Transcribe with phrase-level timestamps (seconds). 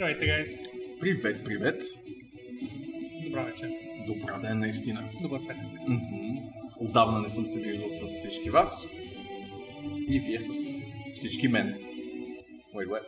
[0.00, 0.58] Здравейте, гайс.
[1.00, 1.82] Привет, привет.
[3.24, 3.70] Добра вечер.
[4.06, 5.10] Добра ден, наистина.
[5.22, 5.64] Добър петък.
[5.88, 6.36] Мгм.
[6.76, 8.88] Отдавна не съм се виждал с всички вас.
[10.08, 10.76] И вие с
[11.14, 11.74] всички мен.
[12.74, 13.02] Wait, what?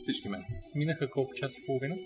[0.00, 0.44] Всички мен.
[0.74, 1.96] Минаха колко часа и половина?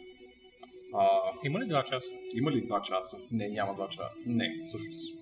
[0.95, 1.07] А,
[1.45, 2.09] Има ли два часа?
[2.35, 3.17] има ли два часа?
[3.31, 4.11] Не, няма два часа.
[4.27, 5.15] Не, всъщност.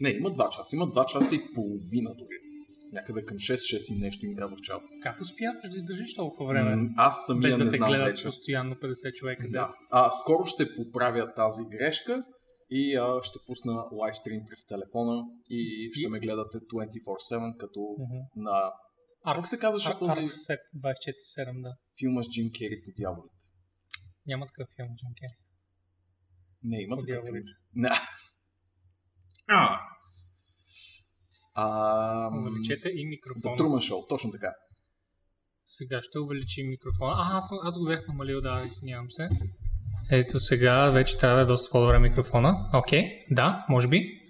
[0.00, 0.76] Не, има два часа.
[0.76, 2.39] Има два часа и половина дори.
[2.92, 4.78] Някъде към 6-6 и нещо им казах чао.
[5.02, 6.76] Как успяваш да издържиш толкова време?
[6.76, 8.24] М, Аз самия без да не те знам гледат вече.
[8.24, 9.46] постоянно 50 човека.
[9.48, 9.74] Да.
[9.90, 12.24] А, скоро ще поправя тази грешка
[12.70, 18.18] и а, ще пусна лайвстрим през телефона и ще И- ме гледате 24-7 като Мгм.
[18.36, 18.72] на...
[19.26, 21.74] Как се казваше Ар- този Арксет 24-7, да.
[22.00, 23.34] филма с Джим Кери по дяволите?
[24.26, 25.36] Няма такъв филм, Джим Кери.
[26.62, 27.34] Не, има По такъв филм.
[27.74, 27.90] Не.
[29.48, 29.80] А.
[31.54, 33.56] А, Увеличете и The микрофона.
[33.56, 34.52] Truman Show, точно така.
[35.66, 37.12] Сега ще увеличим микрофона.
[37.16, 39.28] А, аз, аз го бях намалил, да, извинявам се.
[40.10, 42.70] Ето сега вече трябва да е доста по-добре микрофона.
[42.74, 44.20] Окей, да, може би.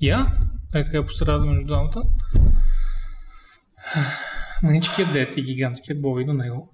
[0.00, 0.26] Я,
[0.74, 2.02] е така по средата между двамата.
[4.62, 6.70] Маничкият дет и гигантският бови до него.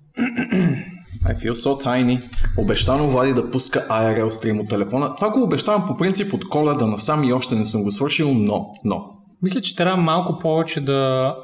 [1.24, 2.22] I feel so tiny.
[2.58, 5.14] Обещано Влади да пуска IRL стрим от телефона.
[5.16, 8.70] Това го обещавам по принцип от коледа насам и още не съм го свършил, но,
[8.84, 9.19] но.
[9.42, 10.96] Мисля, че трябва малко повече да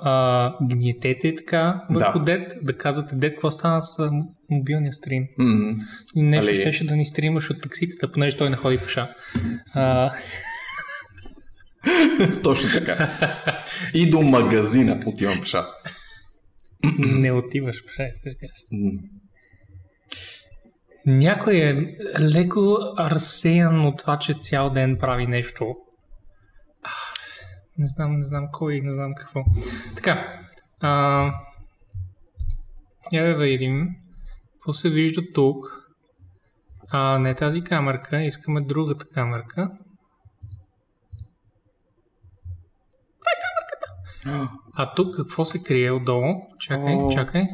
[0.02, 2.25] а, гниетете така върху Да.
[2.25, 4.11] дет, да казвате дет какво стана с а,
[4.50, 5.25] мобилния стрим.
[6.17, 9.08] И нещо Али- щеше да ни стримаш от такситата, понеже той не ходи пеша.
[9.74, 10.11] А,
[12.42, 13.11] Точно така.
[13.94, 15.64] И до магазина отивам пеша.
[16.98, 18.64] не отиваш пеша, иска да кажеш.
[21.06, 21.74] Някой е
[22.20, 25.77] леко разсеян от това, че цял ден прави нещо.
[27.79, 29.45] Не знам, не знам кой, не знам какво.
[29.97, 30.41] Така.
[30.81, 31.23] А,
[33.13, 33.89] я да видим.
[34.53, 35.83] Какво се вижда тук?
[36.89, 39.71] А, не тази камерка, искаме другата камерка.
[44.75, 46.35] А тук какво се крие отдолу?
[46.59, 47.11] Чакай, О.
[47.13, 47.47] чакай.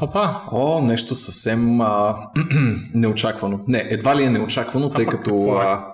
[0.00, 0.42] Опа!
[0.52, 2.16] О, нещо съвсем а,
[2.94, 3.64] неочаквано.
[3.68, 5.64] Не, едва ли е неочаквано, тъй пък като какво е?
[5.64, 5.93] а,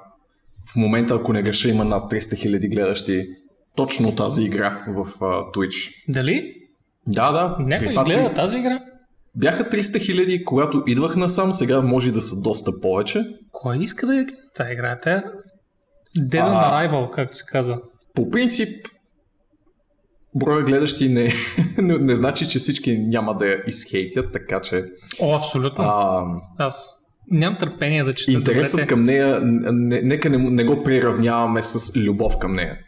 [0.73, 3.27] в момента, ако не греша, има над 300 000 гледащи
[3.77, 6.05] точно тази игра в а, Twitch.
[6.09, 6.55] Дали?
[7.07, 7.57] Да, да.
[7.61, 8.81] Някой това гледа тази игра?
[9.37, 13.25] Бяха 300 000, когато идвах насам, сега може да са доста повече.
[13.53, 14.93] Кой иска да я гледа тази игра?
[14.93, 15.23] Е
[16.19, 16.89] Dead on А.
[16.89, 17.81] Arrival, както се казва.
[18.15, 18.87] По принцип,
[20.35, 21.33] броя гледащи не,
[21.79, 24.85] не, не значи, че всички няма да я изхейтят, така че
[25.21, 25.85] О, абсолютно.
[25.85, 26.25] а,
[26.59, 26.97] Аз
[27.31, 28.89] нямам търпение да чета интересът добрете.
[28.89, 32.79] към нея, не, нека не, не го приравняваме с любов към нея.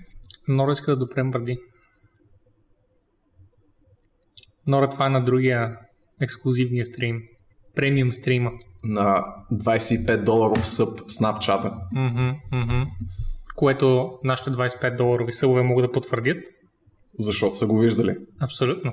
[0.48, 1.58] Нора иска да допрем бърди.
[4.66, 5.76] Нора, това е на другия
[6.20, 7.22] ексклюзивния стрим.
[7.74, 8.50] Премиум стрима.
[8.84, 11.72] На 25 доларов съб Snapchat.
[11.92, 12.82] Мгм, мгм.
[13.56, 16.38] Което нашите 25 доларови събове могат да потвърдят.
[17.18, 18.16] Защото са го виждали.
[18.40, 18.92] Абсолютно.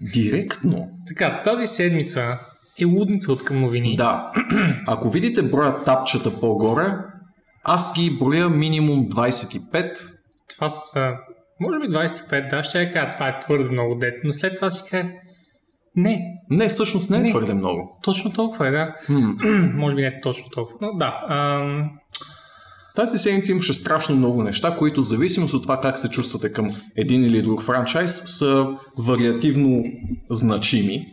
[0.00, 0.90] Директно.
[1.06, 2.38] Така, тази седмица
[2.80, 3.96] е лудница от към новини.
[3.96, 4.32] Да.
[4.86, 6.94] Ако видите броя тапчета по-горе,
[7.64, 9.98] аз ги броя минимум 25.
[10.48, 11.10] Това са,
[11.60, 14.70] може би 25, да, ще я кажа, това е твърде много дет, но след това
[14.70, 15.08] си кажа,
[15.96, 16.20] не,
[16.50, 17.30] Не, всъщност не е Не.
[17.30, 17.98] твърде много.
[18.02, 18.94] точно толкова е, да.
[19.74, 21.20] Може би не точно толкова, но да.
[21.28, 21.90] Ам,
[22.96, 26.70] Тази седмица имаше страшно много неща, които в зависимост от това как се чувствате към
[26.96, 28.66] един или друг франчайз са
[28.98, 29.84] вариативно
[30.30, 31.06] значими.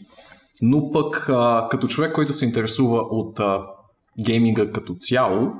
[0.61, 3.61] Но пък а, като човек, който се интересува от а,
[4.25, 5.51] гейминга като цяло,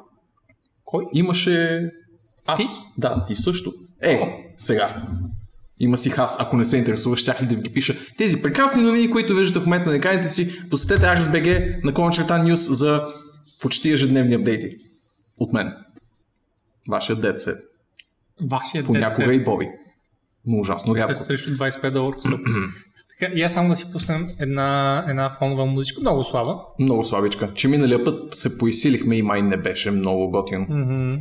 [0.86, 1.06] кой?
[1.14, 1.90] имаше...
[2.46, 2.60] Аз?
[2.60, 2.66] Ти?
[2.98, 3.74] Да, ти също.
[4.02, 5.08] Е, сега.
[5.80, 6.38] Има си хас.
[6.40, 7.96] Ако не се интересуваш, щях ли да ви ги пиша.
[8.18, 12.72] Тези прекрасни новини, които виждате в момента на екраните си, посетете RSBG на кончерта News
[12.72, 13.08] за
[13.62, 14.76] почти ежедневни апдейти.
[15.38, 15.74] От мен.
[16.90, 17.56] Вашия дет се.
[18.42, 19.70] Вашия Понякога и Боби.
[20.46, 21.24] Но ужасно рядко.
[21.24, 22.16] Срещу 25 долара.
[23.22, 26.60] така, и аз само да си пуснем една, една фонова музичка, много слаба.
[26.80, 27.54] Много слабичка.
[27.54, 30.66] Че миналия път се поизсилихме и май не беше много готино.
[30.70, 31.16] Мгм.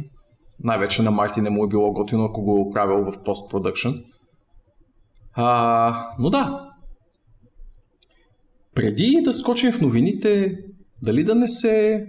[0.65, 3.89] Най-вече на Марти не му е било готино, ако го е правил в постпродъкшн.
[5.33, 6.71] А, но да.
[8.75, 10.59] Преди да скочим в новините,
[11.03, 12.07] дали да не се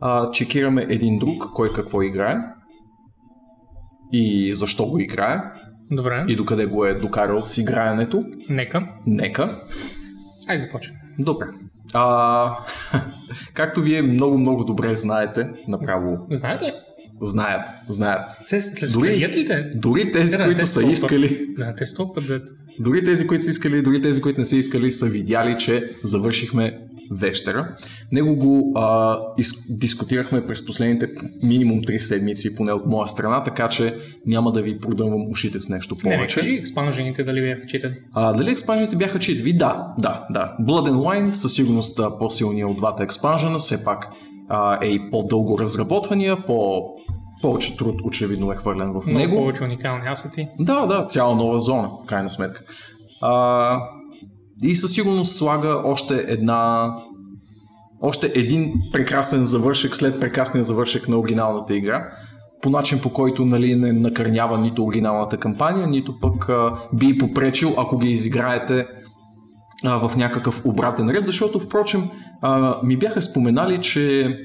[0.00, 2.36] а, чекираме един друг, кой какво играе
[4.12, 5.42] и защо го играе
[5.92, 8.24] Добре, и докъде го е докарал с играенето.
[8.48, 8.86] нека.
[9.06, 9.60] Нека.
[10.48, 10.98] Айде започваме.
[11.18, 11.46] Добре.
[11.94, 12.56] А,
[13.54, 16.72] както вие много-много добре знаете, направо Знаете ли?
[17.22, 18.20] Знаят, знаят.
[18.46, 19.70] Се, след Дори- ли те?
[19.74, 20.92] Дори тези, Да, които те са толкова.
[20.92, 22.42] искали, Да, те стопат да.
[22.78, 26.78] дори тези, които са искали, дори тези, които не са искали, са видяли, че завършихме
[27.12, 27.76] вещера.
[28.12, 31.08] Него го а, из, дискутирахме през последните
[31.42, 33.94] минимум 3 седмици, поне от моя страна, така че
[34.26, 36.34] няма да ви продъмвам ушите с нещо Не, не, повече.
[36.40, 37.94] кажи експанжените дали бяха читали.
[38.14, 39.52] А, дали експанжените бяха читави?
[39.52, 40.56] Да, да, да.
[40.60, 44.08] Blood and Wine със сигурност а, по-силният от двата експанжена, все пак
[44.48, 46.82] а, е и по-дълго разработвания, по...
[47.42, 49.36] повече труд очевидно е хвърлен в Много него.
[49.36, 50.48] повече уникални асети.
[50.58, 52.62] Да, да, цяла нова зона, в крайна сметка.
[53.20, 53.78] А,
[54.62, 56.90] и със сигурност слага още една
[58.02, 62.08] още един прекрасен завършек след прекрасния завършек на оригиналната игра,
[62.62, 67.18] по начин по който нали, не накърнява нито оригиналната кампания, нито пък а, би й
[67.18, 68.86] попречил, ако ги изиграете
[69.84, 72.02] а, в някакъв обратен ред, защото впрочем
[72.40, 74.36] а, ми бяха споменали, че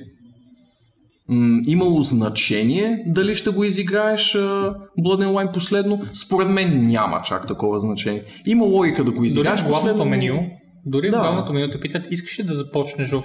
[1.29, 4.39] м, имало значение дали ще го изиграеш а,
[4.99, 6.01] Blood and Wine последно.
[6.13, 8.23] Според мен няма чак такова значение.
[8.45, 10.05] Има логика да го Дори изиграеш главното последно.
[10.05, 10.49] меню,
[10.85, 11.17] дори Да.
[11.17, 13.23] в главното меню те питат, искаш ли да започнеш в,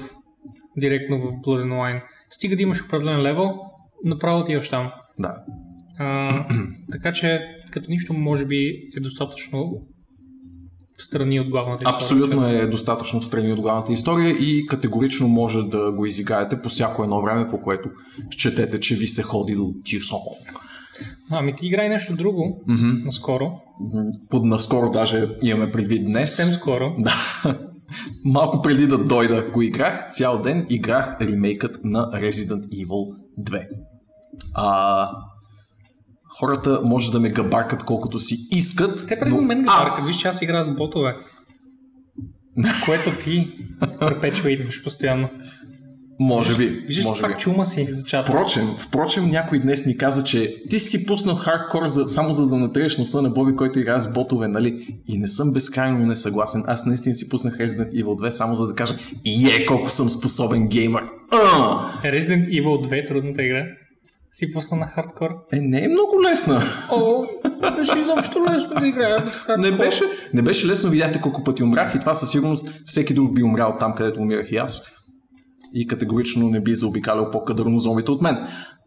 [0.77, 2.03] директно в Blood and Wine.
[2.31, 3.55] Стига да имаш определен левел,
[4.05, 4.91] направо отиваш там.
[5.19, 5.35] Да.
[5.99, 6.47] А,
[6.93, 7.41] така че,
[7.71, 8.57] като нищо, може би
[8.97, 9.73] е достатъчно
[11.03, 11.97] страни от главната история.
[11.97, 16.69] Абсолютно е достатъчно в страни от главната история и категорично може да го изиграете по
[16.69, 17.89] всяко едно време, по което
[18.31, 20.19] счетете, че ви се ходи до Тюсон.
[21.31, 22.91] Ами ти играй нещо друго, Мгм.
[23.05, 23.53] наскоро.
[24.31, 26.35] Под наскоро даже имаме предвид днес.
[26.35, 26.95] Съвсем скоро.
[26.99, 27.15] Да.
[28.25, 33.67] Малко преди да дойда го играх, цял ден играх ремейкът на Resident Evil 2.
[34.55, 35.11] А,
[36.41, 39.99] хората може да ме габаркат колкото си искат, Те преди но мен аз...
[39.99, 40.09] аз...
[40.09, 41.17] виж, че аз игра с ботове.
[42.85, 43.49] Което ти
[44.01, 45.29] перпечуейтваш постоянно.
[46.21, 47.39] Може би, Виждаш може пак би.
[47.39, 48.33] чума си за чата.
[48.33, 52.57] Впрочем, впрочем, някой днес ми каза, че ти си пуснал хардкор за, само за да
[52.57, 54.99] натриеш носа на Боби, който играе с ботове, нали?
[55.09, 56.63] И не съм безкрайно несъгласен.
[56.67, 58.95] Аз наистина си пуснах Resident Evil 2 само за да кажа,
[59.27, 61.05] е, колко съм способен геймър.
[61.33, 61.93] А!
[62.05, 63.67] Resident Evil 2 трудната игра.
[64.35, 65.31] Си пусна на хардкор.
[65.53, 66.63] Е, не е много лесна.
[66.91, 67.25] О,
[67.77, 69.71] беше изобщо лесно да играя в хардкор.
[69.71, 73.35] Не беше, не беше лесно, видяхте колко пъти умрях и това със сигурност всеки друг
[73.35, 74.83] би умрял там, където умирах и аз.
[75.75, 78.37] И категорично не би заобикалял по-кадърно зомбите от мен.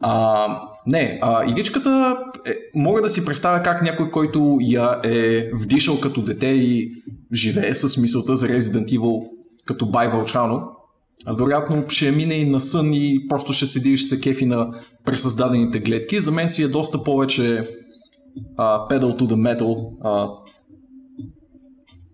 [0.02, 0.48] А,
[0.88, 6.22] не, а, игичката, е, мога да си представя как някой, който я е вдишал като
[6.22, 6.92] дете и
[7.34, 9.28] живее с мисълта за Resident Evil
[9.66, 10.62] като бай вълчано,
[11.38, 14.82] вероятно ще мине и на сън и просто ще седи и ще се кефи на
[15.06, 16.20] пресъздадените гледки.
[16.20, 17.68] За мен си е доста повече
[18.58, 20.30] а, pedal to the metal, а,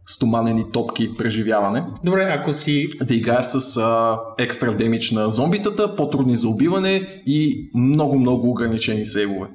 [0.05, 1.85] стоманени топки преживяване.
[2.03, 7.69] Добре, ако си Да играе с а, екстра демидж на зомбитата, по-трудни за убиване и
[7.75, 9.47] много-много ограничени сейвове,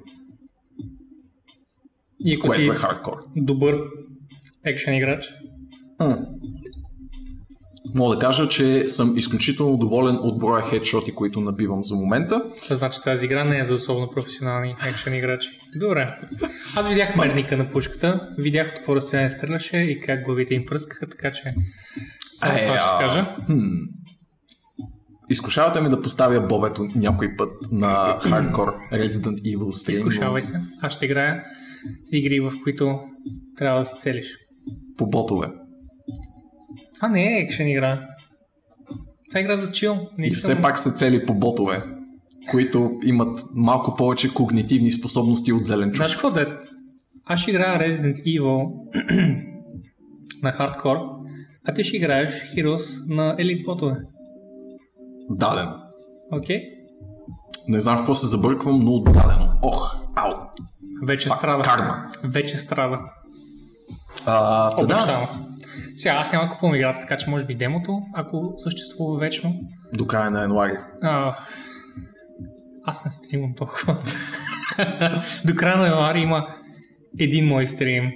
[2.20, 3.12] и ако което си е хардкор.
[3.37, 3.78] добър
[4.64, 5.32] екшен играч,
[6.00, 6.19] М.
[7.94, 12.43] Мога да кажа, че съм изключително доволен от броя хедшоти, които набивам за момента.
[12.62, 15.49] това значи тази игра не е за особено професионални екшен играчи.
[15.77, 16.19] Добре.
[16.77, 21.06] Аз видях мерника на пушката, видях от какво разстояние стреляше и как главите им пръскаха,
[21.09, 21.55] така че
[22.35, 23.37] само това ще кажа.
[23.47, 23.59] хм.
[25.31, 29.97] Изкушавате ми да поставя бобето някой път на хардкор Resident Evil стрим.
[29.97, 30.61] Изкушавай се.
[30.81, 31.44] Аз ще играя
[32.12, 32.99] игри, в които
[33.56, 34.37] трябва да си целиш.
[34.96, 35.49] По ботове.
[36.96, 38.08] Това не е екшен игра.
[39.29, 39.94] Това е игра за чил.
[40.19, 40.55] Не И искам...
[40.55, 41.82] все пак са цели по ботове,
[42.50, 45.96] които имат малко повече когнитивни способности от зеленчук.
[45.96, 46.56] Знаеш какво да
[47.24, 48.70] Аз ще играя Resident Evil
[50.43, 50.96] на хардкор,
[51.65, 53.96] а ти ще играеш Heroes на елит ботове.
[55.31, 55.76] Дадено.
[56.32, 56.62] Окей?
[57.69, 59.48] Не знам какво се забърквам, но дадено.
[59.62, 60.32] Ох, ау.
[61.06, 61.62] Вече Това страда.
[61.62, 62.08] карма.
[62.24, 63.00] Вече страда.
[64.26, 65.29] А, та да.
[65.96, 69.55] Сега аз няма купувам играта, така че може би демото, ако съществува вечно.
[69.94, 70.72] до края на януари.
[71.03, 71.36] А,
[72.84, 73.96] аз не стримам толкова.
[75.44, 76.48] До края на януари има
[77.19, 78.10] един мой стрим,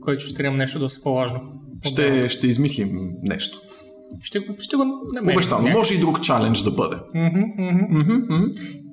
[0.00, 1.40] който ще стримам нещо доста по-важно.
[1.82, 2.88] Ще, ще измислим
[3.22, 3.58] нещо.
[4.22, 5.36] Ще, ще го намерим.
[5.36, 5.62] Обещано.
[5.62, 5.78] някак.
[5.78, 6.96] Може и друг чалендж да бъде.
[7.14, 8.44] Мгм.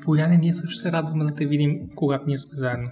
[0.02, 2.90] Поляне, ние също се радваме да те видим, когато ние сме заедно.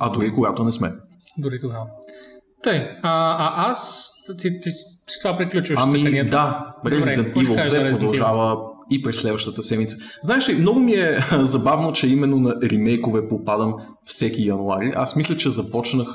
[0.00, 0.92] А дори когато не сме.
[1.38, 1.86] Дори тогава.
[2.62, 4.10] Тъй, а, а аз...
[4.38, 4.70] Ти, ти,
[5.08, 6.30] с това приключваш Ами цъканията.
[6.30, 7.98] да, Resident Evil кажеш за 2 Resident Evil?
[7.98, 8.56] продължава
[8.90, 9.96] и през следващата седмица.
[10.22, 14.92] Знаеш ли, много ми е забавно, че именно на ремейкове попадам всеки януари.
[14.96, 16.08] Аз мисля, че започнах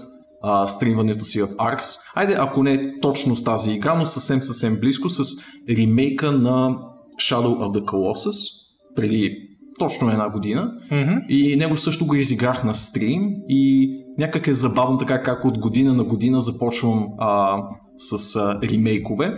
[0.43, 1.99] а, стримването си в Arx.
[2.15, 5.23] Айде, ако не точно с тази игра, но съвсем съвсем близко с
[5.69, 6.77] ремейка на
[7.21, 8.61] Shadow of the Colossus
[8.95, 9.37] преди
[9.79, 10.71] точно една година.
[10.91, 11.13] Мгм.
[11.29, 15.93] И него също го изиграх на стрим и някак е забавно така как от година
[15.93, 17.57] на година започвам а,
[17.97, 19.33] с а, ремейкове.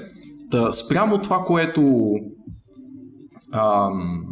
[0.51, 2.11] Та, спрямо това, което
[3.51, 4.25] ам,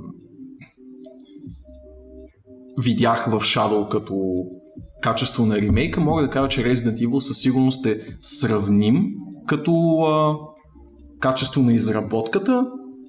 [2.83, 4.15] видях в Shadow като
[5.01, 9.05] качество на ремейка, мога да кажа, че Resident Evil със сигурност е сравним
[9.47, 10.35] като а,
[11.19, 12.65] качество на изработката,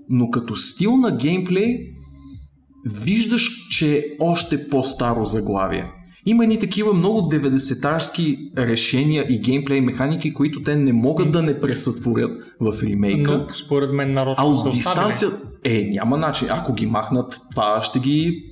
[0.08, 1.78] но като стил на геймплей
[2.87, 6.01] виждаш, че е още по-старо заглавие.
[6.26, 11.61] Има едни такива много 90-тарски решения и геймплей механики, които те не могат да не
[11.61, 13.47] пресътворят в ремейка.
[13.49, 15.29] Но според мен а нарочно са от дистанция...
[15.64, 16.49] Е, няма начин.
[16.50, 18.45] Ако ги махнат, това ще ги...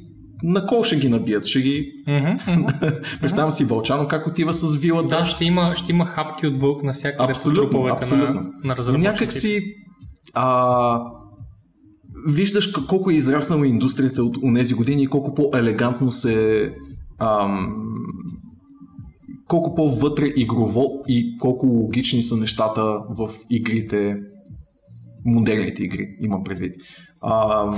[0.43, 1.93] На кол ще ги набият, ще ги...
[2.07, 2.67] Мгм, мгм.
[3.21, 5.09] Представям си Вълчано как отива с вилата.
[5.09, 8.35] Да, ще има, ще има хапки от вълк навсякъде по Абсолютно, абсолютно.
[8.35, 9.13] на, на разработчиците.
[9.13, 9.63] някак си
[10.35, 11.01] а,
[12.27, 16.73] виждаш колко е израснала индустрията от тези години и колко по-елегантно се
[17.21, 17.75] ам,
[19.49, 24.17] колко по-вътре игрово и колко логични са нещата в игрите
[25.25, 26.75] модерните игри, имам предвид.
[27.23, 27.77] Ам,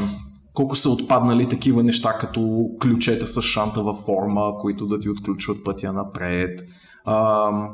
[0.55, 5.93] колко са отпаднали такива неща, като ключета с шантава форма, които да ти отключват пътя
[5.93, 6.65] напред.
[7.07, 7.69] Ам,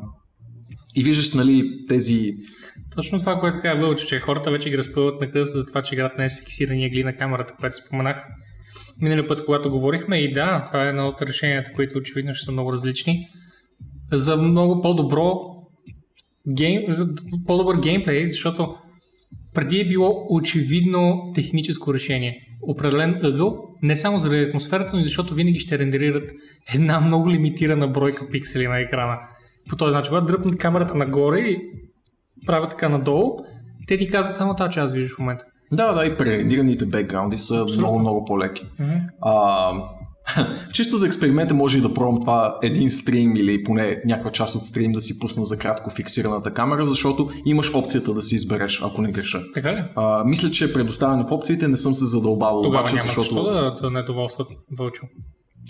[0.96, 2.36] и виждаш, нали, тези
[2.96, 5.94] Точно това, което каза Вълчо, че хората вече ги разпъват на къса за това, че
[5.94, 8.16] играта не е с фиксирания гли на камерата, което споменах
[9.02, 10.18] миналия път, когато говорихме.
[10.18, 13.28] И да, това е едно от решенията, които очевидно ще са много различни.
[14.12, 15.32] За много по-добро
[16.48, 17.14] гейм, за
[17.46, 18.76] по-добър геймплей, защото
[19.54, 22.44] преди е било очевидно техническо решение.
[22.62, 26.30] Определен ъгъл, не само заради атмосферата, но и защото винаги ще рендерират
[26.74, 29.18] една много лимитирана бройка пиксели на екрана.
[29.68, 31.58] По този начин, когато дръпнат камерата нагоре и
[32.46, 33.38] правят така надолу,
[33.86, 35.44] те ти казват само че аз виждаш в момента.
[35.72, 38.64] Да, да, и пререндираните бекграунди са много, много по-леки.
[38.80, 38.92] Мгм.
[39.20, 39.70] А,
[40.72, 44.64] чисто за експеримента може и да пробвам това един стрим или поне някаква част от
[44.64, 49.02] стрим да си пусна за кратко фиксираната камера, защото имаш опцията да си избереш, ако
[49.02, 49.40] не греша.
[49.54, 49.84] Така ли?
[49.96, 53.20] А, мисля, че е предоставено в опциите, не съм се задълбавал Тогава обаче, няма защото
[53.24, 54.48] защо да, да не доволстват
[54.78, 55.02] Вълчо.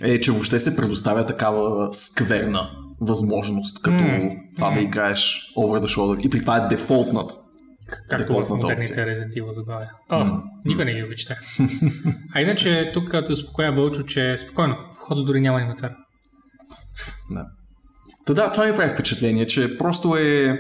[0.03, 5.97] е, че въобще се предоставя такава скверна възможност, като М, това да играеш over the
[5.97, 6.27] shoulder.
[6.27, 7.35] И при това е дефолтната.
[8.09, 8.95] Както в модерните.
[8.95, 9.91] Resident Evil заглавия.
[10.09, 11.37] О, М, никой не ги обича.
[12.35, 15.93] а иначе тук те успокоя Вълчо, че спокойно, вход дори няма инвентар.
[17.31, 17.47] Да.
[18.27, 20.59] Та да, това ми прави впечатление, че просто е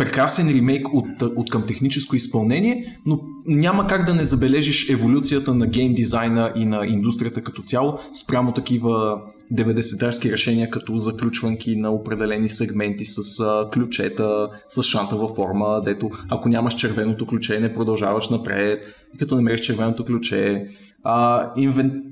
[0.00, 5.66] прекрасен ремейк от, от към техническо изпълнение, но няма как да не забележиш еволюцията на
[5.66, 9.20] гейм дизайна и на индустрията като цяло спрямо такива
[9.52, 16.74] 90-тарски решения, като заключванки на определени сегменти с ключета, с шантава форма, дето ако нямаш
[16.74, 18.82] червеното ключе, не продължаваш напред,
[19.14, 20.66] и като намериш червеното ключе,
[21.04, 22.02] а, инвен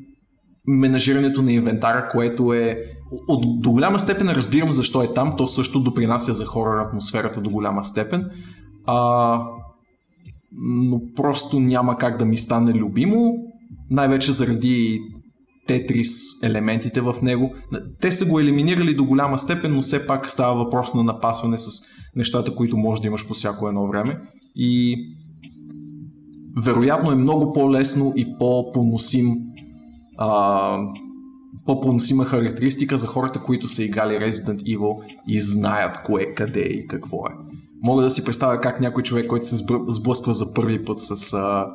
[0.66, 2.83] менажирането на инвентара, което е
[3.29, 7.50] от, до голяма степен разбирам защо е там, то също допринася за хорър атмосферата до
[7.50, 8.31] голяма степен,
[8.87, 9.41] а,
[10.53, 13.35] но просто няма как да ми стане любимо,
[13.91, 15.00] най-вече заради
[15.67, 17.55] Тетрис елементите в него.
[18.00, 21.71] Те са го елиминирали до голяма степен, но все пак става въпрос на напасване с
[22.17, 24.21] нещата, които може да имаш по всяко едно време.
[24.57, 24.97] И
[26.57, 29.27] вероятно е много по-лесно и по-поносим
[30.19, 30.79] а,
[31.69, 37.27] по-поносима характеристика за хората, които са играли Resident Evil и знаят кое, къде и какво
[37.27, 37.31] е.
[37.83, 39.57] Мога да си представя как някой човек, който се
[39.89, 41.67] сблъсква за първи път с а,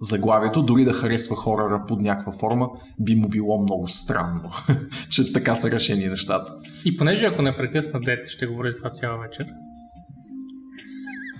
[0.00, 2.68] заглавието, дори да харесва хорора под някаква форма,
[3.00, 4.50] би му било много странно,
[5.10, 6.52] че така са решени нещата.
[6.84, 9.46] И понеже ако не прекъсна дет, ще говоря за това цяла вечер.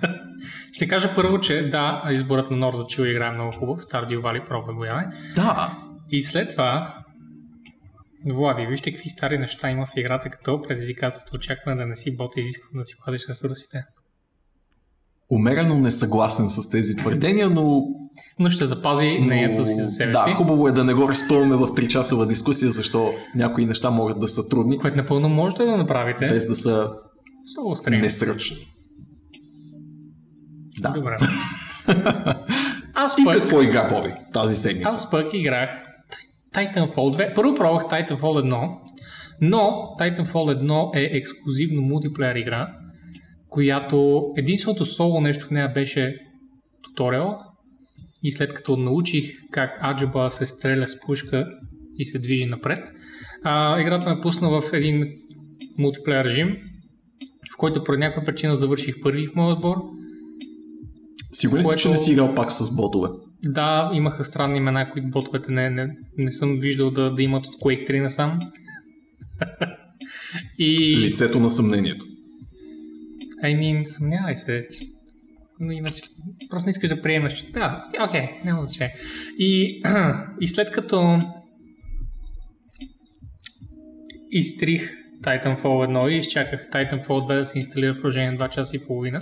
[0.73, 3.81] ще кажа първо, че да, изборът на Норд за Чил играе много хубаво.
[3.81, 5.07] Stardew Valley, пробвай го яме.
[5.37, 5.79] Да,
[6.11, 7.04] И след това,
[8.33, 11.37] Влади, вижте какви стари неща има в играта, като предизвикателство.
[11.37, 13.85] Очакваме да не си бот и изисква да си кладеш ресурсите.
[15.31, 17.83] умерено не съгласен с тези твърдения, но
[18.39, 21.57] Но ще запази мнението си за себе да, си, хубаво е да не го разпълваме
[21.57, 26.27] в 3-часова дискусия, защо някои неща могат да са трудни, което напълно можете да направите.
[26.27, 26.91] без да са
[27.91, 28.57] несръчни.
[30.81, 30.89] Да.
[30.89, 31.17] Добре.
[32.95, 34.89] Аз пък, какво игра, Боби, тази седмица?
[34.89, 35.71] аз пък играх
[36.55, 37.35] Titanfall 2.
[37.35, 38.69] Първо пробвах Titanfall 1,
[39.41, 39.59] но
[40.01, 42.75] Titanfall 1 е ексклюзивно мултиплеер игра,
[43.49, 46.17] която единственото соло нещо в нея беше
[46.83, 47.39] туториал
[48.23, 51.47] и след като научих как Аджаба се стреля с пушка
[51.99, 52.79] и се движи напред,
[53.43, 55.07] а, играта ме пусна в един
[55.79, 56.57] мултиплеер режим,
[57.55, 59.77] в който по някаква причина завърших първи в моят отбор.
[61.33, 63.09] Сигурен си, което- че не си играл пак с ботове?
[63.45, 67.55] Да, имаха странни имена, които ботовете не, не, не съм виждал да, да имат от
[67.55, 68.39] Quake 3 насам.
[70.59, 70.99] И...
[71.01, 72.07] Лицето на съмнението.
[73.45, 74.67] I mean, съмнявай се.
[75.61, 76.03] Но иначе,
[76.51, 78.95] просто не искаш да приемаш, че да, окей, okay, няма значение.
[79.39, 79.83] И,
[80.41, 81.19] и след като
[84.31, 84.91] изтрих
[85.23, 88.87] Titanfall 1 и изчаках Titanfall 2 да се инсталира в продължение на 2 часа и
[88.87, 89.21] половина,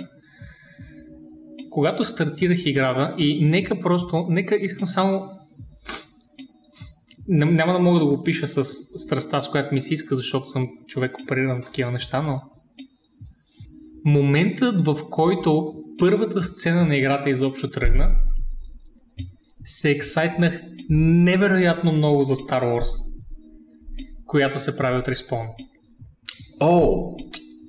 [1.72, 5.28] когато стартирах играта и нека просто, нека искам само
[7.28, 8.64] няма да мога да го пиша с
[8.96, 12.40] страста, с която ми се иска, защото съм човек опериран на такива неща, но
[14.04, 18.10] моментът, в който първата сцена на играта изобщо тръгна,
[19.64, 22.88] се ексайтнах невероятно много за Star Wars,
[24.26, 25.46] която се прави от Respawn.
[26.60, 27.12] О,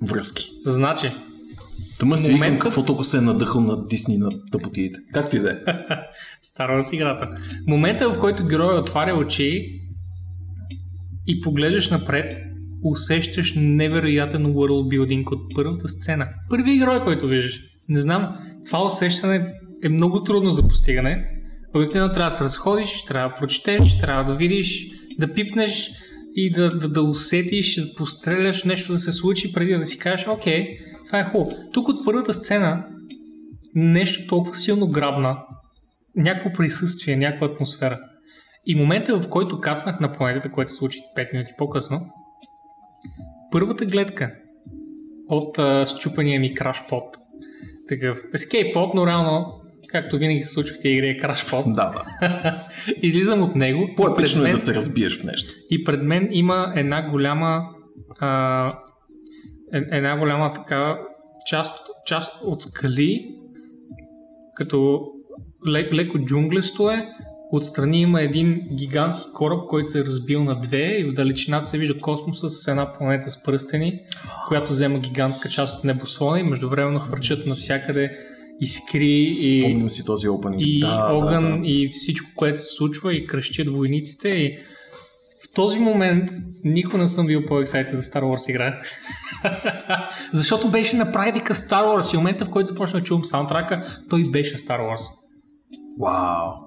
[0.02, 0.50] връзки.
[0.66, 1.10] Значи,
[1.98, 4.98] Тъма си викам какво толкова се е надъхал на Дисни на тъпотиите.
[5.12, 5.54] Както и да е.
[6.44, 7.28] Star Wars играта.
[7.66, 9.80] Момента, в който героя отваря очи
[11.26, 12.40] и поглеждаш напред,
[12.84, 16.28] усещаш невероятен world building от първата сцена.
[16.50, 17.60] Първи герой, който виждаш.
[17.88, 18.36] Не знам,
[18.66, 19.50] това усещане
[19.82, 21.30] е много трудно за постигане.
[21.74, 24.86] Обикновено трябва да се разходиш, трябва да прочетеш, трябва да видиш,
[25.18, 25.90] да пипнеш
[26.34, 30.26] и да, да, да усетиш, да постреляш нещо да се случи преди да си кажеш,
[30.28, 31.50] окей, това е хубаво.
[31.72, 32.84] Тук от първата сцена
[33.74, 35.38] нещо толкова силно грабна,
[36.16, 38.00] някакво присъствие, някаква атмосфера.
[38.66, 42.00] И момента, в който кацнах на планетата, което се случи 5 минути по-късно,
[43.50, 44.34] първата гледка
[45.28, 47.16] от а, счупания ми крашпот,
[47.88, 49.46] такъв escape pod, но реално,
[49.88, 51.64] както винаги се случва в тези игри, е крашпот.
[51.66, 52.60] Да, да.
[53.02, 53.88] Излизам от него.
[53.96, 55.52] По-епично е мен- да се разбиеш в нещо.
[55.70, 57.62] и пред мен има една голяма
[58.20, 58.72] а, е-
[59.74, 60.98] една голяма така
[61.46, 63.34] част, част от скали,
[64.54, 65.08] като
[65.68, 67.08] лек, леко джунглесто е.
[67.52, 71.78] Отстрани има един гигантски кораб, който се е разбил на две и в далечината се
[71.78, 74.00] вижда космоса с една планета с пръстени,
[74.48, 78.18] която взема гигантска част от небосвода и междувременно хвърчат навсякъде
[78.60, 80.62] искри и, Спомням си този опенинг.
[80.66, 81.66] и да, огън да, да.
[81.66, 84.58] и всичко, което се случва и кръщят войниците и
[85.54, 86.30] този момент
[86.64, 88.78] никога не съм бил по-ексайтед за Star Wars игра.
[90.32, 94.24] Защото беше на практика Star Wars и момента в който започна да чувам саундтрака, той
[94.30, 95.02] беше Star Wars.
[96.00, 96.64] Вау.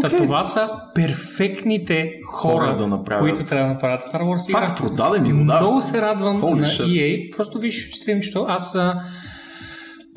[0.00, 0.18] Та Окей.
[0.18, 3.22] това са перфектните хора, Хора да направят.
[3.22, 4.66] които трябва да направят Star Wars игра.
[4.66, 5.60] Факт, продаде ми го, да.
[5.60, 6.86] Много се радвам Holy на shit.
[6.86, 7.36] EA.
[7.36, 8.46] Просто виж стримчето.
[8.48, 9.02] Аз а,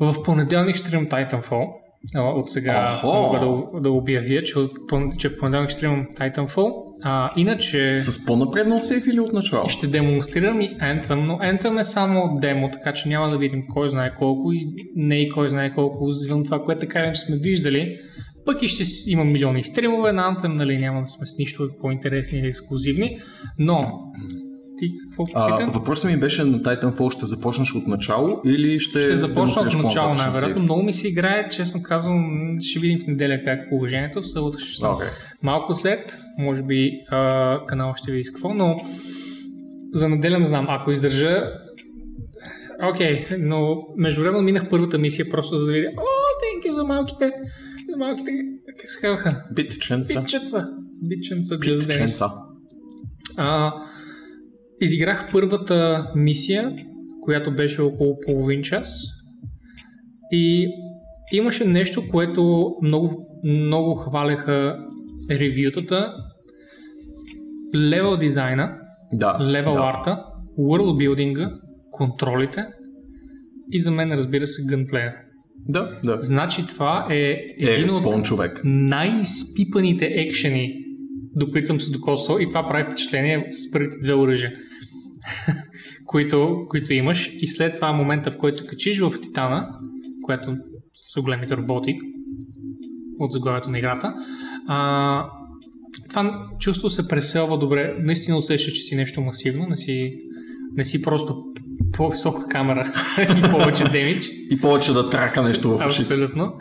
[0.00, 1.85] в понеделник ще стримам Titanfall.
[2.14, 3.06] От сега Охо.
[3.06, 4.72] мога да, да обявя, че, от,
[5.18, 6.72] че в понеделник ще стримам Titanfall.
[7.02, 9.68] А, иначе С по-напреднал сейф или от начало?
[9.68, 13.88] ще демонстрирам и Anthem, но Anthem е само демо, така че няма да видим кой
[13.88, 14.66] знае колко и
[14.96, 17.98] не и кой знае колко извън това, което така иначе сме виждали.
[18.46, 22.38] Пък и ще има милиони стримове на Anthem, нали, няма да сме с нищо по-интересни
[22.38, 23.18] или ексклюзивни,
[23.58, 24.00] но
[24.78, 29.16] ти какво А, въпросът ми беше на Titanfall ще започнеш от начало или ще Ще
[29.16, 30.62] започна от начало най-вероятно.
[30.62, 34.22] Много ми се играе, честно казвам, ще видим в неделя как е положението.
[34.22, 35.08] В събота ще съм Окей.
[35.42, 38.76] малко след, може би а, канал ще види с какво, но
[39.92, 40.66] за неделя не знам.
[40.68, 41.42] Ако издържа,
[42.92, 46.02] окей, но междувременно минах първата мисия просто за да видя, о,
[46.42, 47.32] thank you за малките,
[47.90, 48.30] за малките,
[48.80, 49.44] как се казваха?
[51.02, 51.56] Битченца.
[51.56, 51.86] Just dance.
[51.86, 52.30] Битченца.
[54.80, 56.76] Изиграх първата мисия,
[57.22, 59.02] която беше около половин час.
[60.32, 60.68] И
[61.32, 64.78] имаше нещо, което много, много хваляха
[65.30, 66.14] ревютата.
[67.74, 68.78] Левел дизайна,
[69.12, 69.38] Да.
[69.40, 69.80] левел да.
[69.80, 70.24] арта,
[70.58, 71.50] world билдинга,
[71.90, 72.64] контролите
[73.72, 75.12] и за мен разбира се гънплея.
[75.68, 76.18] Да, да.
[76.20, 78.60] Значи това е Е, един от спон човек.
[78.64, 80.84] най-изпипаните екшени,
[81.36, 84.52] до които съм се докосвал и това прави впечатление с първите две оръжия,
[86.06, 89.68] които, които имаш и след това момента, в който се качиш в Титана,
[90.22, 90.56] което
[90.94, 91.98] са големите роботи
[93.18, 94.14] от заглавието на играта,
[94.66, 95.30] а,
[96.08, 97.94] това чувство се преселва добре.
[97.98, 100.16] Наистина усещаш, че си нещо масивно, не си,
[100.76, 101.44] не си просто
[101.92, 102.92] по-висока камера
[103.38, 104.26] и повече демидж.
[104.50, 106.02] И повече да трака нещо в ушите.
[106.02, 106.52] Абсолютно.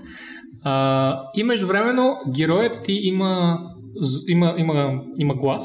[0.64, 3.60] А, и междувременно героят ти има,
[4.28, 5.64] има, има, има глас.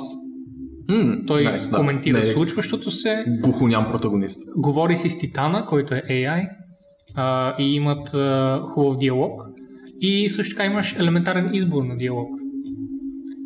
[0.90, 1.76] М, Той nice, да.
[1.76, 3.24] коментира Не е случващото се.
[3.42, 4.42] Глухоням протагонист.
[4.56, 6.48] Говори си с Титана, който е AI.
[7.14, 9.42] А, и имат а, хубав диалог.
[10.00, 12.28] И също така имаш елементарен избор на диалог.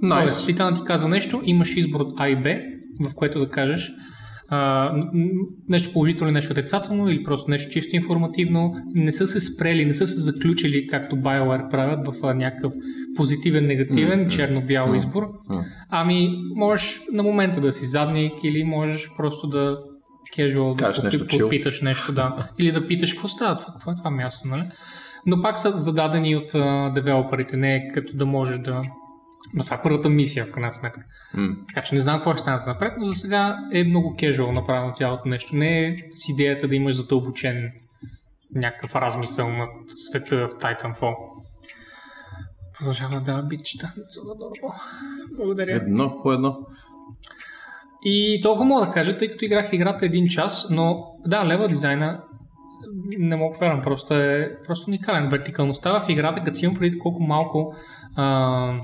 [0.09, 0.47] Тоест, Найс.
[0.47, 2.55] Титана ти казва нещо, имаш избор от А и Б,
[3.11, 3.93] в което да кажеш
[4.49, 4.93] а,
[5.69, 8.75] нещо положително нещо отрицателно или просто нещо чисто информативно.
[8.87, 12.73] Не са се спрели, не са се заключили, както BioWare правят в а, някакъв
[13.17, 14.29] позитивен, негативен, Мгм.
[14.29, 14.97] черно-бял Мгм.
[14.97, 15.23] избор.
[15.51, 15.65] М.
[15.91, 19.79] Ами, можеш на момента да си задник или можеш просто да
[20.37, 22.49] casual да Кажеш попи- нещо попиташ нещо, да.
[22.59, 24.63] Или да питаш какво става, това, какво е това място, нали?
[25.27, 28.83] Но пак са зададени от а, девелоперите, не е като да можеш да...
[29.55, 31.05] Но това е първата мисия, в крайна сметка.
[31.35, 31.57] М.
[31.69, 34.51] Така че не знам какво ще стане за напред, но за сега е много casual
[34.51, 35.57] направено цялото нещо.
[35.57, 37.73] Не е с идеята да имаш задълбочен
[38.55, 41.15] някакъв размисъл над света в Titanfall.
[42.79, 43.93] Продължава да бичта.
[45.37, 45.77] Благодаря.
[45.77, 46.59] Едно по едно.
[48.05, 52.23] И толкова мога да кажа, тъй като играх играта един час, но да, лева дизайна
[53.19, 55.29] не мога повярвам, просто е просто уникален.
[55.29, 57.75] Вертикалността в играта, като си имам преди колко малко
[58.17, 58.81] а,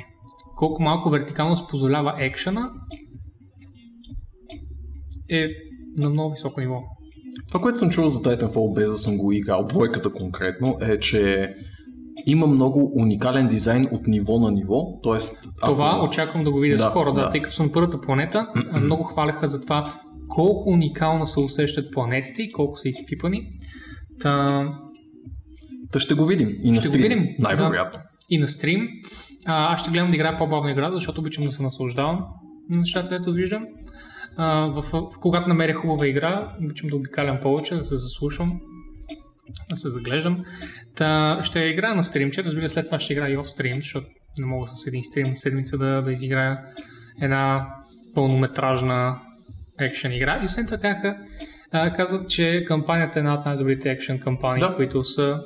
[0.61, 2.71] колко малко вертикалност позволява екшена,
[5.31, 5.47] е
[5.97, 6.81] на много високо ниво.
[7.49, 11.55] Това, което съм чувал за Titanfall, без да съм го играл, двойката конкретно, е, че
[12.27, 15.01] има много уникален дизайн от ниво на ниво.
[15.03, 16.07] Тоест, Това ако...
[16.07, 17.31] очаквам да го видя Да, скоро, да, да.
[17.31, 18.47] тъй като съм на първата планета,
[18.83, 19.95] много хваляха за това
[20.29, 23.43] колко уникално се усещат планетите и колко са изпипани.
[24.21, 24.65] Та,
[25.93, 26.57] Та ще го видим.
[26.63, 28.01] И на Ще стрим, най-вероятно.
[28.31, 28.89] и на стрим.
[29.47, 32.25] А, аз ще гледам да играя по-бавна игра, защото обичам да се наслаждавам
[32.71, 33.67] на нещата, ето виждам.
[34.37, 38.61] А, в, в, когато намеря хубава игра, обичам да обикалям повече, да се заслушам,
[39.71, 40.45] да се заглеждам.
[40.97, 44.07] Та, ще играя на стримче, разбира се, след това ще играя и оф стрим, защото
[44.39, 46.61] не мога с един стрим на седмица да, да изиграя
[47.23, 47.67] една
[48.15, 49.21] пълнометражна
[49.81, 50.41] екшен игра.
[50.43, 51.17] И освен така
[51.73, 54.77] а, казват, че кампанията е една от най-добрите екшен кампании, Да.
[54.77, 55.41] които са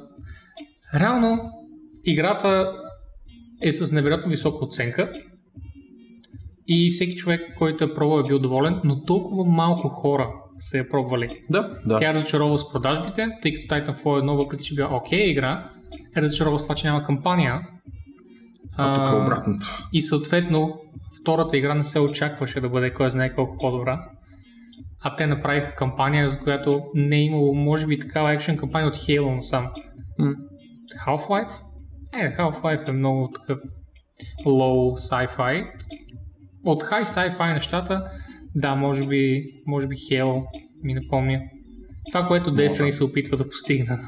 [0.94, 1.52] Реално,
[2.04, 2.72] играта
[3.68, 5.12] е с невероятно висока оценка
[6.68, 10.88] и всеки човек, който е пробвал е бил доволен, но толкова малко хора се е
[10.88, 11.28] пробвали.
[11.50, 11.98] Да, да.
[11.98, 15.70] Тя е разочарова с продажбите, тъй като Titanfall 1, въпреки че била окей игра,
[16.16, 17.60] е разочарова с това, че няма кампания.
[18.76, 19.88] А тук е А, обратното.
[19.92, 20.80] и съответно,
[21.20, 24.02] втората игра не се очакваше да бъде кой знае колко по-добра.
[25.00, 28.96] А те направиха кампания, за която не е имало, може би, такава екшен кампания от
[28.96, 29.68] Halo насам.
[30.18, 30.34] М.
[31.06, 31.52] Half-Life?
[32.16, 33.58] Е, Half-Life е много такъв
[34.46, 35.70] low sci-fi.
[36.64, 38.10] От high sci-fi нещата,
[38.54, 40.44] да, може би, може би Halo
[40.82, 41.40] ми напомня.
[42.12, 43.98] Това, което Destiny се опитва да постигне.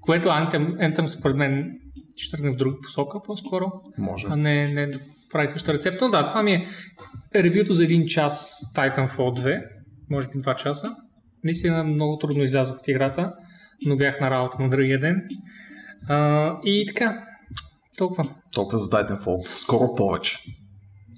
[0.00, 1.72] Което Anthem, Anthem според мен
[2.16, 4.26] ще тръгне в друга посока по-скоро, Може.
[4.30, 4.98] а не, не да
[5.32, 6.04] прави същата рецепта.
[6.04, 6.52] Но да, това ми
[7.34, 9.62] е ревюто за един час Titanfall 2,
[10.10, 10.96] може би два часа.
[11.44, 13.34] Наистина много трудно излязох от играта,
[13.86, 15.28] но бях на работа на другия ден.
[16.08, 17.24] А, и така,
[17.98, 18.24] толкова.
[18.54, 19.56] Толкова за Titanfall.
[19.56, 20.38] Скоро повече.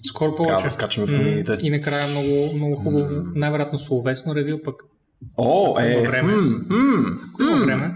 [0.05, 0.49] Скоро повече.
[0.49, 1.59] Трябва да скачаме в новините.
[1.63, 4.75] И накрая много, много хубаво, най-вероятно словесно ревю, пък
[5.39, 6.33] О, Ако е, има време.
[6.33, 7.65] м, м, ако има м.
[7.67, 7.95] време.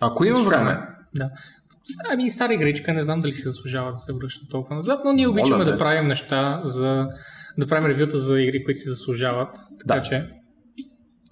[0.00, 0.78] Ако има време.
[1.14, 1.30] Да.
[2.10, 5.28] Ами стара игричка, не знам дали си заслужава да се връща толкова назад, но ние
[5.28, 5.70] обичаме те.
[5.70, 7.06] да правим неща за
[7.58, 9.48] да правим ревюта за игри, които си заслужават.
[9.80, 10.02] Така Да.
[10.02, 10.28] че,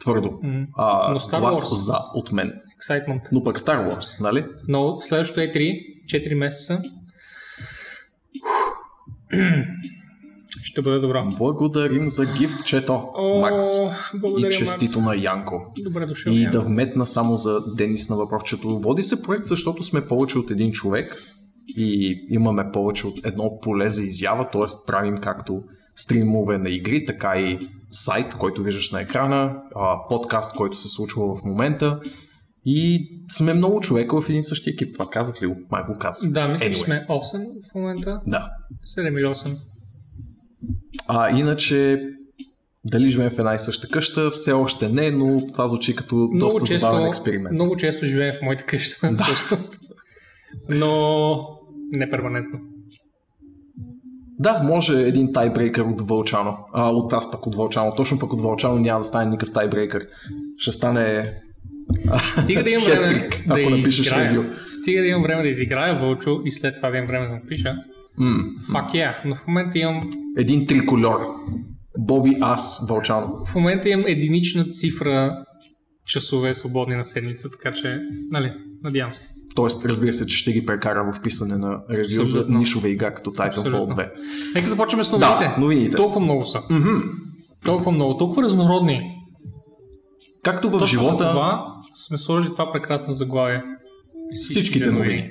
[0.01, 0.39] Твърдо.
[0.43, 1.85] м, А, Но Star глас Wars.
[1.85, 2.53] за от мен.
[2.83, 3.21] excitement.
[3.33, 4.47] Но пък Star Wars, нали?
[4.69, 6.83] Но следващото е 3, 4 месеца.
[10.63, 11.29] Ще бъде добро.
[11.39, 13.65] Благодарим за гифтчето, О, Макс.
[14.39, 15.17] И честито Макс.
[15.17, 15.73] на Янко.
[15.85, 16.33] Добре дошъл.
[16.33, 16.53] И Ян.
[16.53, 18.81] да вметна само за Денис на въпросчето.
[18.81, 21.17] Води се проект, защото сме повече от един човек
[21.77, 24.63] и имаме повече от едно поле за изява, т.е.
[24.87, 25.63] правим както
[25.95, 27.59] стримове на игри, така и
[27.91, 29.57] сайт, който виждаш на екрана,
[30.09, 32.01] подкаст, който се случва в момента
[32.65, 34.95] и сме много човека в един същи екип.
[34.95, 35.57] Това казах ли го?
[35.71, 36.31] Май го казах.
[36.31, 36.85] Да, мисля, че Anyway.
[36.85, 38.21] сме 8 в момента.
[38.27, 38.51] Да.
[38.99, 39.57] 7 или 8.
[41.09, 42.03] А иначе,
[42.85, 46.39] дали живеем в една и съща къща, все още не, но това звучи като Много
[46.39, 47.55] доста често, забавен експеримент.
[47.55, 49.75] много често живеем в моята къща, всъщност.
[50.69, 51.39] Но
[51.93, 52.59] не перманентно.
[54.39, 56.57] Да, може един тайбрейкър от Вълчано.
[56.73, 57.95] А, от аз пък от Вълчано.
[57.97, 60.07] Точно пък от Вълчано няма да стане никакъв тайбрейкър.
[60.59, 61.33] Ще стане...
[62.43, 64.57] Стига да имам време да изиграя.
[64.67, 67.75] Стига да имам време да изиграя Вълчо и след това да имам време да напиша.
[68.73, 69.15] Фак yeah.
[69.25, 71.21] Но в момента имам един трикольор.
[71.99, 73.45] Боби Аз Вълчано.
[73.47, 75.45] в момента имам единична цифра
[76.07, 78.53] часове свободни на седмица, така че, нали,
[78.85, 79.29] надявам се.
[79.55, 83.31] Тоест, разбира се, че ще ги прекара в писане на ревю за нишова игра като
[83.31, 83.97] Titanfall Абсолютно.
[83.97, 84.11] 2.
[84.55, 85.45] Нека започваме с новините.
[85.45, 85.97] Да, новините.
[85.97, 86.63] Толкова много са.
[86.71, 86.97] Мгм.
[87.65, 89.16] Толкова много, толкова разнородни.
[90.47, 93.63] Както в Точно живота, за това сме сложили това прекрасно заглавие.
[94.33, 95.31] всичките новини.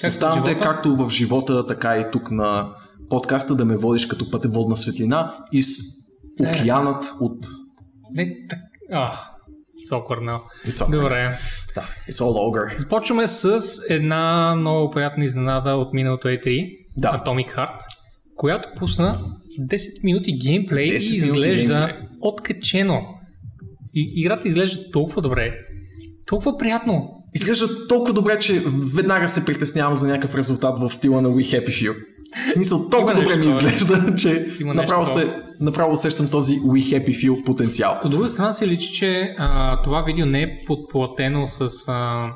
[0.00, 2.74] Както Оставам те както в живота, така и тук на
[3.10, 5.82] подкаста да ме водиш като пътеводна светлина и с
[6.40, 7.46] океанът от
[8.14, 8.58] Не так...
[8.92, 9.12] А,
[9.78, 10.40] it's awkward now.
[10.66, 11.38] It's all, Добре.
[11.74, 12.78] да, it's all ogre.
[12.78, 17.08] Започваме с една много приятна изненада от миналото E3, Да.
[17.08, 17.78] Atomic Heart,
[18.36, 19.18] която пусна
[19.60, 22.08] 10 минути геймплей 10 и минути изглежда геймплей.
[22.20, 23.11] откачено.
[23.94, 25.54] И, играта изглежда толкова добре,
[26.26, 27.08] толкова приятно.
[27.34, 28.62] Изглежда толкова добре, че
[28.94, 31.96] веднага се притеснявам за някакъв резултат в стила на We Happy Few.
[32.50, 37.08] В смисъл, толкова добре ми изглежда, че Има направо, се, направо усещам този We Happy
[37.08, 38.00] Few потенциал.
[38.04, 42.30] От друга страна се личи, че а, това видео не е подплатено с а,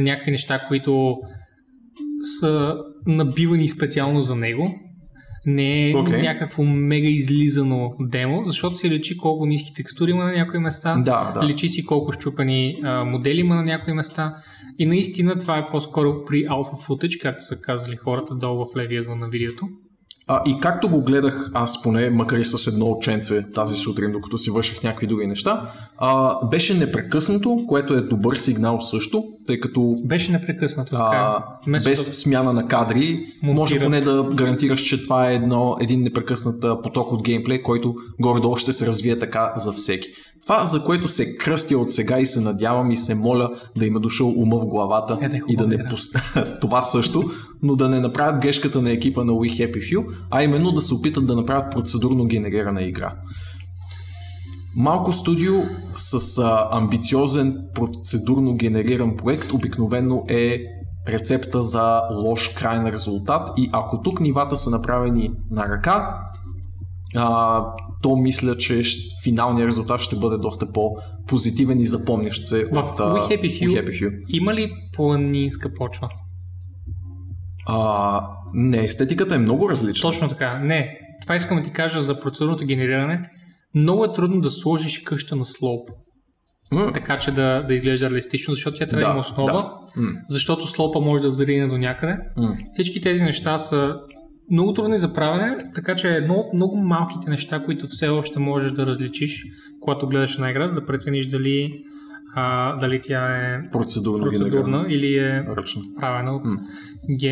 [0.00, 1.16] някакви неща, които
[2.40, 4.74] са набивани специално за него.
[5.46, 6.22] Не е Окей.
[6.22, 10.96] някакво мега излизано демо, защото се личи колко ниски текстури има на някои места.
[10.96, 11.46] Да, да.
[11.46, 14.34] Личи си колко щупани а, модели има на някои места.
[14.78, 19.00] И наистина това е по-скоро при Alpha Footage, както са казали хората долу в левия
[19.02, 19.68] ъгъл на видеото.
[20.28, 24.38] А, и както го гледах аз поне, макар и с едно оченце тази сутрин, докато
[24.38, 29.94] си върших някакви други неща, а, беше непрекъснато, което е добър сигнал също, тъй като
[30.04, 30.90] Беше непрекъснато.
[30.90, 31.42] така.
[31.66, 33.82] а, без смяна на кадри, може монтират.
[33.84, 38.72] поне да гарантираш, че това е едно, един непрекъснат поток от геймплей, който горе-долу ще
[38.72, 40.08] се развие така за всеки.
[40.42, 44.00] Това, за което се кръстя от сега и се надявам и се моля да има
[44.00, 45.88] дошъл ума в главата Е, да е и да не игра.
[45.88, 46.16] пуст...
[46.60, 47.30] това също,
[47.62, 50.94] но да не направят грешката на екипа на We Happy Few, а именно да се
[50.94, 53.14] опитат да направят процедурно генерирана игра.
[54.76, 55.52] Малко студио
[55.96, 60.58] с а, амбициозен процедурно генериран проект обикновено е
[61.08, 66.18] рецепта за лош крайен резултат и ако тук нивата са направени на ръка,
[67.16, 67.60] а,
[68.02, 68.82] то мисля, че
[69.24, 73.84] финалният резултат ще бъде доста по-позитивен и запомнящ се В от We Happy Few, We
[73.84, 74.22] Happy Few.
[74.28, 76.08] има ли планинска почва?
[77.66, 78.20] А,
[78.54, 80.10] не, естетиката е много различна.
[80.10, 80.58] Точно така.
[80.58, 80.98] Не.
[81.22, 83.30] Това искам да ти кажа за процедурното генериране.
[83.74, 85.90] Много е трудно да сложиш къща на слоуп,
[86.72, 90.02] М, така че да, да изглежда реалистично, защото тя трябва да, има основа, да.
[90.02, 90.08] М.
[90.28, 92.16] защото слоупа може да зарине до някъде.
[92.36, 92.56] м.
[92.72, 93.96] Всички тези неща са
[94.50, 98.38] много трудни за правене, така че е едно от много малките неща, които все още
[98.38, 99.44] можеш да различиш,
[99.80, 101.84] когато гледаш на игра, за да прецениш дали,
[102.34, 104.86] а, дали тя е процедурна генерирана.
[104.88, 105.82] или е Ръчно.
[106.00, 106.42] правена от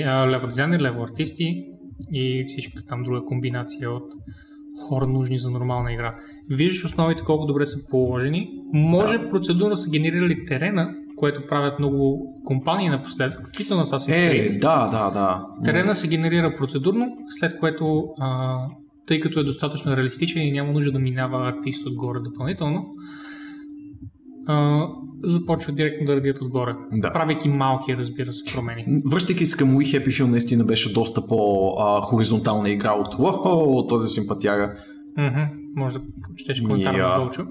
[0.05, 1.64] а, лево дизайнер, лево артисти
[2.12, 4.12] и всичката там друга комбинация от
[4.88, 6.14] хора нужни за нормална игра.
[6.51, 8.49] Виждаш основите колко добре са положени.
[8.73, 9.31] Може да.
[9.31, 14.61] процедурно са генерирали терена, което правят много компании напоследък, включително с Assassin's Е, Creed.
[14.61, 15.46] да, да, да.
[15.64, 18.59] Терена се генерира процедурно, след което, а,
[19.06, 22.87] тъй като е достатъчно реалистичен и няма нужда да минава артист отгоре допълнително,
[24.46, 24.87] а,
[25.24, 26.74] започват директно да радият отгоре.
[26.92, 27.12] Да.
[27.12, 28.85] Правейки малки, разбира се, промени.
[29.11, 34.76] Връщайки се към We Happy Few, наистина беше доста по-хоризонтална игра от Уохо, този симпатяга.
[35.18, 35.40] Мгм.
[35.76, 37.09] Може да прочетеш коментар Я.
[37.09, 37.42] на Вълчо.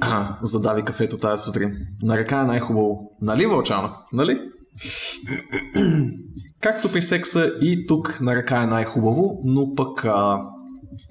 [0.00, 1.76] А, задави кафето тази сутрин.
[2.02, 2.98] На ръка е най-хубаво.
[3.22, 3.90] Нали, Вълчано?
[4.12, 4.40] Нали?
[6.60, 10.04] Както при секса и тук на ръка е най-хубаво, но пък...
[10.04, 10.40] А...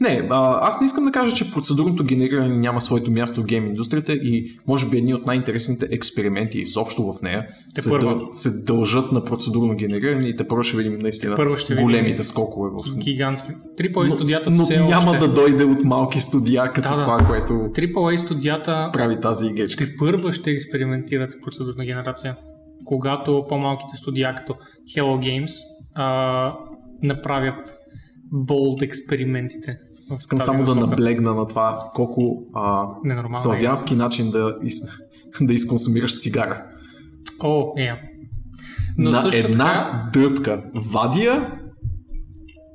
[0.01, 3.67] Не, а, аз не искам да кажа, че процедурното генериране няма своето място в гейм
[3.67, 8.17] индустрията и може би едни от най-интересните експерименти изобщо в нея Те се, първа.
[8.17, 8.27] дъл...
[8.33, 12.23] се дължат на процедурно генериране и те първо ще видим наистина Първо ще видим големите
[12.23, 13.51] скокове в Гигантски.
[13.77, 15.27] AAA студията но все няма още...
[15.27, 17.01] да дойде от малки студия, като Да, да.
[17.01, 19.85] това, което AAA студията прави тази игечка.
[19.85, 22.35] те първа ще експериментират с процедурна генерация.
[22.85, 24.55] Когато по-малките студия, като
[24.95, 25.51] Hello Games,
[25.95, 26.53] а,
[27.03, 27.69] направят
[28.31, 29.77] болд експериментите.
[30.19, 33.41] Искам само да наблегна на това колко а, Ненормално е.
[33.41, 34.75] славянски начин да, из,
[35.41, 36.63] да изконсумираш цигара.
[37.43, 37.91] О, е.
[38.97, 40.63] Но на също една така, дръпка.
[40.75, 41.51] Вадия,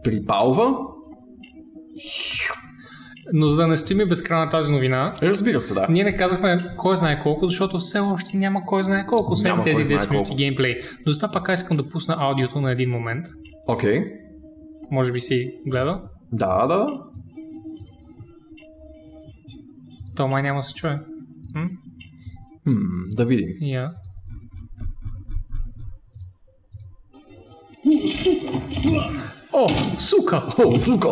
[0.05, 0.75] припалва.
[3.33, 5.87] но за да не стоим безкрай на тази новина, Разбира се, да.
[5.91, 9.63] Ние не казахме кой знае колко, защото все още няма кой знае колко, освен Няма
[9.63, 10.79] тези кой знае 10 минути геймплей.
[11.07, 13.27] Но затова пак искам да пусна аудиото на един момент.
[13.69, 14.22] Окей.
[14.93, 16.01] Може би си гледал.
[16.33, 17.05] Да, да.
[20.17, 21.01] То май няма да се чуе.
[21.55, 21.69] М?
[22.65, 23.49] Хм, да видим.
[23.61, 23.93] Я.
[29.53, 29.69] О,
[30.01, 30.43] сука!
[30.59, 31.09] О, сука!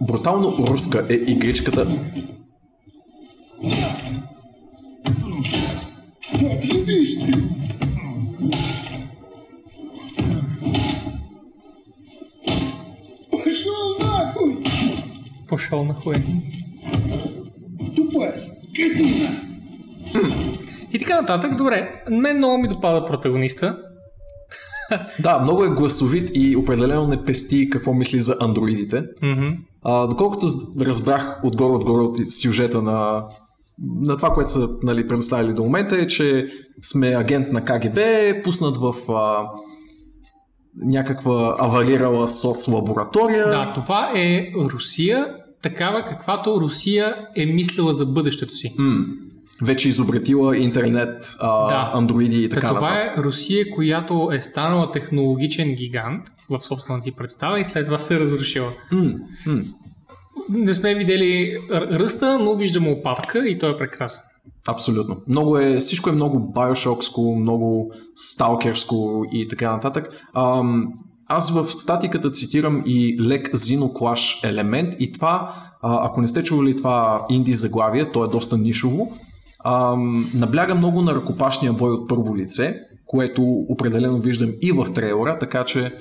[0.00, 1.86] Брутално руска е игричката.
[6.32, 7.65] Пошел
[15.48, 16.14] Пошъл на хуй.
[17.96, 19.28] Тупая скотина!
[20.92, 21.56] И така нататък.
[21.56, 23.78] Добре, мен много ми допада протагониста.
[25.20, 29.04] Да, много е гласовит и определено не пести какво мисли за андроидите.
[29.22, 29.46] Мгм.
[29.82, 30.48] А, доколкото
[30.80, 33.24] разбрах отгоре-отгоре от сюжета на,
[34.00, 36.48] на това, което са нали, предоставили до момента е, че
[36.82, 37.98] сме агент на КГБ,
[38.44, 39.48] пуснат в а,
[40.76, 43.48] някаква аварирала соц лаборатория.
[43.48, 45.26] Да, това е Русия,
[45.62, 48.74] такава каквато Русия е мислила за бъдещето си.
[48.78, 49.04] М,
[49.62, 51.90] вече изобретила интернет, а, Да.
[51.94, 53.18] андроиди и Та така това нататък.
[53.18, 58.14] е Русия, която е станала технологичен гигант в собствената си представа и след това се
[58.14, 58.70] е разрушила.
[58.92, 59.12] М,
[59.46, 59.60] м.
[60.48, 64.22] Не сме видели ръста, но виждаме опадъка и той е прекрасен.
[64.66, 65.16] Абсолютно.
[65.28, 70.10] Много е, всичко е много байошокско, много сталкерско и така нататък.
[70.34, 70.92] Ам,
[71.26, 77.26] аз в статиката цитирам и лек Xenoclash елемент и това, ако не сте чували това
[77.30, 79.12] инди заглавие, то е доста нишово,
[79.64, 85.38] ам, набляга много на ръкопашния бой от първо лице, което определено виждам и в трейлера,
[85.38, 85.94] така че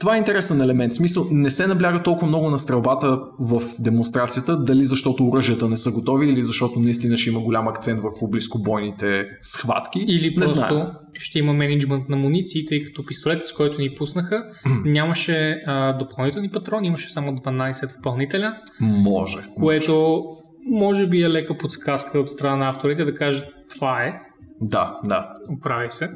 [0.00, 0.92] това е интересен елемент.
[0.92, 5.76] В смисъл, не се набляга толкова много на стрелбата в демонстрацията, дали защото оръжията не
[5.76, 9.98] са готови или защото наистина ще има голям акцент върху близкобойните схватки.
[10.06, 10.92] Или не просто знам.
[11.18, 14.44] ще има менеджмент на муниции, тъй като пистолетът, с който ни пуснаха,
[14.84, 19.38] нямаше а, допълнителни патрони, имаше само 12 допълнителя, Може.
[19.60, 20.24] което
[20.70, 24.20] може би е лека подсказка от страна на авторите да кажат това е,
[24.60, 25.28] Да, да.
[25.50, 26.10] оправи се.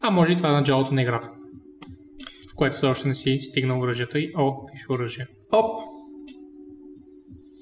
[0.00, 1.30] А може и това е началото на играта,
[2.56, 5.26] което все още не си стигнал оръжията и о, пише оръжие.
[5.52, 5.80] Оп.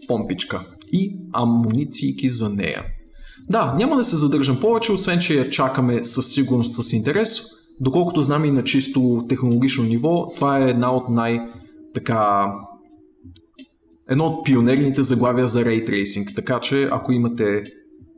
[0.08, 0.60] Помпичка.
[0.92, 2.82] И амуниции за нея.
[3.50, 7.42] Да, няма да се задържам повече, освен че я чакаме със сигурност с интерес.
[7.80, 11.40] Доколкото знам и на чисто технологично ниво, това е една от най-
[11.94, 12.46] така
[14.10, 17.64] едно от пионерните заглавия за Tracing, така че ако имате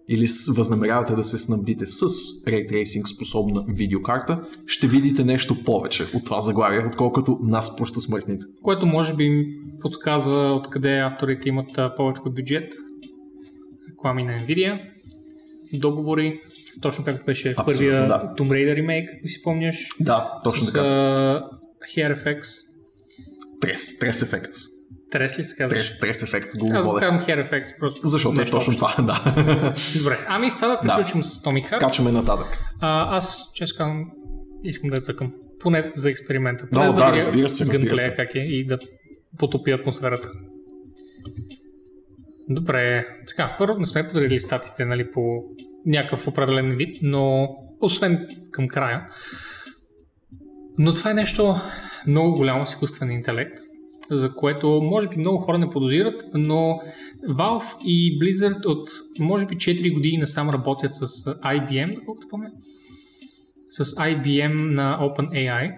[0.09, 2.09] или възнамерявате да се снабдите с
[2.47, 8.47] Ray Tracing способна видеокарта, ще видите нещо повече от това заглавие, отколкото нас просто смъртните.
[8.63, 9.45] Което може би им
[9.81, 12.75] подсказва откъде авторите имат повече бюджет.
[13.91, 14.81] Реклами на Nvidia,
[15.73, 16.41] договори,
[16.81, 18.35] точно както беше Абсолютно, първия да.
[18.39, 19.77] Tomb Raider ремейк, ако си спомняш.
[20.01, 20.87] Да, точно с така.
[20.87, 21.49] а,
[21.97, 22.43] HairFX.
[23.61, 24.55] Трес, трес ефект.
[25.15, 25.79] Трес ли се казваш?
[25.79, 28.07] Трес, трес ефект го Аз го казвам HairFX, просто.
[28.07, 29.35] Защото е точно това, да.
[29.99, 30.97] Добре, ами с това да Да.
[30.97, 31.77] приключим с Atomic Heart.
[31.77, 32.59] Скачаме нататък.
[32.81, 34.11] А, аз, често казвам,
[34.65, 35.33] искам да я цъкам.
[35.61, 36.67] Поне за експеримента.
[36.73, 37.65] Поне Да, да, видя разбира се,
[37.97, 38.15] се.
[38.17, 38.79] как е и да
[39.39, 40.29] потопи атмосферата.
[42.49, 45.41] Добре, така, първо не сме подарили статите нали, по
[45.87, 47.49] някакъв определен вид, но
[47.81, 49.09] освен към края.
[50.79, 51.57] Но това е нещо
[52.07, 53.59] много голямо с изкуствен интелект,
[54.11, 56.81] за което може би много хора не подозират, но
[57.29, 58.91] Valve и Blizzard от
[59.21, 62.51] може би 4 години насам работят с IBM, доколкото помня,
[63.69, 65.75] с IBM на OpenAI.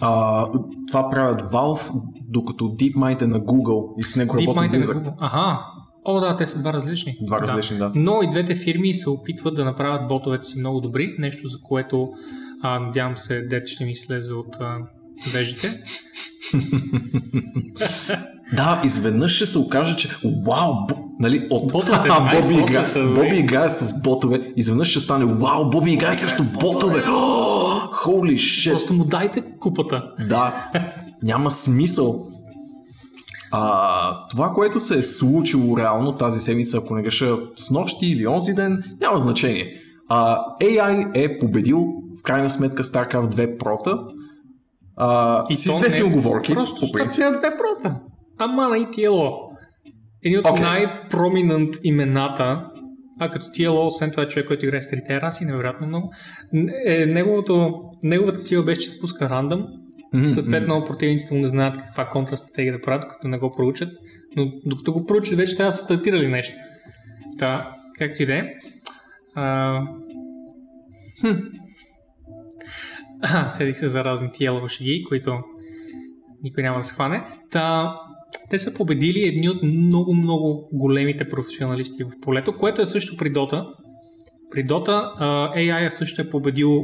[0.00, 0.46] А,
[0.88, 4.94] това правят Valve, докато DeepMind е на Google и с него работи е на Blizzard.
[4.94, 5.14] Google.
[5.18, 5.60] Аха,
[6.04, 7.16] О, да, те са два различни.
[7.22, 7.92] Два различни, да.
[7.94, 12.12] Но и двете фирми се опитват да направят ботовете си много добри, нещо за което
[12.62, 14.78] а, надявам се дете ще ми слезе от а,
[15.32, 15.82] вежите.
[18.52, 20.08] Да, изведнъж ще се окаже, че
[20.46, 23.04] вау, бо, нали, от Ботовете А, Боби, игра, са.
[23.04, 27.04] Боби играе с ботове, изведнъж ще стане вау, Боби играе срещу ботове.
[28.04, 28.72] Holy shit.
[28.72, 30.02] Просто му дайте купата.
[30.28, 30.70] Да,
[31.22, 32.26] няма смисъл.
[33.52, 38.26] А, това, което се е случило реално тази седмица, ако не греша с нощи или
[38.26, 39.74] онзи ден, няма значение.
[40.08, 41.86] А, AI е победил
[42.18, 43.98] в крайна сметка StarCraft 2 прота.
[44.96, 47.14] А, И с известни е оговорки, Просто по принцип.
[47.16, 47.96] стартира две прота.
[48.38, 49.32] Ама на и TLO.
[50.24, 50.62] Едни от Окей.
[50.64, 52.66] най-проминент имената,
[53.20, 56.12] а като TLO, освен това човек, който играе с трите раси, невероятно много,
[56.86, 59.66] е, неговото, неговата сила беше, че спуска рандъм,
[60.14, 63.88] Мгм, Съответно, противниците му не знаят каква контрастратегия да правят, като не го проучат.
[64.36, 66.54] Но докато го проучат, вече трябва да са стартирали нещо.
[67.38, 68.44] Та, както и да е.
[73.48, 75.32] Седих се за разни тиелово шеги, които
[76.42, 77.24] никой няма да схване.
[77.50, 77.94] Та,
[78.50, 83.66] те са победили едни от много-много големите професионалисти в полето, което е също при Дота.
[84.50, 86.82] При а, AI също е победил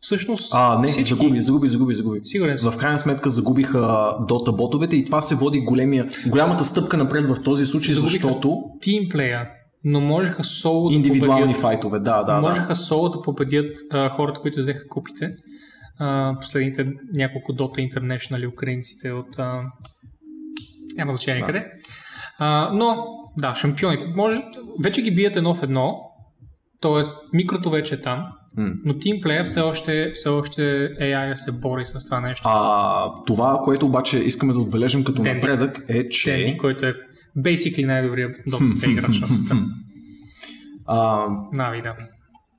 [0.00, 1.14] всъщност А, не, всички.
[1.14, 2.20] загуби, загуби, загуби, загуби.
[2.24, 2.72] Сигурен съм.
[2.72, 7.42] В крайна сметка загубиха дота ботовете и това се води големия, голямата стъпка напред в
[7.42, 9.48] този случай, Загубиха защото тимплея,
[9.84, 12.40] но можеха соло да победят, файтове, да, да, да.
[12.40, 15.34] можеха соло да победят а, хората, които взеха купите.
[15.98, 19.62] А, последните няколко Dota International украинците от а,
[20.96, 21.46] няма значение Да.
[21.46, 21.66] къде.
[22.38, 23.06] А, но,
[23.38, 24.04] да, шампионите.
[24.16, 24.42] Може,
[24.82, 26.00] вече ги бият едно в едно,
[26.80, 27.02] т.е.
[27.32, 28.26] микрото вече е там.
[28.56, 28.70] М.
[28.84, 30.62] Но тимплея все още, все още
[31.00, 32.42] AI се бори с това нещо.
[32.48, 35.34] А, това, което обаче искаме да отбележим като Денди.
[35.34, 36.36] напредък е, че...
[36.36, 36.94] Денди, който е
[37.38, 39.56] basically най-добрият Dota играч на света.
[40.86, 41.94] А, Нави, да.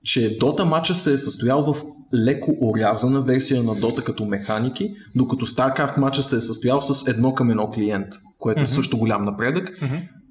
[0.03, 1.83] че Дота матча се е състоял в
[2.15, 7.33] леко орязана версия на Дота като механики, докато StarCraft матча се е състоял с едно
[7.33, 8.07] към едно клиент,
[8.39, 9.81] което е също голям напредък.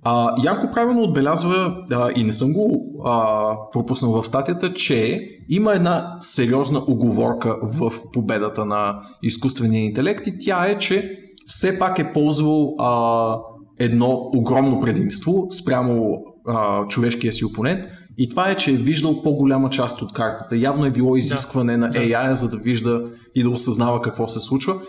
[0.03, 5.73] А, Янко правилно отбелязва, а, и не съм го а, пропуснал в статията, че има
[5.73, 12.13] една сериозна оговорка в победата на изкуствения интелект и тя е, че все пак е
[12.13, 13.37] ползвал а,
[13.81, 17.85] едно огромно предимство спрямо а, човешкия си опонент
[18.19, 20.57] и това е, че е виждал по-голяма част от картата.
[20.57, 23.03] Явно е било изискване на AI, за да вижда
[23.35, 24.81] и да осъзнава какво се случва.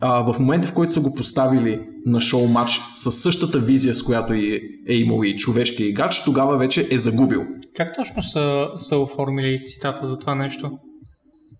[0.00, 4.02] А, в момента, в който са го поставили на шоу матч с същата визия, с
[4.02, 7.44] която и е имал и човешкия играч, тогава вече е загубил.
[7.76, 10.70] Как точно са, са оформили цитата за това нещо?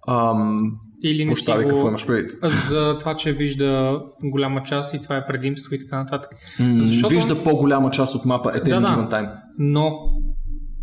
[0.09, 0.63] Ам,
[1.03, 1.71] Или не си Прощавай, го...
[1.71, 2.33] какво имаш предвид?
[2.69, 6.31] За това, че вижда голяма част и това е предимство и така нататък.
[6.77, 9.39] Защото- Вижда по-голяма част от мапа at any Да, given time.
[9.59, 9.91] Но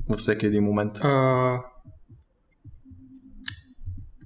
[0.09, 0.91] Във всеки един момент.
[1.03, 1.57] а...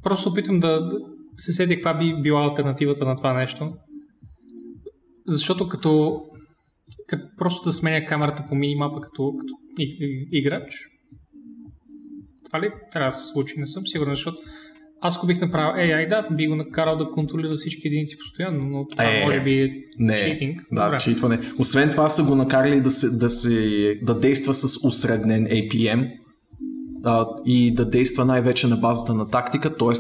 [0.04, 0.98] просто опитвам да, да
[1.38, 3.74] се сетя каква би била альтернативата на това нещо.
[5.28, 6.22] Защото като,
[7.08, 10.74] като просто да сменя камерата по минимапа като, като и- и- играч,
[12.46, 13.60] това ли трябва да се случи?
[13.60, 14.38] Не съм сигурен, защото
[15.02, 18.86] аз ако бих направил AI, да, би го накарал да контролира всички единици постоянно, но
[18.88, 19.70] това Е, може би е
[20.00, 20.62] Не, читинг.
[20.72, 20.98] да, Добре.
[20.98, 21.40] читване.
[21.60, 26.10] Освен това са го накарали да, се, да, се, да действа с усреднен APM
[27.04, 29.94] а, и да действа най-вече на базата на тактика, т.е.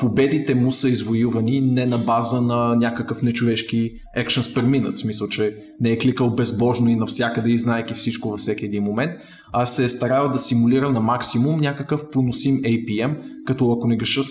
[0.00, 5.56] победите му са извоювани не на база на някакъв нечовешки per minute, в смисъл, че
[5.80, 9.12] не е кликал безбожно и навсякъде и знаеки всичко във всеки един момент,
[9.52, 14.22] а се е старал да симулира на максимум някакъв поносим APM, като ако не греша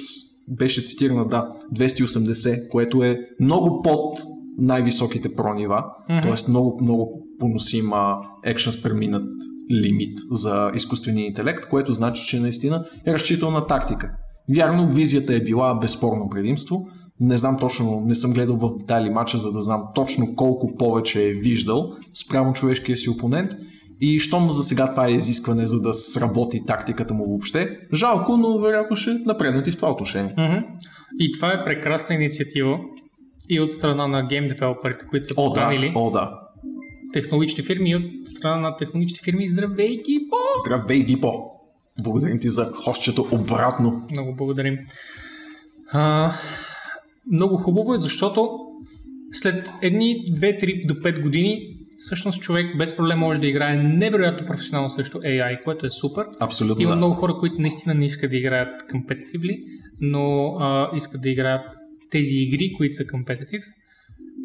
[0.48, 4.20] беше цитирана, да, 280, което е много под
[4.58, 6.50] най-високите про нива, т.е.
[6.50, 9.30] много, много поносима actions per minute
[9.72, 14.12] лимит за изкуствения интелект, което значи, че наистина е разчитал на тактика.
[14.50, 16.88] Вярно, визията е била безспорно предимство.
[17.20, 21.28] Не знам точно, не съм гледал в детайли матча, за да знам точно колко повече
[21.28, 23.52] е виждал спрямо човешкия си опонент.
[24.02, 28.60] И щом за сега това е изискване, за да сработи тактиката му въобще, жалко, но
[28.60, 30.34] вероятно ще напреднат и в това отношение.
[30.38, 30.58] Мгм.
[31.20, 32.80] И това е прекрасна инициатива
[33.50, 36.40] и от страна на гейм девелоперите, които са О, да, поканили о, да.
[37.14, 39.48] технологични фирми и от страна на технологични фирми.
[39.48, 40.38] Здравейки, по!
[40.66, 41.53] Здравей, Дипо!
[42.02, 44.08] Благодарим ти за хостчето обратно.
[44.12, 44.78] Много благодарим.
[45.92, 46.34] А,
[47.32, 48.60] много хубаво е, защото
[49.32, 54.90] след едни 2-3 до 5 години всъщност човек без проблем може да играе невероятно професионално
[54.90, 56.26] срещу AI, което е супер.
[56.40, 56.98] Абсолютно Има да.
[56.98, 59.64] много хора, които наистина не искат да играят competitively,
[60.02, 61.66] но а, искат да играят
[62.12, 63.64] тези игри, които са competitive.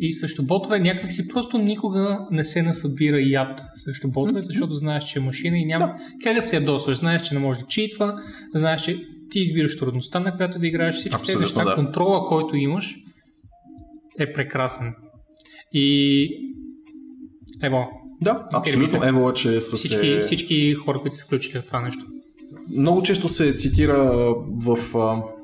[0.00, 5.18] И също ботове някакси просто никога не се насъбира яд срещу ботове, защото знаеш, че
[5.18, 5.94] е машина и няма
[6.24, 6.98] как да се ядосваш.
[6.98, 8.22] Знаеш, че не може да читва,
[8.54, 11.64] знаеш, че ти избираш трудността, на която да играеш всички тези неща.
[11.64, 11.74] да.
[11.74, 12.96] Контрола, който имаш,
[14.18, 14.94] е прекрасен.
[15.72, 16.28] И
[17.62, 17.88] ево,
[18.22, 19.04] Да, абсолютно.
[19.04, 20.20] Ево, че са всички, се...
[20.20, 22.04] всички хора, които са включили в това нещо.
[22.76, 24.12] Много често се цитира
[24.64, 25.37] в, се-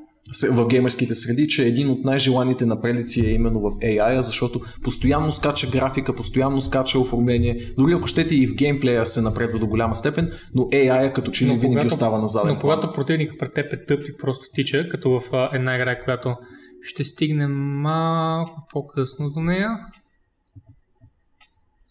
[0.51, 5.69] в геймерските среди, че един от най-желаните напредици е именно в AI, защото постоянно скача
[5.69, 10.31] графика, постоянно скача оформление, дори ако щете и в геймплея се напредва до голяма степен,
[10.55, 13.73] но AI като че ли винаги когато- остава на заден Но когато противника пред теб
[13.73, 16.35] е тъп и просто тича, като в а, една игра, която
[16.81, 19.69] ще стигне малко по-късно до нея.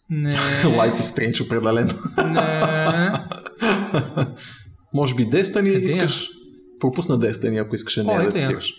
[0.09, 0.31] Не.
[0.63, 1.93] Life is Strange определено.
[2.25, 3.11] не.
[4.93, 5.81] Може би Destiny Къде е?
[5.85, 6.29] искаш?
[6.85, 8.73] Пропусна Destiny, ако искаш О, нея да цитираш.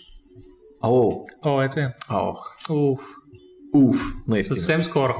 [0.83, 1.93] О, О, ето я.
[2.11, 2.39] ох,
[2.69, 3.01] Уф.
[3.75, 4.55] уф, наистина.
[4.55, 5.13] Съвсем скоро.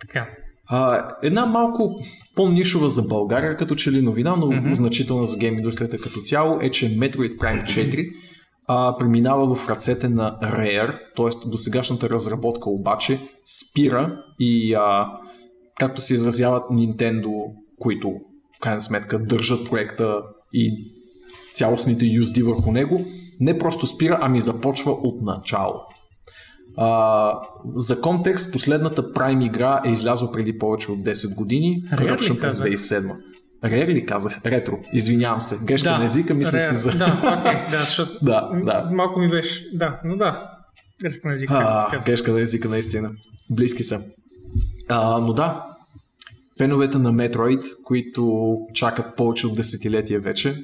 [0.00, 0.28] Така.
[0.66, 2.00] А, една малко
[2.34, 4.72] по-нишова за България като че ли новина, но mm-hmm.
[4.72, 8.10] значителна за гейм индустрията като цяло е, че Metroid Prime 4
[8.68, 11.48] а, преминава в ръцете на Rare, т.е.
[11.48, 15.06] досегашната разработка обаче спира и а,
[15.78, 17.30] както се изразяват Nintendo,
[17.80, 18.10] които
[18.56, 20.22] в крайна сметка държат проекта
[20.52, 20.94] и
[21.60, 23.04] цялостните юзди върху него,
[23.40, 25.74] не просто спира, ами започва от начало.
[26.76, 27.40] А,
[27.74, 31.84] за контекст, последната Prime игра е излязла преди повече от 10 години.
[31.92, 32.68] Corruption през казах?
[32.68, 33.16] 2007.
[33.64, 34.40] Рер ли казах?
[34.46, 34.78] Ретро.
[34.92, 35.64] Извинявам се.
[35.64, 36.90] Грешка на езика, мисля си за...
[36.90, 38.88] Да, окей, да, защото Да, да.
[38.92, 39.70] малко ми беше...
[39.72, 40.50] Да, но да.
[41.02, 41.54] Грешка на езика.
[41.54, 43.10] А, грешка на езика, наистина.
[43.50, 44.00] Близки са.
[44.88, 45.66] А, но да,
[46.58, 50.62] феновете на Metroid, които чакат повече от десетилетия вече,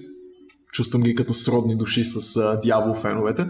[0.72, 3.46] чувствам ги като сродни души с uh, Diablo феновете.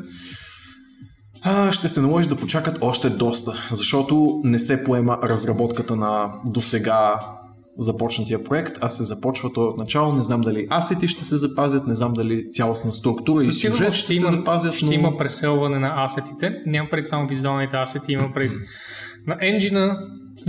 [1.42, 7.20] А, ще се наложи да почакат още доста, защото не се поема разработката на досега
[7.78, 10.12] започнатия проект, а се започва той от начало.
[10.12, 14.02] Не знам дали асети ще се запазят, не знам дали цялостна структура и сюжет ще,
[14.02, 14.74] ще има, се запазят.
[14.74, 14.92] Ще но...
[14.92, 16.60] има преселване на асетите.
[16.66, 18.52] Няма пред само визуалните асети, има пред
[19.26, 19.98] на енджина,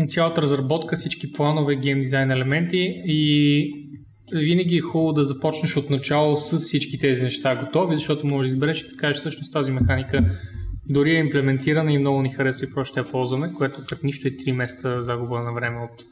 [0.08, 3.72] цялата разработка, всички планове, гейм дизайн елементи и
[4.34, 8.56] винаги е хубаво да започнеш от начало с всички тези неща готови, защото можеш да
[8.56, 10.26] избереш и да кажеш всъщност тази механика
[10.90, 14.32] дори е имплементирана и много ни харесва и просто я ползваме, което като нищо е
[14.32, 16.04] 3 месеца загуба на време от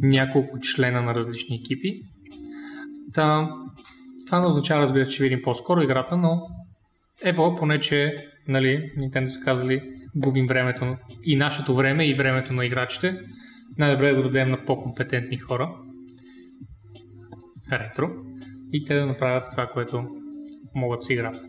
[0.00, 2.02] няколко члена на различни екипи.
[3.14, 3.50] Та,
[4.26, 6.40] това не означава, разбира се, че видим по-скоро играта, но
[7.24, 8.16] ево, поне че
[8.48, 9.82] нали, Nintendo са казали,
[10.16, 13.16] губим времето и нашето време и времето на играчите.
[13.78, 15.74] Най-добре е да го дадем на по-компетентни хора.
[17.72, 18.10] Ретро.
[18.72, 20.04] И те да направят това, което
[20.74, 21.42] могат си играят.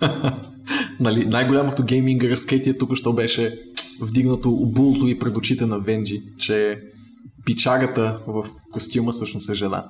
[1.00, 3.58] нали, най-голямото гейминг разкетие тук що беше
[4.00, 6.80] вдигнато обулто и пред очите на Венджи, че
[7.44, 9.88] пичагата в костюма всъщност е жена.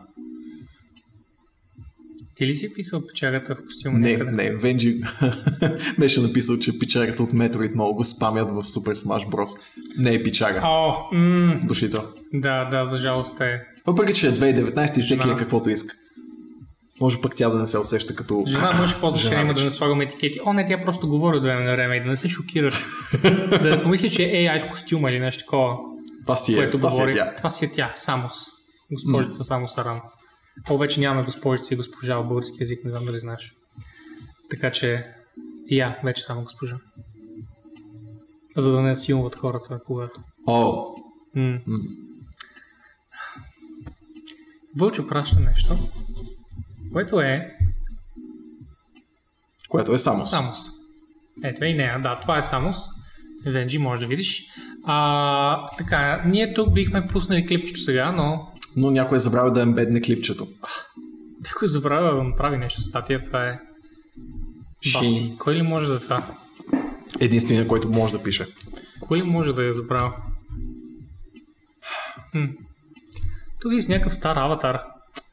[2.35, 3.99] Ти ли си писал печагата в костюма?
[3.99, 4.31] Не, някъде?
[4.31, 5.01] не, Венджи
[5.99, 9.61] беше написал, че печагата от Metroid много го спамят в Super Smash Bros.
[9.99, 10.61] Не е пичага.
[10.65, 12.03] О, м- Душица.
[12.33, 13.61] Да, да, за жалост е.
[13.87, 15.95] Въпреки, че е 2019 и всеки е каквото иска.
[17.01, 18.45] Може пък тя да не се усеща като...
[18.47, 20.41] Жена може по да има да не слагаме етикети.
[20.45, 22.85] О, не, тя просто говори от време на време и да не се шокираш.
[23.63, 25.77] да не помисли, че е AI в костюма или нещо такова.
[26.23, 27.13] Това си е, това говори.
[27.13, 27.37] си е тя.
[27.37, 28.35] Това си е тя, Самос.
[28.93, 29.47] Госпожица mm.
[29.47, 30.01] Самос Аран.
[30.71, 33.53] О, вече нямаме госпожица и госпожа в български язик, не знам дали знаеш.
[34.51, 35.07] Така че
[35.69, 36.77] и я, вече само госпожа.
[38.57, 40.21] За да не силват хората, когато.
[40.47, 40.95] О!
[41.37, 41.65] Mm.
[41.65, 42.04] Mm.
[44.77, 45.79] Вълчо праща нещо,
[46.93, 47.57] което е...
[49.69, 50.31] Което е Самос.
[50.31, 50.59] Самос.
[51.45, 52.77] Ето е и нея, да, това е Самос.
[53.47, 54.43] Венджи, може да видиш.
[54.85, 58.53] А, така, ние тук бихме пуснали клипчето сега, но...
[58.77, 60.49] Но някой е забравил да ембедне клипчето.
[61.45, 63.61] Някой е забравил да направи нещо статия, това е...
[64.83, 65.39] Шин.
[65.39, 66.27] Кой ли може да е това?
[67.21, 68.47] Единственият, който може да пише.
[69.01, 70.13] Кой ли може да е забравил?
[72.31, 72.45] Хм.
[73.65, 74.81] Тук е с някакъв стар аватар.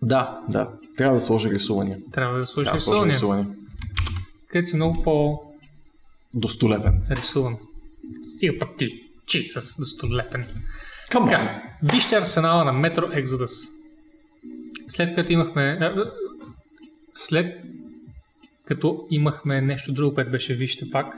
[0.02, 0.70] Да, да.
[0.98, 1.98] Трябва да сложи рисувания.
[2.12, 3.06] Трябва да сложи рисувания.
[3.06, 3.48] Да рисувания.
[4.48, 5.40] Където си много по...
[6.34, 7.02] Достолепен.
[7.10, 7.58] Рисуван.
[8.24, 9.04] Стига път ти.
[9.26, 10.46] Чи с достолепен.
[11.12, 13.70] Така, вижте арсенала на Metro Exodus.
[14.88, 15.94] След като имахме...
[17.16, 17.66] След
[18.66, 21.16] като имахме нещо друго, което беше вижте пак.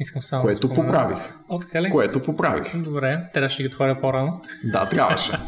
[0.00, 1.34] Искам само Което да поправих.
[1.48, 1.90] О, така ли?
[1.90, 2.76] Което поправих.
[2.76, 4.42] Добре, трябваше да ги отворя по-рано.
[4.64, 5.32] Да, трябваше.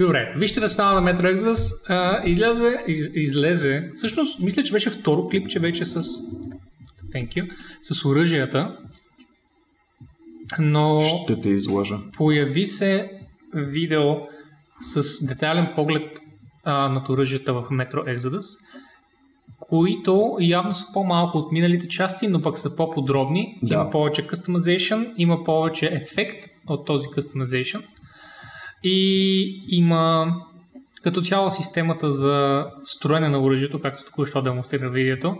[0.00, 1.90] Добре, вижте да стана на Metro Exodus.
[1.90, 6.02] А, излезе, из, излезе, всъщност мисля, че беше второ клип, че вече с
[7.14, 7.50] thank you,
[7.82, 8.76] с оръжията.
[10.58, 11.98] Но ще те излъжа.
[12.16, 13.10] Появи се
[13.54, 14.14] видео
[14.80, 16.20] с детайлен поглед
[16.64, 18.58] а, над оръжията в Metro Exodus,
[19.60, 23.58] които явно са по-малко от миналите части, но пък са по-подробни.
[23.62, 23.74] Да.
[23.74, 27.82] Има повече customization, има повече ефект от този customization.
[28.84, 30.34] И има
[31.02, 35.36] като цяло системата за строене на оръжието, както току-що демонстрира видеото,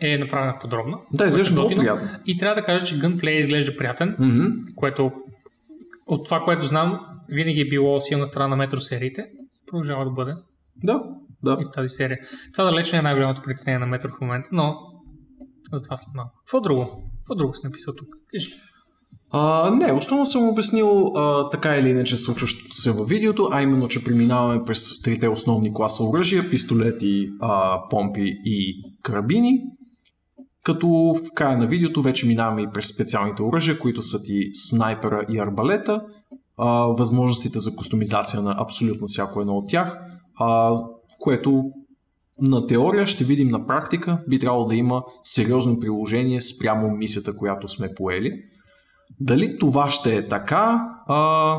[0.00, 1.02] е направена подробно.
[1.12, 2.08] Да, изглежда много приятно.
[2.26, 4.74] И трябва да кажа, че гънплей изглежда приятен, mm-hmm.
[4.74, 5.12] което
[6.06, 9.26] от това, което знам, винаги е било силна страна на метро сериите.
[9.66, 10.34] Продължава да бъде.
[10.76, 11.02] Да,
[11.42, 11.58] да.
[11.60, 12.18] И в тази серия.
[12.52, 14.76] Това далеч не е най-голямото притеснение на метро в момента, но
[15.72, 16.38] за това след малко.
[16.40, 17.10] Какво друго?
[17.18, 18.08] Какво друго си написал тук?
[18.30, 18.52] Кажи.
[19.34, 23.88] А, не, основно съм обяснил а, така или иначе случващото се във видеото, а именно,
[23.88, 29.60] че преминаваме през трите основни класа оръжия, пистолети, а, помпи и карабини.
[30.64, 35.24] Като в края на видеото вече минаваме и през специалните оръжия, които са ти снайпера
[35.30, 36.02] и арбалета,
[36.56, 39.98] а, възможностите за кустомизация на абсолютно всяко едно от тях,
[40.34, 40.76] а,
[41.20, 41.64] което
[42.40, 47.68] на теория ще видим на практика, би трябвало да има сериозно приложение спрямо мисията, която
[47.68, 48.42] сме поели.
[49.20, 51.56] Дали това ще е така, а,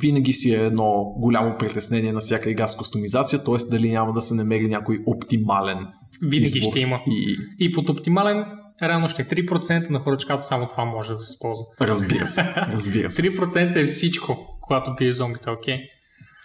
[0.00, 3.56] винаги си е едно голямо притеснение на всяка игра с кустомизация, т.е.
[3.70, 5.86] дали няма да се намери някой оптимален
[6.22, 6.70] Винаги избор.
[6.70, 6.98] ще има.
[7.06, 7.36] И...
[7.58, 8.44] и под оптимален
[8.82, 11.64] реално ще е 3% на хората само това може да се използва.
[11.80, 12.42] Разбира се,
[12.72, 13.22] разбира се.
[13.22, 15.74] 3% е всичко, когато пие зомбите, окей?
[15.74, 15.80] Okay?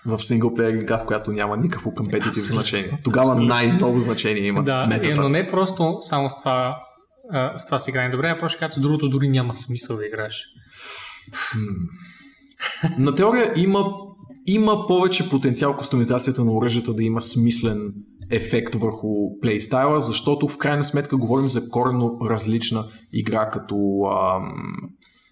[0.05, 2.99] В синглплеер игра, в която няма никакво компетитив значение.
[3.03, 5.09] Тогава най-много значение има да, метата.
[5.09, 6.77] Е, но не просто само с това
[7.57, 10.45] с това си играе добре, а просто казват, другото дори няма смисъл да играеш.
[12.99, 13.85] На теория има
[14.47, 17.93] има повече потенциал кастомизацията на оръжията да има смислен
[18.29, 19.07] ефект върху
[19.41, 24.53] плейстайла, защото в крайна сметка говорим за коренно различна игра като ам,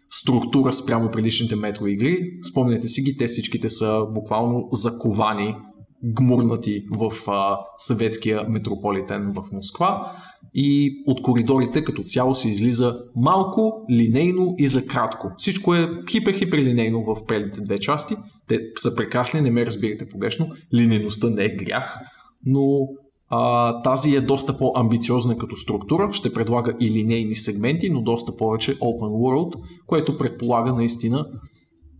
[0.10, 2.20] структура спрямо предишните метро игри.
[2.52, 5.56] Спомняте си ги, те всичките са буквално заковани,
[6.04, 10.12] гмурнати в а, съветския метрополитен в Москва
[10.54, 15.32] и от коридорите като цяло се излиза малко, линейно и за кратко.
[15.38, 18.16] Всичко е хипер-хипер линейно в предните две части.
[18.48, 20.48] Те са прекрасни, не ме разбирате погрешно.
[20.74, 21.98] Линейността не е грях,
[22.46, 22.88] но
[23.30, 28.80] а, тази е доста по-амбициозна като структура, ще предлага и линейни сегменти, но доста повече
[28.80, 29.56] open world,
[29.88, 31.26] което предполага наистина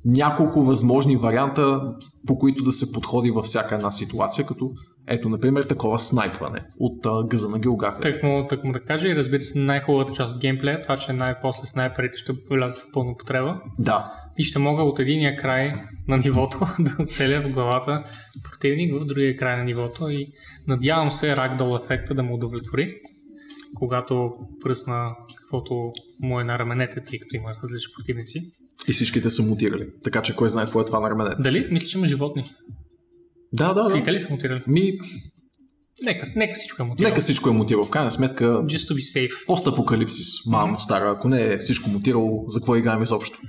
[0.06, 1.94] няколко възможни варианта,
[2.28, 4.72] по които да се подходи във всяка една ситуация, като
[5.08, 8.02] ето, например, такова снайпване от а, гъза на география.
[8.02, 11.14] Так му, так му да кажа и разбира се, най-хубавата част от геймплея, това, че
[11.14, 15.74] най-после снайперите ще влязат в пълна употреба Да, и ще мога от единия край
[16.08, 18.04] на нивото да оцеля в главата
[18.44, 20.28] противник в другия край на нивото и
[20.68, 22.94] надявам се рагдол ефекта да му удовлетвори,
[23.76, 24.34] когато
[24.64, 25.92] пръсна каквото
[26.22, 28.52] му е на раменете, тъй като има различни противници.
[28.88, 29.88] И всичките са мутирали.
[30.04, 31.36] Така че кой знае какво е това на раменете.
[31.40, 31.68] Дали?
[31.72, 32.44] Мисля, че има животни.
[33.54, 33.98] Да, да, да.
[33.98, 34.64] И те ли са мутирали?
[34.68, 34.98] Ми,
[36.04, 37.10] Нека, нека всичко е мутирало.
[37.10, 37.86] нека всичко е мутирало.
[37.86, 39.46] В крайна сметка, Just to be safe.
[39.46, 41.12] постапокалипсис, мамо стара.
[41.12, 43.40] Ако не е всичко мутирало, за какво играем изобщо?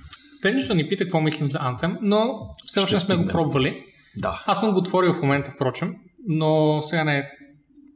[0.43, 2.35] Те нищо ни пита какво мислим за Anthem, но
[2.67, 3.83] все още сме го пробвали.
[4.17, 4.43] Да.
[4.47, 5.95] Аз съм го отворил в момента, впрочем,
[6.27, 7.25] но сега не е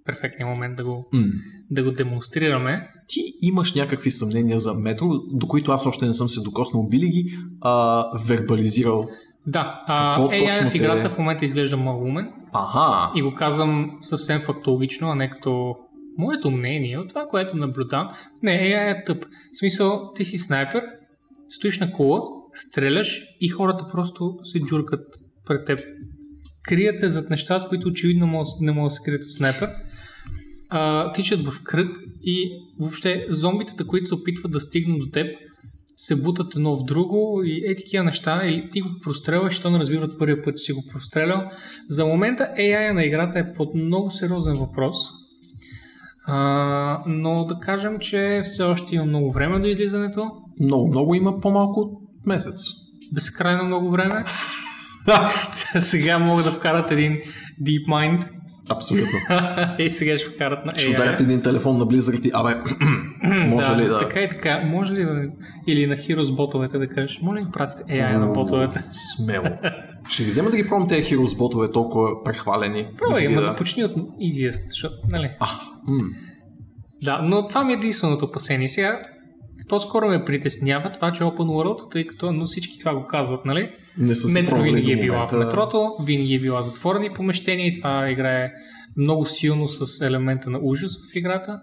[0.06, 1.22] перфектният момент да го, М.
[1.70, 2.88] да го демонстрираме.
[3.08, 6.88] Ти имаш някакви съмнения за метро, до които аз още не съм се докоснал.
[6.88, 9.04] Би ли ги а, вербализирал?
[9.46, 13.22] Да, а, Какво AI точно в те- играта в момента изглежда много умен Аха, и
[13.22, 15.74] го казвам съвсем фактологично, а не като
[16.18, 18.08] моето мнение от това, което наблюдавам.
[18.42, 19.24] Не, AI е тъп.
[19.54, 20.82] В смисъл, ти си снайпер,
[21.48, 22.20] стоиш на кола,
[22.54, 25.06] стреляш и хората просто се джуркат
[25.46, 25.80] пред теб.
[26.62, 28.26] Крият се зад нещата, които очевидно
[28.60, 29.68] не могат да се крият от снайпер.
[30.70, 35.26] А, тичат в кръг и въобще зомбитата, които се опитват да стигнат до теб,
[35.96, 39.78] се бутат едно в друго и е такива неща, или ти го прострелваш, то не
[39.78, 41.50] разбират първия път, че си го прострелял.
[41.88, 44.96] За момента AI на играта е под много сериозен въпрос,
[46.26, 51.40] а, но да кажем, че все още има много време до излизането, много, много има
[51.40, 52.56] по-малко от месец.
[53.12, 54.24] безкрайно много време.
[55.78, 57.18] сега могат да вкарат един
[57.62, 58.28] DeepMind
[58.70, 59.18] Абсолютно.
[59.78, 60.78] и сега ще вкарат на AI.
[60.78, 62.54] Ще ударят един телефон на Blizzard и, абе,
[63.46, 63.98] може ли да...
[63.98, 64.62] Така и така.
[64.66, 65.22] Може ли да...
[65.66, 68.82] Или на Heroes ботовете да кажеш, може ли да пратите AI на ботовете?
[68.90, 69.46] Смело.
[70.08, 72.86] Ще ги взема да ги пробвам тези Heroes ботове толкова прехвалени.
[72.98, 75.30] Пробвай, да ама започни от easiest, защото, нали?
[75.40, 75.46] А,
[75.86, 76.04] м.
[77.02, 78.68] Да, но това ми е единственото опасение.
[78.68, 79.02] Сега,
[79.68, 83.70] по-скоро ме притеснява това, че Open World, тъй като но всички това го казват, нали?
[83.98, 88.10] Не са Метро винаги е била в метрото, винаги е била затворени помещения и това
[88.10, 88.52] играе
[88.96, 91.60] много силно с елемента на ужас в играта.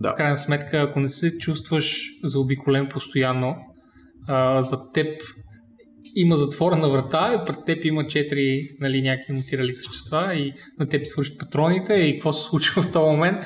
[0.00, 0.12] Да.
[0.12, 3.56] В крайна сметка, ако не се чувстваш заобиколен постоянно,
[4.28, 5.22] а, за теб
[6.14, 11.06] има затворена врата и пред теб има четири нали, някакви мутирали същества и на теб
[11.06, 13.38] свършат патроните и какво се случва в този момент.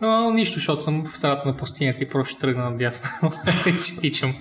[0.00, 3.32] Но, нищо, защото съм в средата на пустинята и просто ще тръгна надясно
[3.66, 4.34] и ще тичам.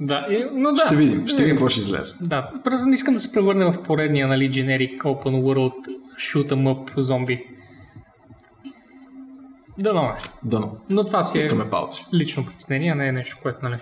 [0.00, 0.86] Да, и, но да.
[0.86, 2.14] Ще видим, ще видим какво ще излезе.
[2.20, 5.72] Да, просто не искам да се превърне в поредния, нали, generic open world
[6.18, 7.44] shoot 'em up зомби.
[9.78, 10.76] Да, но, Дано.
[10.90, 12.06] но това си е Искаме палци.
[12.14, 13.76] лично притеснение, не е нещо, което нали,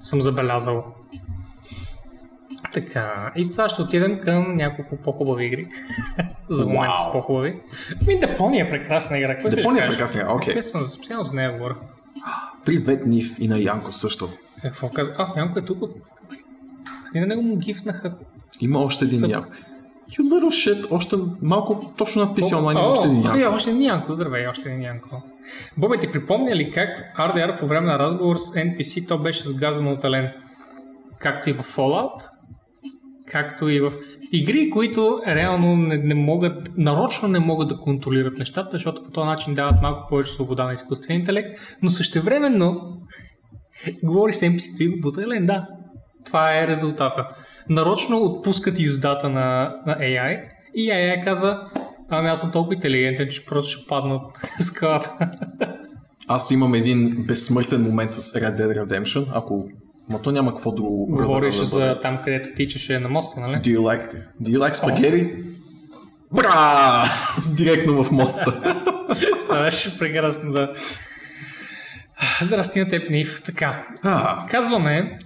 [0.00, 0.84] съм забелязал.
[2.72, 5.66] Така, и с това ще отидем към няколко по-хубави игри.
[6.48, 7.06] за момента Вау.
[7.06, 7.60] са по-хубави.
[8.06, 9.48] Ми, Депония е прекрасна игра.
[9.48, 10.54] Депония е прекрасна, окей.
[10.58, 11.76] Естествено, специално за нея говоря.
[12.64, 14.28] Привет, Нив и на Янко също.
[14.64, 15.14] Какво каза?
[15.18, 15.82] А, Янко е тук.
[17.14, 18.14] И на него му гифнаха.
[18.60, 19.30] Има още един Съп.
[19.30, 19.48] Янко.
[20.10, 23.56] You little shit, още малко точно над PC онлайн има още един о, е, Янко.
[23.56, 24.12] още един Янко.
[24.12, 25.22] Здравей, още един Янко.
[25.76, 26.88] Бобе, ти припомня ли как
[27.18, 30.32] RDR по време на разговор с NPC то беше сгазано от Елен?
[31.18, 32.22] Както и в Fallout,
[33.30, 33.92] както и в
[34.32, 39.26] игри, които реално не, не могат, нарочно не могат да контролират нещата, защото по този
[39.26, 42.80] начин дават малко повече свобода на изкуствен интелект, но същевременно
[44.02, 45.68] говори с NPC-то и го бута Елен, да.
[46.24, 47.26] Това е резултата.
[47.68, 50.40] Нарочно отпускат юздата на, на AI
[50.74, 51.60] и AI каза,
[52.10, 55.28] ами аз съм толкова интелигентен, че просто ще падна от скалата.
[56.28, 59.68] Аз имам един безсмъртен момент с Red Dead Redemption, ако...
[60.08, 61.06] Ма то няма какво друго.
[61.06, 61.84] Говориш да бъде.
[61.84, 63.56] за там, където тичаше на моста, нали?
[63.56, 64.12] Do you like,
[64.42, 65.44] do you like spaghetti?
[66.32, 67.04] Бра!
[67.42, 68.52] С директно в моста.
[69.46, 70.72] Това беше прекрасно, да.
[72.42, 73.42] Здрасти на теб, Нив.
[73.46, 75.18] Така, а, казваме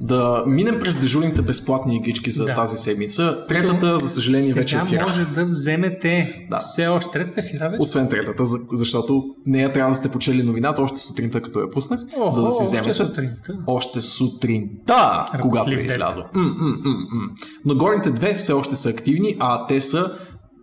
[0.00, 2.54] да минем през дежурните безплатни игрички за Да.
[2.54, 3.44] тази седмица.
[3.48, 5.08] Третата, за съжаление, вече е Сега в Ирак.
[5.08, 6.58] може да вземете Да.
[6.58, 7.80] все още третата в Ирак.
[7.80, 12.00] Освен третата, за- защото нея трябва да сте почели новината още сутринта, като я пуснах,
[12.16, 12.94] Охо, за да си още вземете.
[12.94, 13.52] сутринта.
[13.66, 16.24] Още сутринта, когато е излязла.
[17.64, 20.12] Но горните две все още са активни, а те са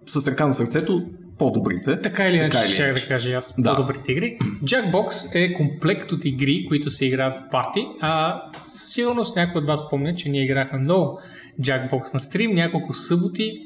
[0.05, 1.01] с ръка на сърцето
[1.39, 2.01] по-добрите.
[2.01, 3.75] Така или иначе, ще да кажа аз Да.
[3.75, 4.37] по-добрите игри.
[4.63, 7.87] Jackbox е комплект от игри, които се играят в парти.
[8.01, 11.19] А със сигурност някой от вас помня, че ние играхме много
[11.61, 13.61] Jackbox на стрим, няколко съботи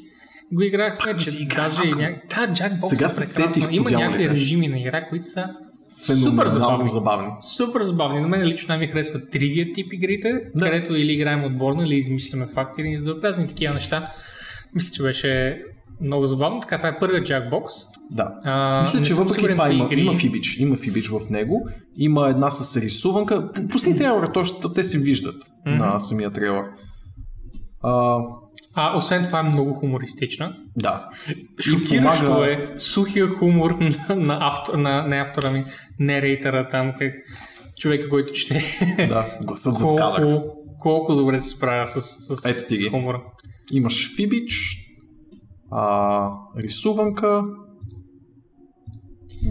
[0.52, 2.14] го играхме, Пак че си даже и ня...
[2.30, 3.68] Да, Jackbox Сега е прекрасно.
[3.70, 5.54] Има някакви режими на игра, които са
[6.22, 6.88] супер забавни.
[6.90, 7.28] забавни.
[7.40, 8.20] Супер забавни.
[8.20, 10.64] На мен лично ми харесват тригия тип игрите, Да.
[10.64, 14.10] където или играем отборно, или измисляме факти, или за друг разни такива неща.
[14.74, 15.62] Мисля, че беше
[16.00, 16.60] много забавно.
[16.60, 17.64] Така, това е първият Jackbox.
[18.10, 18.34] Да.
[18.44, 20.00] А, Мисля, че въпреки това има, игри.
[20.00, 20.56] има фибич.
[20.56, 21.68] Има фибич в него.
[21.96, 23.52] Има една с рисуванка.
[23.70, 26.64] Пусни трейлера, то ще, те се виждат на самия трейлер.
[27.82, 28.18] А,
[28.74, 30.56] А, освен това е много хумористична.
[30.76, 31.08] да.
[31.60, 33.70] Шокиращо помага- е сухия хумор
[34.08, 35.64] на, на, авто, на, не автора ми,
[35.98, 36.92] не рейтера там,
[37.78, 38.64] човека, който чете.
[39.08, 40.22] Да, гласът зад кадър.
[40.22, 42.00] колко, колко добре се справя с,
[42.36, 43.22] с, Ето ти с хумора.
[43.72, 44.76] Имаш фибич,
[45.74, 47.42] а, рисуванка,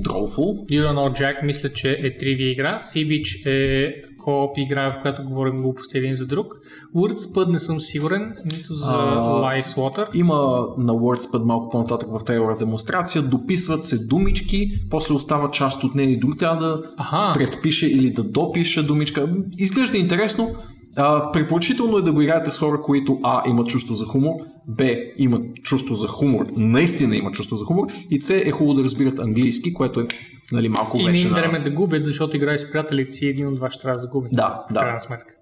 [0.01, 0.65] Drawful.
[0.69, 2.83] You Don't Know Jack мисля, че е 3D игра.
[2.91, 3.93] Фибич е
[4.23, 6.53] кооп игра, в която говорим глупости един за друг.
[6.95, 10.15] Wordspud не съм сигурен, нито за Lice Water.
[10.15, 10.35] Има
[10.77, 16.09] на WordSpud малко по-нататък в трейлера демонстрация, дописват се думички, после остава част от нея
[16.09, 19.35] и друг трябва да Аха, предпише или да допише думичка.
[19.57, 20.49] Изглежда интересно.
[20.95, 24.33] А, препоръчително е да го играете с хора, които А имат чувство за хумор,
[24.67, 24.85] Б
[25.17, 29.19] имат чувство за хумор, наистина имат чувство за хумор и С е хубаво да разбират
[29.19, 30.03] английски, което е
[30.51, 31.35] нали, малко и не вече им на...
[31.35, 34.01] време да губят, защото играе с приятелите си и един от вас ще трябва да
[34.01, 34.29] загуби.
[34.31, 34.79] Да, в да.
[34.79, 35.33] крайна сметка.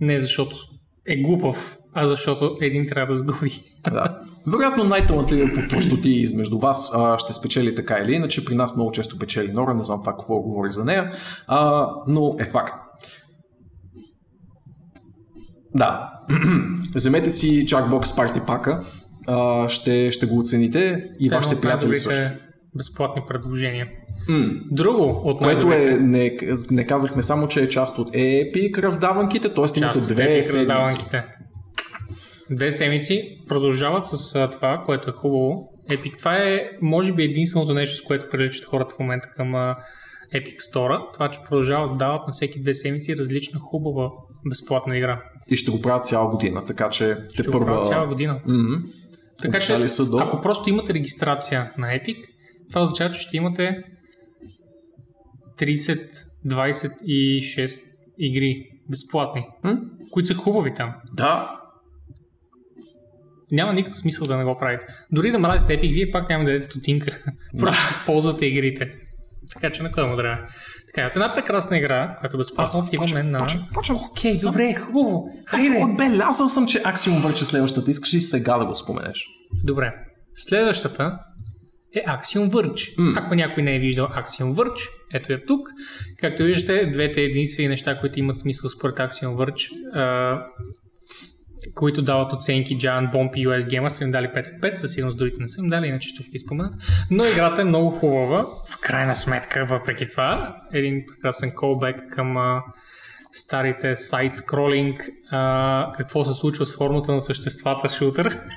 [0.00, 0.56] Не защото
[1.06, 3.60] е глупав, а защото един трябва да сгуби.
[3.84, 4.20] Да.
[4.46, 8.44] Вероятно най-талантливият по простоти измежду вас а, ще спечели така или иначе.
[8.44, 11.12] При нас много често печели Нора, не знам това какво говори за нея,
[11.46, 12.74] а, но е факт.
[15.74, 16.10] Да.
[16.94, 18.80] Вземете си Jackbox Party пака,
[19.26, 22.22] а, ще, ще го оцените и вашите приятели също.
[22.76, 23.86] безплатни предложения.
[24.28, 24.46] М.
[24.70, 26.38] Друго от Което е, не,
[26.70, 29.78] не казахме само, че е част от Epic раздаванките, т.е.
[29.78, 31.06] имате две седмици.
[32.50, 35.72] Две седмици продължават с а, това, което е хубаво.
[35.90, 39.76] Epic, това е може би единственото нещо, с което привличат хората в момента към а,
[40.34, 41.12] Epic Store.
[41.14, 44.10] Това, че продължават да дават на всеки две седмици различна хубава
[44.48, 45.22] безплатна игра.
[45.50, 48.40] И ще го правят цяла година, така че те Ще го правят цяла година.
[48.46, 48.74] Мгм.
[49.42, 52.16] Така че, Обещали до- ако просто имате регистрация на Epic,
[52.68, 53.82] това означава, че ще имате
[55.58, 57.80] 30-26
[58.18, 59.78] игри безплатни, М?
[60.10, 60.94] които са хубави там.
[61.12, 61.54] Да,
[63.50, 64.86] Няма никакъв смисъл да не го правите.
[65.12, 67.18] Дори да мразите Epic, вие пак няма да дадете стотинка.
[67.58, 68.90] Просто ползвате игрите.
[69.54, 70.46] Така че на кой му трябва.
[71.06, 73.46] От една прекрасна игра, която е безплатна, отиваме на...
[73.74, 73.98] почвам.
[74.10, 75.30] Окей, добре, хубаво.
[75.46, 75.84] Хайде.
[75.84, 77.90] Отбелязал съм, че Axiom Verge е следващата.
[77.90, 79.26] Искаш ли сега да го споменеш?
[79.64, 79.94] Добре.
[80.34, 81.18] Следващата
[81.94, 82.94] е Axiom Verge.
[82.98, 83.14] М.
[83.16, 85.68] Ако някой не е виждал Axiom Verge, ето я тук.
[86.20, 89.70] Както виждате, двете единствени неща, които имат смисъл според Axiom Verge,
[91.74, 94.92] които дават оценки Giant Bomb и US Gamer, са им дали 5 от 5, със
[94.92, 96.74] сигурност другите не са им дали, иначе ще ги споменат.
[97.10, 100.56] Но играта е много хубава, в крайна сметка, въпреки това.
[100.72, 102.62] Един прекрасен callback към а,
[103.32, 108.38] старите сайт скролинг, а, какво се случва с формата на съществата шутър.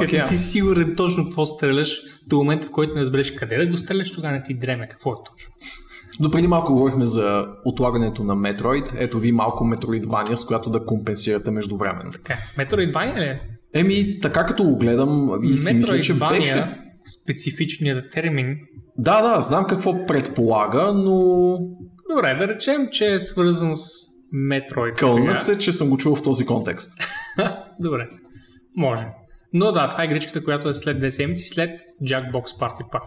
[0.00, 0.06] Е.
[0.12, 3.76] не си сигурен точно какво стреляш, до момента в който не разбереш къде да го
[3.76, 4.88] стреляш, тогава не ти дреме.
[4.88, 5.54] Какво е точно?
[6.20, 8.94] До преди малко говорихме за отлагането на Metroid.
[8.98, 12.10] Ето ви малко Metroidvania, с която да компенсирате междувременно.
[12.12, 13.38] Така, Metroidvania ли е?
[13.74, 16.82] Еми, така като го гледам и си мисля, че беше...
[17.22, 18.56] специфичният термин,
[18.98, 21.58] Да, да, знам какво предполага, но
[22.10, 23.88] добре, да речем, че е свързан с
[24.34, 24.98] Metroid.
[24.98, 26.92] кълна се, че съм го чул в този контекст.
[27.80, 28.08] Добре,
[28.76, 29.06] може.
[29.52, 33.04] Но да, това е игричката, която е след две седмици, след Jackbox Party Pack.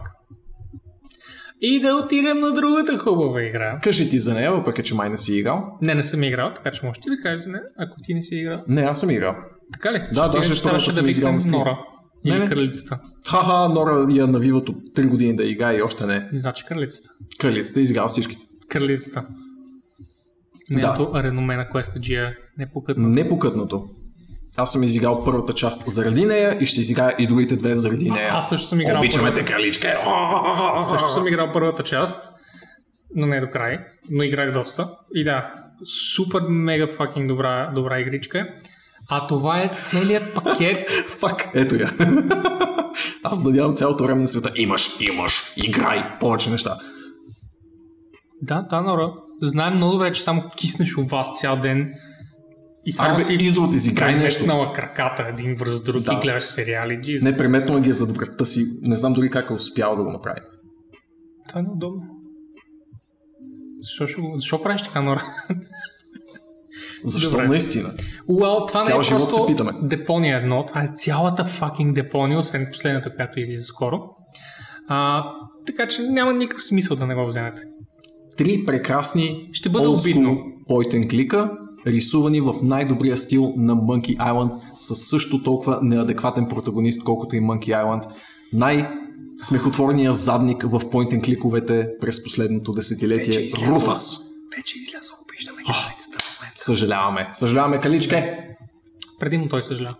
[1.62, 3.80] И да отидем на другата хубава игра.
[3.82, 5.78] Кажи ти за нея, въпреки че май не си играл.
[5.82, 8.22] Не, не съм играл, така че можеш ти да кажеш за нея, ако ти не
[8.22, 8.62] си играл.
[8.68, 9.36] Не, аз съм играл.
[9.72, 10.02] Така ли?
[10.12, 11.52] Да, даже първата трябваше да на стрим.
[11.52, 11.78] Нора.
[12.24, 12.48] Не, не.
[12.48, 13.00] кралицата.
[13.26, 16.28] Ха-ха, Нора я навиват от 3 години да играе и още не.
[16.32, 17.08] Значи кралицата.
[17.38, 18.42] Кралицата е изиграл всичките.
[18.68, 19.26] Кралицата.
[20.70, 23.08] Нейното реноме на Quest G е непокътно.
[23.08, 23.88] Непокътното.
[24.56, 28.30] Аз съм изиграл първата част заради нея и ще изиграя и другите две заради нея.
[28.32, 29.44] Аз също съм играл Обичаме първата.
[29.44, 29.98] те, краличка.
[30.88, 32.32] Също съм играл първата част.
[33.14, 33.78] но не до край,
[34.10, 34.88] но играх доста.
[35.14, 35.52] И да,
[36.14, 38.48] супер мега факинг добра, добра игричка.
[39.08, 40.90] А това е целият пакет.
[41.20, 41.90] Фак, ето я.
[43.22, 44.52] Аз надявам цялото време на света.
[44.56, 46.76] Имаш, имаш, играй, повече неща.
[48.42, 49.12] да, да, Нора.
[49.42, 51.90] Знаем много добре, че само киснеш у вас цял ден
[52.86, 54.38] и само Айде, си изрод изиграй нещо.
[54.38, 56.12] преметнала краката един връз друг Да.
[56.12, 56.92] и гледаш сериали.
[56.94, 57.22] Jesus.
[57.22, 58.64] Не преметно ги е зад врата си.
[58.82, 60.40] Не знам дори как е успял да го направи.
[61.48, 62.02] Това е неудобно.
[63.98, 65.22] Защо, го- защо правиш така, Нора?
[67.04, 67.48] Защо Добре.
[67.48, 67.90] наистина?
[68.28, 69.72] Уау, това Цял не е живот просто се питаме.
[69.82, 74.00] Депония едно, това е цялата fucking Депония, освен последната, която излиза скоро.
[74.88, 75.24] А,
[75.66, 77.58] така че няма никакъв смисъл да не го вземете.
[78.36, 80.38] Три прекрасни Ще бъде обидно.
[80.70, 81.50] point and клика,
[81.86, 87.68] рисувани в най-добрия стил на Monkey Island, с също толкова неадекватен протагонист, колкото и Monkey
[87.68, 88.04] Island.
[88.52, 88.88] Най-
[89.38, 93.26] смехотворния задник в point and кликовете през последното десетилетие.
[93.26, 93.74] Вече излязла.
[93.74, 94.20] Руфас.
[94.56, 96.64] Вече излязъл, обиждаме границата в момента.
[96.64, 97.28] Съжаляваме.
[97.32, 98.38] Съжаляваме, Каличке.
[99.20, 99.96] Преди му той съжалява.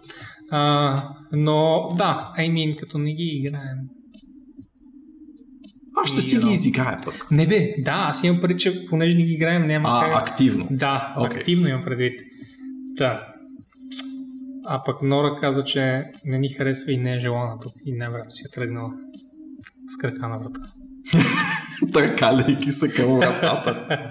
[1.32, 3.78] Но да, I mean, като не ги играем.
[5.96, 6.52] Аз ще си You ги know.
[6.52, 7.26] изиграя пък.
[7.30, 10.28] Не бе, да, аз имам преди, че понеже не ги играем, няма А, как.
[10.30, 10.66] активно.
[10.70, 11.36] Да, Окей.
[11.38, 12.20] активно имам предвид.
[12.96, 13.26] Да.
[14.66, 17.72] А пък Нора каза, че не ни харесва и не е желана тук.
[17.84, 18.90] И най-вероятно си е тръгнала
[19.86, 20.60] с крака на врата.
[21.92, 23.98] Търкаляйки се към вратата.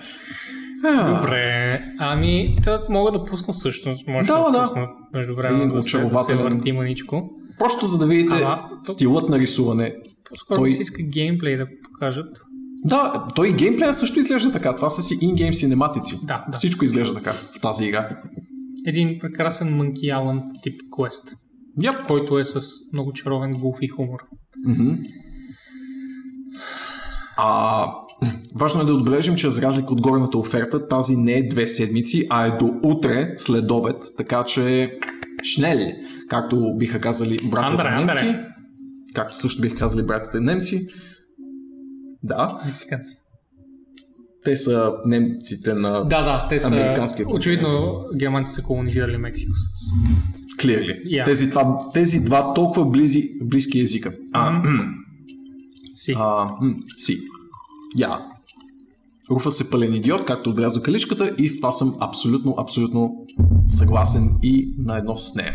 [1.08, 4.08] Добре, ами, та мога да пусна всъщност.
[4.08, 4.64] Може Да, да, да.
[4.64, 7.30] пусна между време да се, да се върти маничко.
[7.60, 9.96] Просто за да видите Ама, стилът на рисуване.
[10.32, 12.38] По-скоро Той- се иска геймплей да покажат.
[12.86, 14.76] Да, той и геймплея също изглежда така.
[14.76, 16.20] Това са си in-game синематици.
[16.24, 16.58] Да, да.
[16.58, 18.10] Всичко изглежда така в тази игра.
[18.86, 21.36] Един прекрасен Monkey Island тип квест,
[21.80, 22.08] Yep.
[22.08, 22.62] който е с
[22.94, 24.20] много чаровен гуфи хумор.
[24.68, 24.90] Мгм.
[27.38, 27.86] А,
[28.56, 32.28] важно е да отбележим, че за разлика от горната оферта, тази не е две седмици,
[32.30, 34.94] а е до утре след обед, така че
[35.44, 35.94] шнели,
[36.30, 38.46] както биха казали братята Андре, немци, андре.
[39.16, 40.88] Както също биха казали братята немци.
[42.24, 43.16] Да, Мексиканци.
[44.46, 46.68] те са немците на Да, да, те са...
[46.68, 47.42] Американския континент.
[47.42, 49.52] Очевидно, германците са колонизирали Мексико.
[50.58, 51.04] Clearly.
[51.06, 51.26] Yeah.
[51.26, 54.14] Тези, два, тези два толкова близи, близки езика.
[54.34, 54.64] А,
[55.96, 56.14] Си.
[56.18, 56.50] а,
[56.98, 57.18] си.
[57.98, 58.20] Я.
[59.32, 63.26] Руфа се пълен идиот, както отбеляза каличката и в това съм абсолютно, абсолютно
[63.68, 65.54] съгласен и наедно с нея.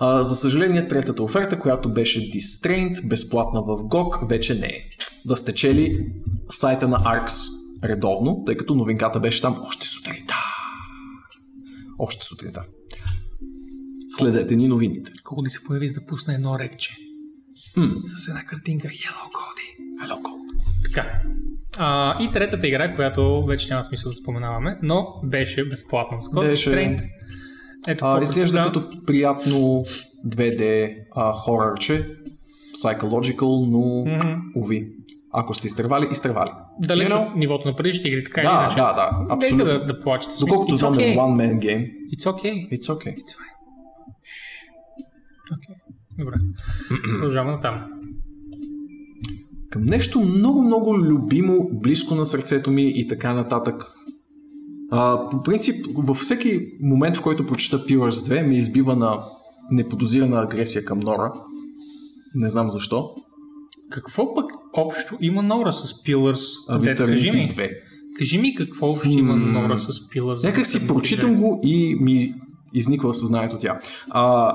[0.00, 4.88] А, за съжаление, третата оферта, която беше Distrained, безплатна в GOG, вече не е.
[5.26, 6.06] Да сте чели
[6.50, 7.32] сайта на ARX
[7.84, 10.34] редовно, тъй като новинката беше там още сутринта.
[11.98, 12.64] Още сутринта.
[14.08, 15.12] Следете ни новините.
[15.24, 16.96] Коди се появи за да пусне едно рекче.
[17.76, 17.88] М.
[18.06, 19.66] С една картинка Hello Cody.
[20.02, 20.44] Hello, Cold.
[20.84, 21.22] Така.
[21.78, 26.22] А, и третата игра, която вече няма смисъл да споменаваме, но беше безплатна.
[26.22, 26.70] Скоро Беше.
[26.70, 27.08] Trained.
[27.88, 29.84] Ето, А, изглежда като приятно
[30.26, 32.08] 2D а, хорърче,
[32.84, 34.40] psychological, но Мгм.
[34.56, 34.88] уви.
[35.32, 36.50] Ако сте изтървали, изтървали.
[36.80, 37.28] Далеч You know?
[37.30, 38.76] от нивото на предишните игри, така или Да, иначе.
[38.76, 39.64] да, да, Нека абсолютно.
[39.64, 40.34] да, да плачете.
[40.40, 41.12] Доколкото знам okay.
[41.12, 42.70] е one man game, It's okay.
[42.70, 43.14] it's okay.
[43.16, 43.54] It's fine.
[45.54, 45.74] Okay.
[46.18, 46.34] Добре.
[47.12, 47.90] Продължаваме там.
[49.70, 53.84] Към нещо много, много любимо, близко на сърцето ми и така нататък.
[54.96, 59.18] А, по принцип, във всеки момент, в който прочета Pillars 2, ми избива на
[59.70, 61.32] неподозирана агресия към Нора.
[62.34, 63.10] Не знам защо.
[63.90, 66.64] Какво пък общо има Нора с Pillars?
[66.68, 67.48] А Дед, кажи ми.
[67.48, 67.70] 2.
[68.18, 70.44] Кажи ми какво общо има Нора с Pillars?
[70.44, 71.36] Някак си прочитам 2?
[71.36, 72.34] го и ми
[72.74, 73.78] изниква съзнанието тя.
[74.10, 74.52] А,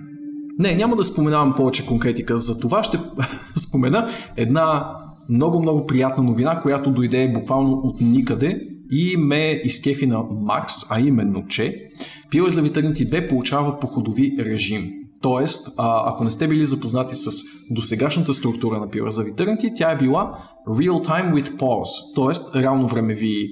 [0.58, 2.82] не, няма да споменавам повече конкретика за това.
[2.82, 3.00] Ще
[3.56, 4.96] спомена една
[5.28, 11.46] много-много приятна новина, която дойде буквално от никъде и ме изкефи на Макс, а именно,
[11.48, 11.88] че
[12.32, 14.92] Pillars за Eternity 2 получава походови режим.
[15.20, 17.30] Тоест, а, ако не сте били запознати с
[17.70, 20.38] досегашната структура на Pillars за Eternity, тя е била
[20.68, 22.62] Real Time with Pause, т.е.
[22.62, 23.48] реално времеви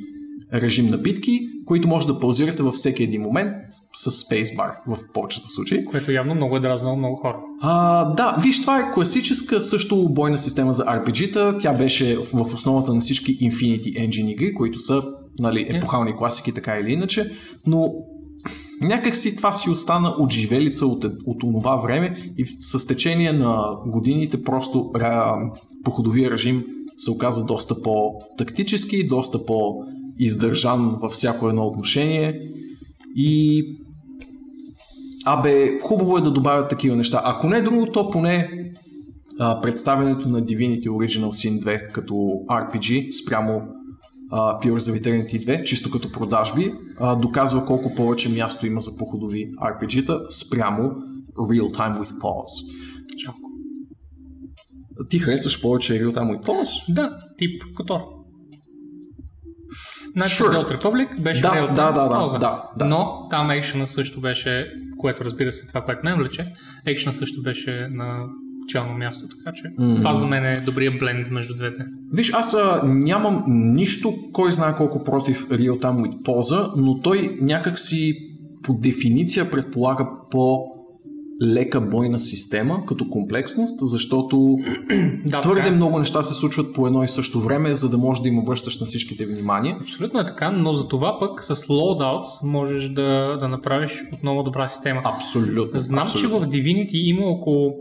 [0.55, 3.53] режим на битки, които може да паузирате във всеки един момент
[3.93, 5.85] с спейсбар в повечето случаи.
[5.85, 7.37] Което явно много е дразнало много хора.
[7.61, 11.59] А, да, виж, това е класическа също бойна система за RPG-та.
[11.59, 15.03] Тя беше в основата на всички Infinity Engine игри, които са
[15.41, 17.33] нали, епохални класики, така или иначе,
[17.67, 17.93] но
[18.81, 23.77] някак си това си остана от живелица от, от това време и с течение на
[23.87, 25.39] годините просто ра,
[25.85, 26.65] походовия режим
[26.97, 32.41] се оказа доста по-тактически, доста по-издържан във всяко едно отношение
[33.17, 33.65] и
[35.25, 37.23] Абе, хубаво е да добавят такива неща.
[37.25, 38.49] Ако не е друго, то поне
[39.39, 42.15] а, представянето на Divinity Original Sin 2 като
[42.51, 43.63] RPG спрямо
[44.31, 48.97] uh, Pure за Eternity 2, чисто като продажби, uh, доказва колко повече място има за
[48.99, 50.93] походови RPG-та спрямо
[51.39, 52.75] Real Time with Pause.
[53.25, 53.41] Жалко.
[55.11, 56.95] Ти харесваш повече Real Time with Pause?
[56.95, 58.01] Да, тип Котор.
[60.13, 60.65] Значи Sure.
[60.65, 62.39] Old Republic беше Да, тайм с да, да, пауза.
[62.39, 62.85] да, да.
[62.85, 66.47] Но там екшена също беше, което разбира се това, което мен влече,
[66.87, 68.25] екшена също беше на
[68.71, 69.97] челно място, така че Мгм.
[69.97, 71.85] това за мен е добрия бленд между двете.
[72.13, 77.39] Виж, аз а, нямам нищо, кой знае колко против Real Time with Pause, но той
[77.41, 78.15] някак си
[78.63, 80.65] по дефиниция предполага по
[81.43, 84.57] лека бойна система като комплексност, защото
[85.27, 85.77] Да, твърде така е.
[85.77, 88.81] много неща се случват по едно и също време, за да можеш да им обръщаш
[88.81, 89.77] на всичките внимание.
[89.81, 94.67] Абсолютно е така, но за това пък с loadouts можеш да, да направиш отново добра
[94.67, 95.01] система.
[95.05, 95.81] Абсолютно.
[95.81, 96.41] Знам, абсолютно.
[96.41, 97.75] че в Divinity има около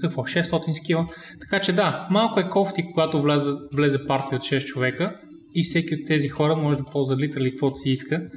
[0.00, 1.06] какво, 600 скила.
[1.40, 5.20] Така че да, малко е кофти, когато влезе, влезе партия от 6 човека
[5.54, 8.28] и всеки от тези хора може да ползва литерали каквото си иска.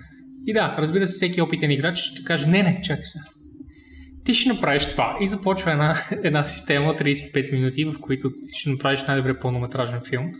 [0.48, 3.20] И да, разбира се, всеки опитен играч ще каже, не, не, чакай се.
[4.24, 8.60] Ти ще направиш това и започва една, една система от 35 минути, в които ти
[8.60, 10.32] ще направиш най-добре пълнометражен филм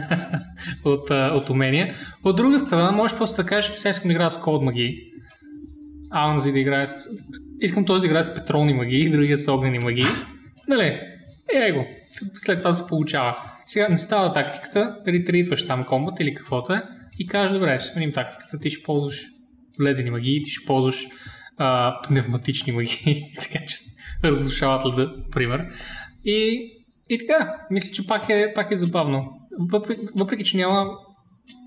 [0.84, 1.94] от, от умения.
[2.24, 4.96] От друга страна, можеш просто да кажеш, сега искам да играя с код магии,
[6.10, 7.08] а онзи да играе с...
[7.60, 10.06] Искам този да играе с петролни магии, другия с огнени магии.
[10.68, 11.00] Нали?
[11.54, 11.86] Е, го.
[12.34, 13.36] След това се получава.
[13.66, 16.82] Сега не става тактиката, ретритваш там комбат или каквото е
[17.18, 19.22] и кажеш, добре, ще сменим тактиката, ти ще ползваш
[19.80, 21.06] ледени магии, ти ще ползваш
[21.56, 23.76] а, пневматични магии, така че
[24.24, 25.66] разрушават леда, пример.
[26.24, 26.68] И,
[27.10, 29.40] и така, мисля, че пак е, пак е забавно.
[29.58, 30.90] Въпреки, въпреки, че няма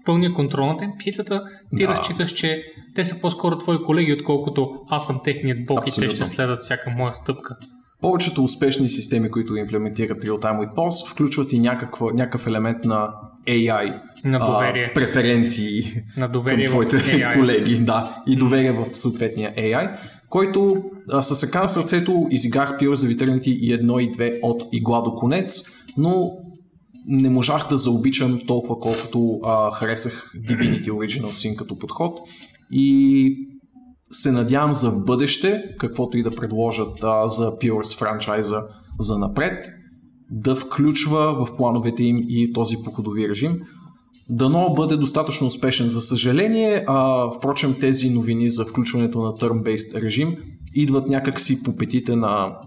[0.05, 1.43] пълния контрол на темпитата,
[1.77, 1.89] ти Да.
[1.91, 2.63] разчиташ, че
[2.95, 6.15] те са по-скоро твои колеги, отколкото аз съм техният бог и те Абсолютно.
[6.15, 7.57] ще следват всяка моя стъпка.
[8.01, 13.09] Повечето успешни системи, които имплементират Real Time with Pause, включват и някаква, някакъв елемент на
[13.47, 13.93] AI
[14.25, 14.85] На доверие.
[14.85, 15.83] а, преференции
[16.17, 17.33] На доверие към твоите AI.
[17.39, 19.97] колеги, да, и доверие в съответния AI,
[20.29, 24.63] който а, с ръка на сърцето изиграх Pure за Eternity и едно и две от
[24.71, 25.63] игла до конец,
[25.97, 26.31] но
[27.07, 32.19] не можах да заобичам толкова колкото а, харесах Divinity Original Sin като подход
[32.71, 33.35] и
[34.12, 38.62] се надявам за в бъдеще, каквото и да предложат а, за Pures франчайза
[38.99, 39.66] за напред,
[40.32, 43.60] да включва в плановете им и този походови режим.
[44.30, 45.88] Дано бъде достатъчно успешен.
[45.88, 50.38] За съжаление, а, впрочем, тези новини за включването на turn-based режим
[50.76, 52.57] идват някакси по петите на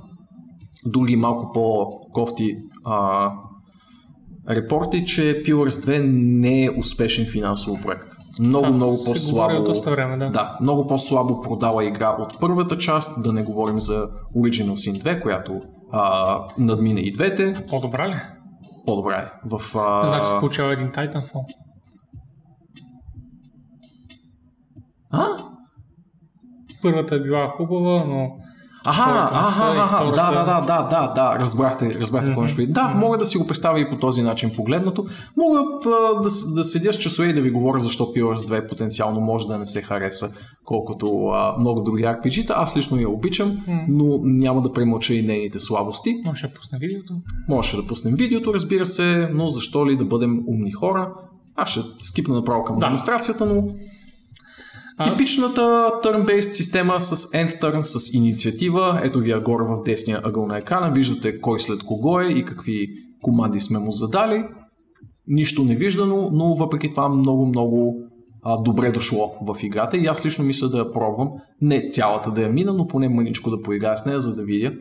[0.86, 3.30] други малко по-кофти а,
[4.50, 8.11] репорти, че Pillars 2 не е успешен финансово проект.
[8.40, 9.64] Много, Това много по-слабо.
[9.64, 10.30] доста време, да.
[10.30, 15.22] Да, много по-слабо продава игра от първата част, да не говорим за Original Sin 2,
[15.22, 15.60] която
[15.92, 17.66] а, надмина и двете.
[17.70, 18.14] По-добра ли?
[18.86, 19.48] По-добре е.
[19.48, 20.04] В, а...
[20.04, 21.44] Значи се получава един Titanfall.
[25.10, 25.26] А?
[26.82, 28.30] Първата е била хубава, но
[28.84, 32.52] Аха, аха, аха, втората- да, да, да, да, да, да, разбрахте, разбрахте какво Мгм.
[32.56, 32.72] нещо.
[32.72, 35.06] Да, мога да си го представя и по този начин погледнато.
[35.36, 36.20] Мога да,
[36.54, 39.66] да седя с часове и да ви говоря защо Pillars 2 потенциално може да не
[39.66, 40.28] се хареса,
[40.64, 42.54] колкото а, много други RPG-та.
[42.56, 43.80] Аз лично я обичам, М.
[43.88, 46.20] но няма да премълча и нейните слабости.
[46.26, 47.14] може да пусна видеото.
[47.48, 51.10] Можеше да пуснем видеото, разбира се, но защо ли да бъдем умни хора?
[51.56, 52.86] Аз ще скипна направо към Да.
[52.86, 53.64] демонстрацията, но
[55.04, 55.60] Типичната
[56.04, 59.00] turn-based система с end turn, с инициатива.
[59.02, 60.92] Ето ви я горе в десния ъгъл на екрана.
[60.92, 62.88] Виждате кой след кого е и какви
[63.22, 64.44] команди сме му задали.
[65.26, 67.94] Нищо не виждано, но въпреки това много, много
[68.42, 71.30] а, добре дошло в играта и аз лично мисля да я пробвам.
[71.60, 74.72] Не цялата да я мина, но поне мъничко да поиграя с нея, за да видя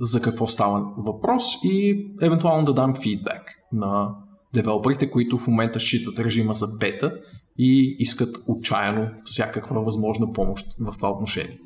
[0.00, 3.42] за какво става въпрос и евентуално да дам фидбек
[3.72, 4.08] на
[4.54, 7.12] девелоперите, които в момента считат режима за бета
[7.58, 11.58] и искат отчаяно всякаква възможна помощ в това отношение.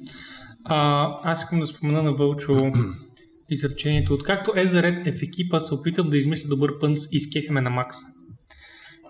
[0.64, 2.72] А, аз искам да спомена на Вълчо
[3.50, 4.14] изречението.
[4.14, 7.70] Откакто е заред е в екипа, се опитам да измисля добър пънс и скефеме на
[7.70, 7.96] Макс.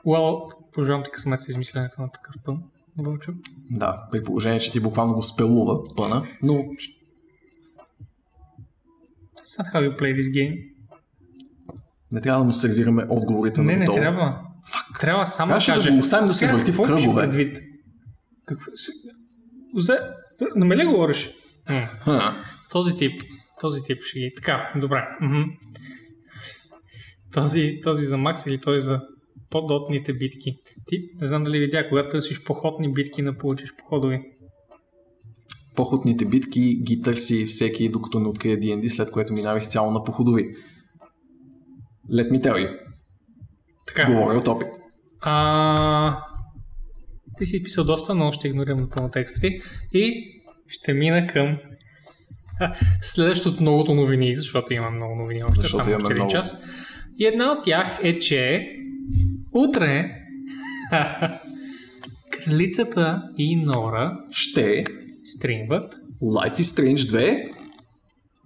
[0.06, 2.62] Well, пожелавам ти късмет за измисленето на такъв пън,
[2.98, 3.32] Вълчо.
[3.70, 6.54] Да, при положение, че ти буквално го спелува пъна, но
[9.44, 10.64] It's not how you play this game.
[12.12, 14.00] не трябва да му сервираме отговорите Не, на не готово.
[14.00, 14.40] трябва.
[14.70, 15.00] Фак.
[15.00, 17.22] Трябва само да Трябваше да го оставим да се върти в кръгове.
[17.22, 17.58] предвид?
[18.46, 18.70] Какво?
[20.56, 21.30] На ме ли говориш?
[21.66, 22.34] Ха.
[22.70, 23.22] Този тип.
[23.60, 24.32] Този тип ще ги.
[24.36, 25.04] Така, добре.
[27.32, 29.00] Този, този за Макс или този за
[29.50, 30.56] по-дотните битки.
[30.86, 34.20] Ти не знам дали видя, когато търсиш походни битки, да получиш походови.
[35.76, 40.44] Походните битки ги търси всеки, докато не открие D&D, след което минавах цяло на походови.
[42.10, 42.89] Let me tell you.
[43.94, 44.12] Така.
[44.12, 44.68] Говоря от опит.
[45.20, 46.18] А,
[47.38, 49.58] ти си писал доста, но ще игнорирам напълно текстите.
[49.92, 50.24] И
[50.68, 51.58] ще мина към
[53.02, 56.56] следващото от многото новини, защото има много новини още Защото само още един час.
[57.18, 58.72] И една от тях е, че
[59.52, 60.10] утре
[62.30, 64.84] Кралицата и Нора Ще
[65.24, 67.52] стримват Life is Strange 2,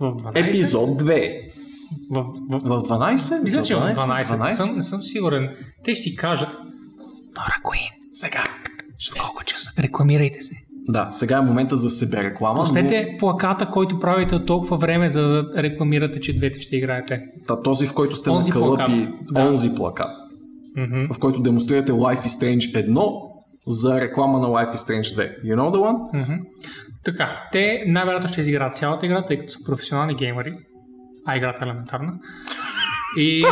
[0.00, 0.48] в 12.
[0.48, 1.53] епизод 2.
[2.10, 3.42] В, в, В 12?
[3.42, 3.94] Мисля, че в 12.
[3.94, 4.36] 12.
[4.38, 4.50] Не, 12?
[4.50, 5.48] съм, не съм сигурен.
[5.84, 6.48] Те ще си кажат
[7.36, 7.80] Нора Куин,
[8.12, 8.44] Сега.
[9.20, 9.70] колко часа?
[9.78, 10.54] Рекламирайте се.
[10.88, 12.60] Да, сега е момента за себе реклама.
[12.60, 17.22] Пуснете плаката, който правите от толкова време, за да рекламирате, че двете ще играете.
[17.36, 19.08] Но, та, този, в който сте Онзи на кълъпи, плакат.
[19.32, 19.40] Да.
[19.40, 20.10] онзи плакат,
[20.76, 21.14] Мгм.
[21.14, 23.12] в който демонстрирате Life is Strange 1
[23.66, 25.44] за реклама на Life is Strange 2.
[25.44, 26.22] You know the one?
[26.22, 26.32] Мгм.
[27.04, 30.54] Така, те най-вероятно ще изиграят цялата игра, тъй като са професионални геймери,
[31.26, 32.18] а играта е елементарна.
[33.16, 33.44] И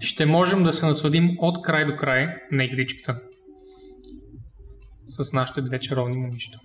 [0.00, 3.20] ще можем да се насладим от край до край на игричката.
[5.06, 6.58] С нашите две чаровни момичета.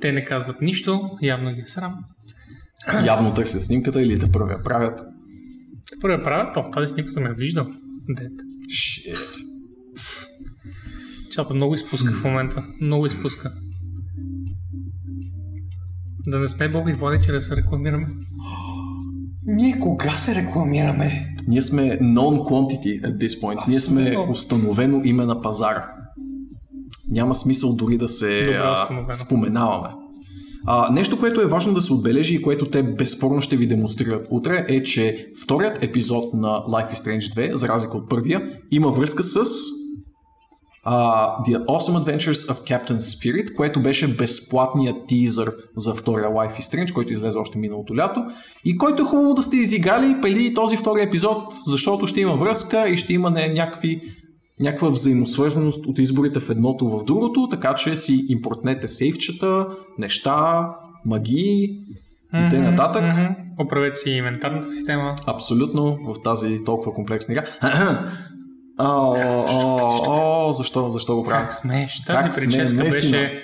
[0.00, 1.94] Те не казват нищо, явно ги е срам.
[3.04, 5.00] Явно търсят снимката или те първия правят.
[5.90, 7.66] Те първо правят, то, тази снимка съм я виждал.
[8.08, 8.32] Дет.
[8.70, 9.44] Shit.
[11.32, 12.64] Чата много изпуска в момента.
[12.80, 13.52] Много изпуска.
[16.30, 18.06] Да не сме Бог и води, че да се рекламираме.
[19.46, 21.34] Ние кога се рекламираме?
[21.48, 23.68] Ние сме known quantity at this point.
[23.68, 25.84] Ние сме установено име на пазара.
[27.10, 29.88] Няма смисъл дори да се Добре а, споменаваме.
[30.66, 34.26] А, нещо, което е важно да се отбележи и което те безспорно ще ви демонстрират
[34.30, 38.90] утре е, че вторият епизод на Life is Strange 2, за разлика от първия, има
[38.90, 39.44] връзка с
[40.82, 46.60] а, The Awesome Adventures of Captain Spirit, което беше безплатният тизър за втория Life is
[46.60, 48.24] Strange, който излезе още миналото лято
[48.64, 52.88] и който е хубаво да сте изиграли преди този втори епизод, защото ще има връзка
[52.88, 54.00] и ще има не, някакви,
[54.60, 59.66] някаква взаимосвързаност от изборите в едното в другото, така че си импортнете сейфчета,
[59.98, 60.68] неща,
[61.06, 61.64] магии
[62.34, 62.70] и т.н.
[62.70, 63.02] нататък.
[63.02, 63.26] Мгм.
[63.58, 65.10] Оправете си инвентарната система.
[65.26, 67.44] Абсолютно в тази толкова комплексна игра.
[68.80, 69.14] О,
[69.48, 71.42] о, о, защо, защо го правя?
[71.42, 72.02] Как смееш?
[72.06, 73.18] Тази Как прическа наистина.
[73.18, 73.42] беше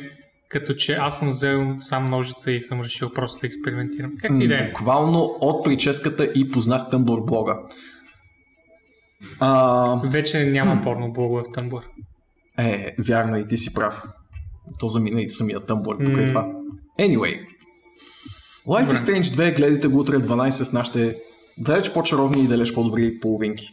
[0.48, 4.12] като че аз съм взел сам ножица и съм решил просто да експериментирам.
[4.20, 4.66] Как и да е?
[4.68, 7.58] Буквално от прическата и познах Tumblr блога.
[9.40, 11.82] А, Вече няма порно блогове в Тъмбър.
[12.58, 14.02] е, вярно и ти си прав.
[14.78, 16.26] То замина и самия Tumblr покрай М.
[16.26, 16.46] това.
[17.00, 17.40] Anyway.
[18.66, 18.96] Life Добре.
[18.96, 21.16] is Strange 2, гледайте го утре 12 с нашите
[21.58, 23.70] далеч по-чаровни и далеч по-добри половинки.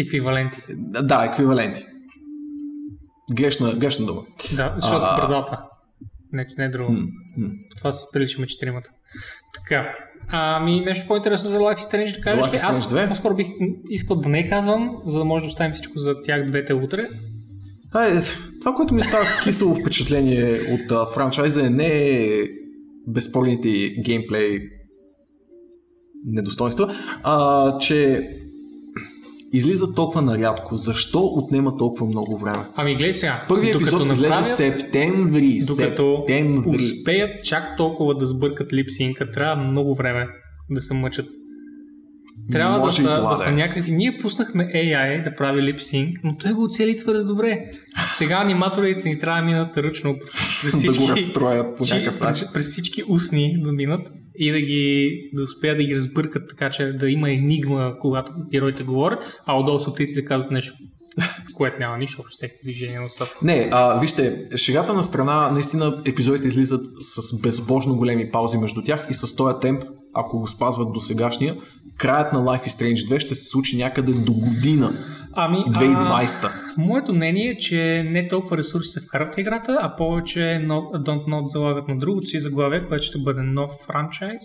[0.00, 0.58] Еквиваленти.
[1.02, 1.84] Да, еквиваленти.
[3.34, 4.22] Грешна, грешна дума.
[4.56, 5.16] Да, защото А.
[5.16, 5.62] брадата.
[6.32, 6.92] Не, не е друго.
[6.92, 6.98] М,
[7.36, 7.48] м.
[7.78, 8.90] Това се приличаме четиримата.
[9.54, 9.94] Така.
[10.28, 12.58] Ами нещо по-интересно за Life is Strange да кажеш Life ли?
[12.58, 13.08] is Аз Strange 2?
[13.08, 13.46] по-скоро бих
[13.90, 17.02] искал да не казвам, за да може да оставим всичко за тях двете утре.
[17.92, 18.22] А, е,
[18.60, 22.28] това, което ми става кисело впечатление от а, франчайза е не е
[23.08, 23.68] безспорните
[24.04, 24.60] геймплей
[26.24, 28.28] недостойнства, а че
[29.52, 30.76] излиза толкова нарядко.
[30.76, 32.64] Защо отнема толкова много време?
[32.76, 33.44] Ами гледай сега.
[33.48, 35.58] Първият епизод излезе септември.
[35.68, 36.76] Докато септември.
[36.76, 40.26] успеят чак толкова да сбъркат липсинка, трябва много време
[40.70, 41.26] да се мъчат.
[42.50, 43.52] Трябва да Може са, това да да са е.
[43.52, 43.92] някакви...
[43.92, 47.64] Ние пуснахме AI да прави липсинг, но той го оцели твърде добре.
[48.08, 50.16] Сега аниматорите ни трябва да минат ръчно
[50.62, 52.46] през да всички, го разстроят по някакъв начин.
[52.46, 56.70] през, през всички устни да минат и да ги да успеят да ги разбъркат така,
[56.70, 60.74] че да има енигма, когато героите говорят, а отдолу субтитрите казват нещо,
[61.54, 63.36] което няма нищо общо с техните движения на устата.
[63.42, 69.06] Не, а, вижте, шегата на страна, наистина епизодите излизат с безбожно големи паузи между тях
[69.10, 71.56] и с този темп, ако го спазват до сегашния,
[72.00, 74.92] краят на Life is Strange 2 ще се случи някъде до година,
[75.32, 76.44] Ами, 2020.
[76.44, 80.40] А, моето мнение е, че не толкова ресурси се вкарват в играта, а повече
[80.94, 84.42] Don't Not залагат на другото си заглавие, което ще бъде нов франчайз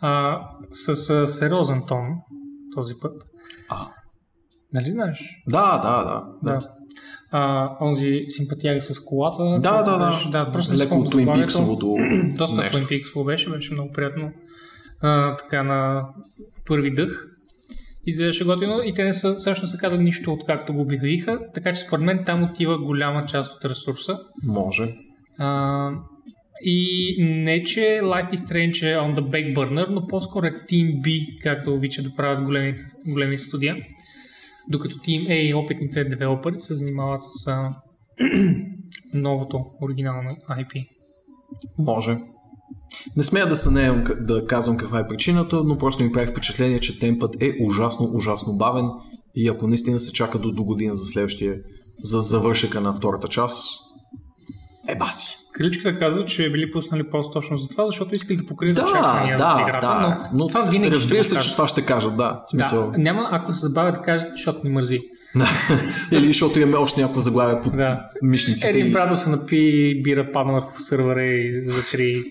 [0.00, 0.40] а,
[0.72, 2.06] с, с сериозен тон
[2.74, 3.12] този път.
[3.68, 3.88] А.
[4.72, 5.42] Нали знаеш?
[5.48, 6.22] Да, да, да.
[6.42, 6.58] Да.
[7.30, 9.42] А, онзи симпатияга с колата.
[9.42, 10.10] Да, да, да.
[10.10, 11.46] Беше, да просто Леко Twin.
[11.46, 12.78] Peaks-овото Доста нещо.
[12.78, 14.30] Twin беше, беше много приятно.
[15.04, 16.08] А, така на
[16.66, 17.26] първи дъх.
[18.06, 21.80] Изглеждаше готино и те не са, всъщност се казали нищо откакто го обявиха, така че
[21.80, 24.18] според мен там отива голяма част от ресурса.
[24.42, 24.94] Може.
[25.38, 25.90] А,
[26.62, 31.00] и не, че Life is Strange е on the back burner, но по-скоро е Team
[31.00, 33.76] B, както обичат да правят големите, големите студия.
[34.68, 37.68] Докато Team A и опитните девелопери се занимават с а,
[39.14, 40.88] новото оригинално IP.
[41.78, 42.18] Може.
[43.16, 43.56] Не смея да
[44.04, 48.10] к- да казвам каква е причината, но просто ми прави впечатление, че темпът е ужасно,
[48.12, 48.86] ужасно бавен
[49.34, 51.56] и ако наистина се чака до, до година за следващия,
[52.02, 53.68] за завършека на втората част,
[54.88, 55.36] е баси.
[55.52, 59.38] Криличката казва, че били пуснали пост точно за това, защото искали да покрият Да, очаквания
[59.38, 62.42] да, от играта, да, но, това винаги разбира се, че това ще кажат, да.
[62.46, 65.00] В смисъл, Да, няма, ако се забавят да кажат, защото ни мързи.
[66.12, 68.00] Или защото имаме още някакво заглавие под Да.
[68.22, 68.68] мишниците.
[68.70, 72.24] Един и- брато се напи бира падна върху сървъра и затри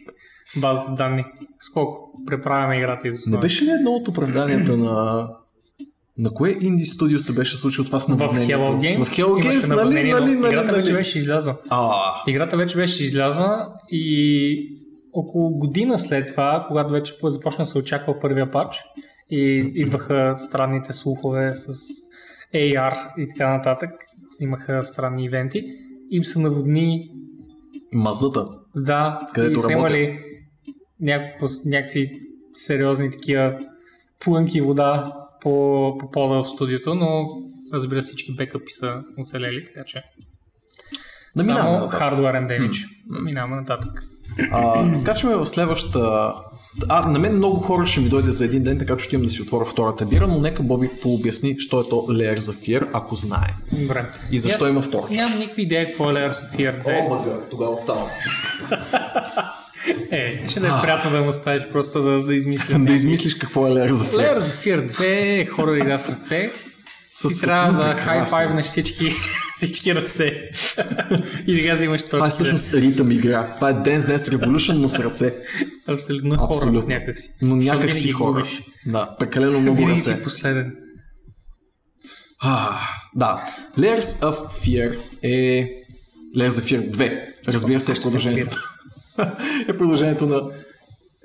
[0.57, 1.25] базата данни.
[1.59, 5.29] Сколко преправяме играта из Не беше ли едно от оправданията на...
[6.17, 8.59] На кое инди студио се беше случило това с В наводнението?
[8.59, 10.81] Hello Games, В Hello Games, нали, нали, но нали, Играта нали.
[10.81, 11.55] вече беше излязла.
[11.69, 14.79] А, Играта вече беше излязла и
[15.13, 18.83] около година след това, когато вече започна да се очаква първия пач
[19.29, 21.73] и идваха странните слухове с
[22.55, 23.91] AR и така нататък,
[24.39, 25.65] имаха странни ивенти,
[26.11, 27.11] им се наводни
[27.93, 28.47] мазата.
[28.75, 30.19] Да, Където и са имали
[31.03, 32.11] някакво, някакви
[32.53, 33.59] сериозни такива
[34.19, 37.27] плънки вода по, по пода в студиото, но
[37.73, 40.03] разбира се всички бекъпи са оцелели, така че
[41.35, 41.99] Да само нататък.
[41.99, 42.87] hardware and damage.
[43.05, 44.03] Да минаваме нататък.
[44.51, 46.33] А, скачаме в следващата...
[46.89, 49.25] А, на мен много хора ще ми дойде за един ден, така че ще имам
[49.25, 52.87] да си отворя втората бира, но нека Боби пообясни, що е то Layer за Fear,
[52.93, 53.53] ако знае.
[53.71, 54.05] Добре.
[54.31, 55.11] И защо Аз има втора част?
[55.11, 57.09] Нямам никаква идея какво е Layers of Fear 2.
[57.09, 58.07] мага, тогава оставам.
[60.11, 62.79] Е, ще да е приятно да му оставиш просто да, да измисля.
[62.79, 64.37] да измислиш какво е Layer за Fear.
[64.37, 66.51] Layers of Fear 2 е хорор игра с ръце.
[67.13, 69.11] С Ти трябва да хай-файвнеш всички,
[69.57, 70.25] всички ръце.
[71.47, 72.17] и така взимаш точно.
[72.17, 73.53] Това е всъщност ритъм игра.
[73.55, 75.33] Това е Dance Dance Revolution, но с ръце.
[75.87, 76.89] Абсолютно Абсолютно.
[76.89, 77.29] някак си.
[77.41, 78.31] Но Защото някак си винаги хора.
[78.41, 78.61] губиш.
[78.85, 80.15] Да, прекалено много Винаги ръце.
[80.15, 80.75] си последен.
[82.39, 82.79] А,
[83.15, 83.43] да.
[83.77, 85.69] Layers of Fear е...
[86.37, 87.19] Layers of Fear 2.
[87.47, 88.57] Разбира се, продължението.
[89.67, 90.41] е продължението на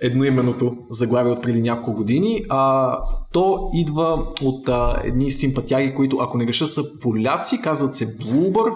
[0.02, 2.42] едноименното заглавие от преди няколко години.
[2.48, 2.92] А,
[3.32, 8.74] то идва от а, едни симпатяги, които, ако не греша, са поляци, казват се Bloober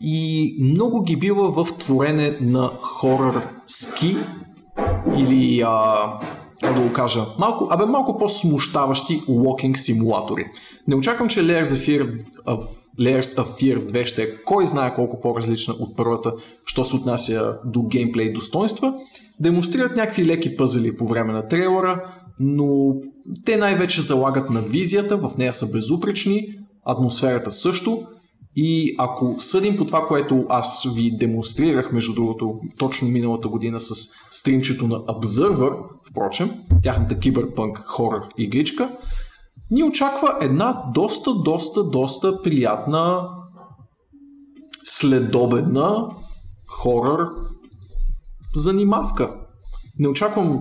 [0.00, 4.16] и много ги бива в творене на хорър ски
[5.16, 5.96] или а,
[6.62, 10.44] как да го кажа, малко, абе, малко по-смущаващи walking симулатори.
[10.88, 12.62] Не очаквам, че Fear, of,
[13.00, 16.32] Layers of Fear 2 ще е кой знае колко по-различна от първата,
[16.66, 18.94] що се отнася до геймплей достоинства.
[19.40, 22.04] Демонстрират някакви леки пъзели по време на трейлера,
[22.40, 22.94] но
[23.44, 28.06] те най-вече залагат на визията, в нея са безупречни, атмосферата също,
[28.56, 33.94] и ако съдим по това, което аз ви демонстрирах, между другото, точно миналата година с
[34.30, 35.76] стримчето на Observer,
[36.10, 36.50] впрочем,
[36.82, 38.90] тяхната киберпънк хорър игричка,
[39.70, 43.28] ни очаква една доста, доста, доста приятна
[44.84, 46.06] следобедна
[46.68, 47.28] хорър
[48.54, 49.34] занимавка.
[49.98, 50.60] Не очаквам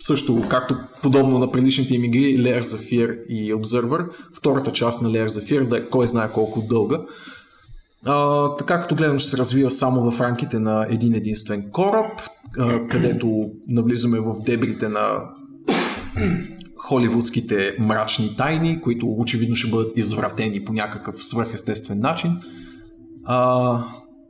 [0.00, 5.10] също, както подобно на предишните им игри, Layers of Fear и Observer, втората част на
[5.10, 7.00] Layers of Fear да е кой знае колко дълга.
[8.04, 12.20] А, така като гледам, ще се развива само в рамките на един единствен кораб,
[12.58, 15.30] а, където навлизаме в дебрите на
[16.84, 22.36] холивудските мрачни тайни, които очевидно ще бъдат извратени по някакъв свръхестествен начин.
[23.24, 23.78] А,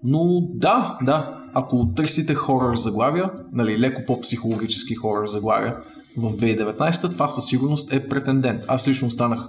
[0.05, 5.77] но да, да, ако търсите хорър заглавия, нали, леко по-психологически хорър заглавия
[6.19, 8.65] в 2019, това със сигурност е претендент.
[8.69, 9.41] Аз лично останах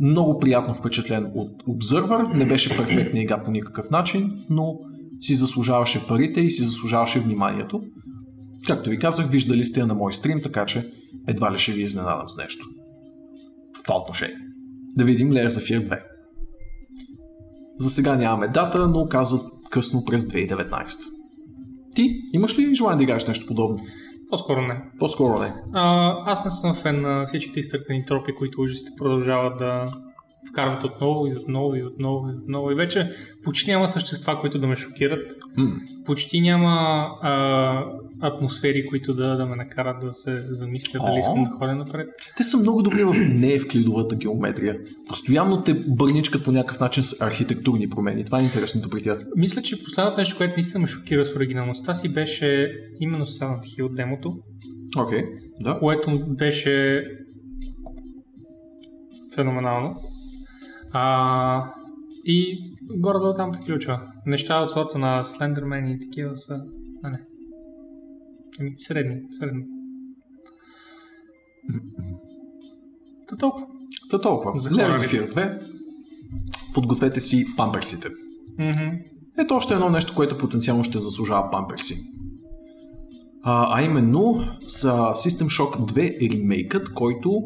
[0.00, 2.34] много приятно впечатлен от Observer.
[2.34, 4.74] Не беше перфектна игра по никакъв начин, но
[5.20, 7.80] си заслужаваше парите и си заслужаваше вниманието.
[8.66, 10.90] Както ви казах, виждали сте я на мой стрим, така че
[11.28, 12.66] едва ли ще ви изненадам с нещо.
[13.80, 14.38] В това отношение.
[14.96, 16.02] Да видим Layers of Fear 2.
[17.78, 20.88] За сега нямаме дата, но казват късно през 2019.
[21.94, 23.78] Ти имаш ли желание да играеш нещо подобно?
[24.30, 24.82] По-скоро не.
[24.98, 25.54] По-скоро не.
[25.72, 29.86] А, аз не съм фен на всичките изтъкани тропи, които ужасите продължават да
[30.48, 32.70] вкарват отново и отново и отново и отново.
[32.70, 33.10] И вече
[33.44, 35.32] почти няма същества, които да ме шокират.
[35.56, 35.70] М.
[36.04, 37.84] Почти няма а,
[38.20, 42.08] атмосфери, които да, да ме накарат да се замисля дали искам да ходя напред.
[42.36, 44.78] Те са много добри в неевклидовата геометрия.
[45.08, 48.24] Постоянно те бърничкат по някакъв начин с архитектурни промени.
[48.24, 49.18] Това е интересното при тях.
[49.36, 53.94] Мисля, че последното нещо, което наистина ме шокира с оригиналността си, беше именно Silent Hill
[53.94, 54.36] демото,
[54.98, 55.24] Окей,
[55.60, 55.78] да.
[55.78, 57.04] което беше
[59.34, 59.96] феноменално.
[60.92, 61.74] А,
[62.24, 62.58] и
[62.96, 64.12] горе-долу там приключва.
[64.26, 66.64] Неща от сорта на Slenderman и такива са...
[67.02, 67.20] Не.
[68.60, 69.64] Еми, средни, средни.
[73.28, 73.66] Та толкова.
[74.10, 74.60] Та толкова.
[74.60, 75.58] За Fear 2.
[76.74, 78.08] Подгответе си памперсите.
[78.58, 78.96] Мгм.
[79.38, 81.94] Ето още едно нещо, което потенциално ще заслужава памперси.
[83.42, 87.42] А, а именно с System Shock 2 ремейкът, който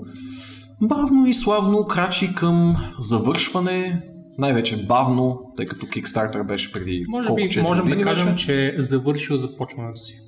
[0.82, 4.02] бавно и славно крачи към завършване,
[4.38, 8.46] най-вече бавно, тъй като Kickstarter беше преди Може колко, би можем да кажем, вече?
[8.46, 10.20] че е завършил започването си.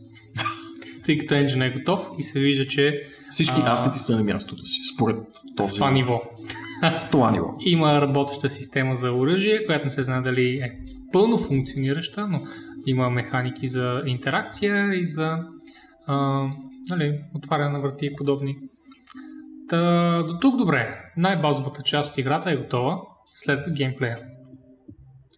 [1.04, 3.00] Тъй като енджин е готов и се вижда, че
[3.30, 5.16] Всички а, асети са на мястото си, според
[5.56, 6.20] този това ниво.
[6.82, 7.52] в това ниво.
[7.60, 10.78] Има работеща система за оръжие, която не се знае дали е
[11.12, 12.40] пълно функционираща, но
[12.86, 15.38] има механики за интеракция и за
[16.06, 16.46] а,
[16.90, 18.56] нали, отваряне на врати и подобни.
[19.68, 20.88] Та, до тук добре.
[21.16, 22.98] Най-базовата част от играта е готова
[23.34, 24.16] след геймплея.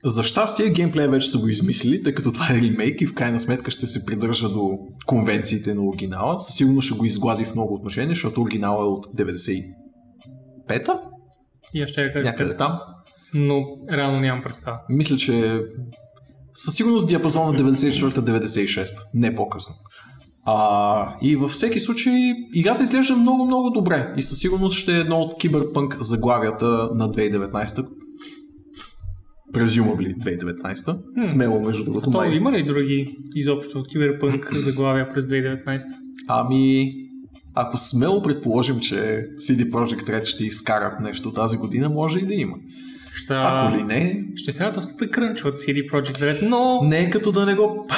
[0.05, 3.41] За щастие, геймплея вече са го измислили, тъй като това е ремейк и в крайна
[3.41, 6.41] сметка ще се придържа до конвенциите на оригинала.
[6.41, 11.01] Със сигурност ще го изглади в много отношения, защото оригинала е от 95-та?
[11.75, 12.79] И ще кажа, Някъде там.
[13.35, 14.79] но реално нямам представа.
[14.89, 15.63] Мисля, че
[16.55, 19.75] със сигурност диапазона 94-96, не по-късно.
[20.51, 22.13] А, и във всеки случай
[22.55, 27.87] играта изглежда много-много добре и със сигурност ще е едно от киберпънк заглавията на 2019
[29.55, 32.11] Presumably 2019 Смело, между другото.
[32.11, 32.35] То май.
[32.35, 35.83] има ли други изобщо киберпънк заглавия през 2019?
[36.29, 36.93] Ами,
[37.55, 42.35] ако смело предположим, че CD Projekt Red ще изкарат нещо тази година, може и да
[42.35, 42.57] има.
[43.13, 47.11] Ще, Ако ли не, ще трябва доста да крънчват CD Projekt Red, но не е
[47.11, 47.89] като да не го...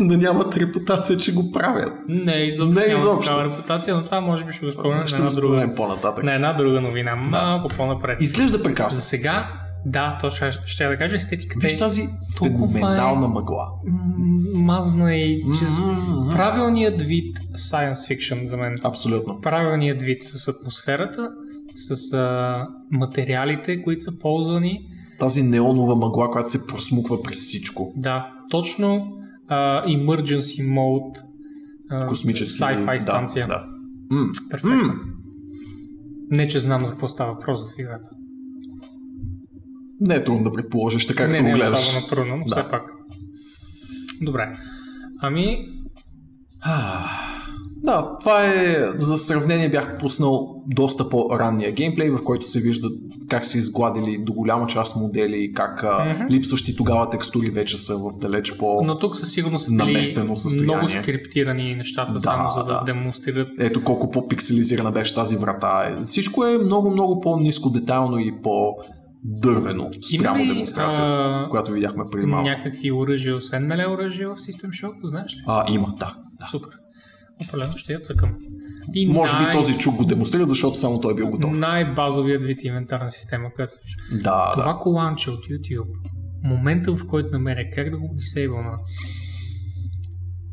[0.00, 1.92] да нямат репутация, че го правят.
[2.08, 5.30] не, изобщо Не няма такава репутация, но това може би ще го спомнем на една
[5.30, 6.24] друга, по-нататък.
[6.24, 8.20] на една друга новина, малко по-напред.
[8.20, 9.00] Изглежда За прекрасно.
[9.00, 9.48] сега,
[9.86, 10.30] да, то
[10.66, 12.02] ще, да кажа, естетиката Виж е тази
[12.38, 13.66] феноменална е- мъгла.
[14.54, 15.80] мазна и чист.
[15.86, 16.30] Мгм.
[16.30, 18.76] Правилният вид science fiction за мен.
[18.84, 19.40] Абсолютно.
[19.40, 21.28] Правилният вид с атмосферата,
[21.74, 24.80] с а, материалите, които са ползвани.
[25.20, 27.92] Тази неонова мъгла, която се просмуква през всичко.
[27.96, 29.12] Да, точно
[29.48, 29.56] а,
[29.86, 31.18] emergency mode
[31.90, 32.62] а, Космически.
[32.62, 33.46] sci-fi да, станция.
[33.46, 33.64] Да.
[34.10, 34.26] М.
[34.50, 34.74] Перфектно.
[34.74, 35.00] М.
[36.30, 38.10] Не, че знам за какво става въпрос в играта.
[40.00, 41.80] Не е трудно да предположиш, така не, както не го е гледаш.
[41.80, 42.50] особено трудно, но Да.
[42.52, 42.82] все пак.
[44.22, 44.52] Добре.
[45.20, 45.68] Ами,
[47.76, 52.88] Да, това е, за сравнение бях пуснал доста по-ранния геймплей, в който се вижда
[53.28, 56.24] как са изгладили до голяма част модели, как а, Мгм.
[56.30, 58.82] липсващи тогава текстури вече са в далеч по...
[58.84, 60.74] но тук със сигурност наместено състояние.
[60.74, 62.82] много скриптирани нещата, Да, само за да, да.
[62.84, 63.48] демонстрират.
[63.58, 65.98] Ето колко по-пикселизирана беше тази врата.
[66.04, 72.26] Всичко е много-много по-низко детайлно и по-дървено спрямо Има ли, демонстрацията, а, която видяхме преди
[72.26, 72.48] малко.
[72.48, 75.38] някакви оръжия, освен меле оръжия в System Shock, знаеш ли?
[75.46, 76.14] А, има, да.
[76.40, 76.46] да.
[76.50, 76.70] Супер.
[77.44, 78.34] Определено ще я цъкам.
[78.94, 81.52] И Може би най- този чук го демонстрира, защото само той е бил готов.
[81.52, 83.72] Най-базовият вид инвентарна система, която.
[84.12, 84.78] Да, Това да.
[84.78, 85.88] коланче от YouTube,
[86.44, 88.72] момента в който намеря как да го дисейбълна,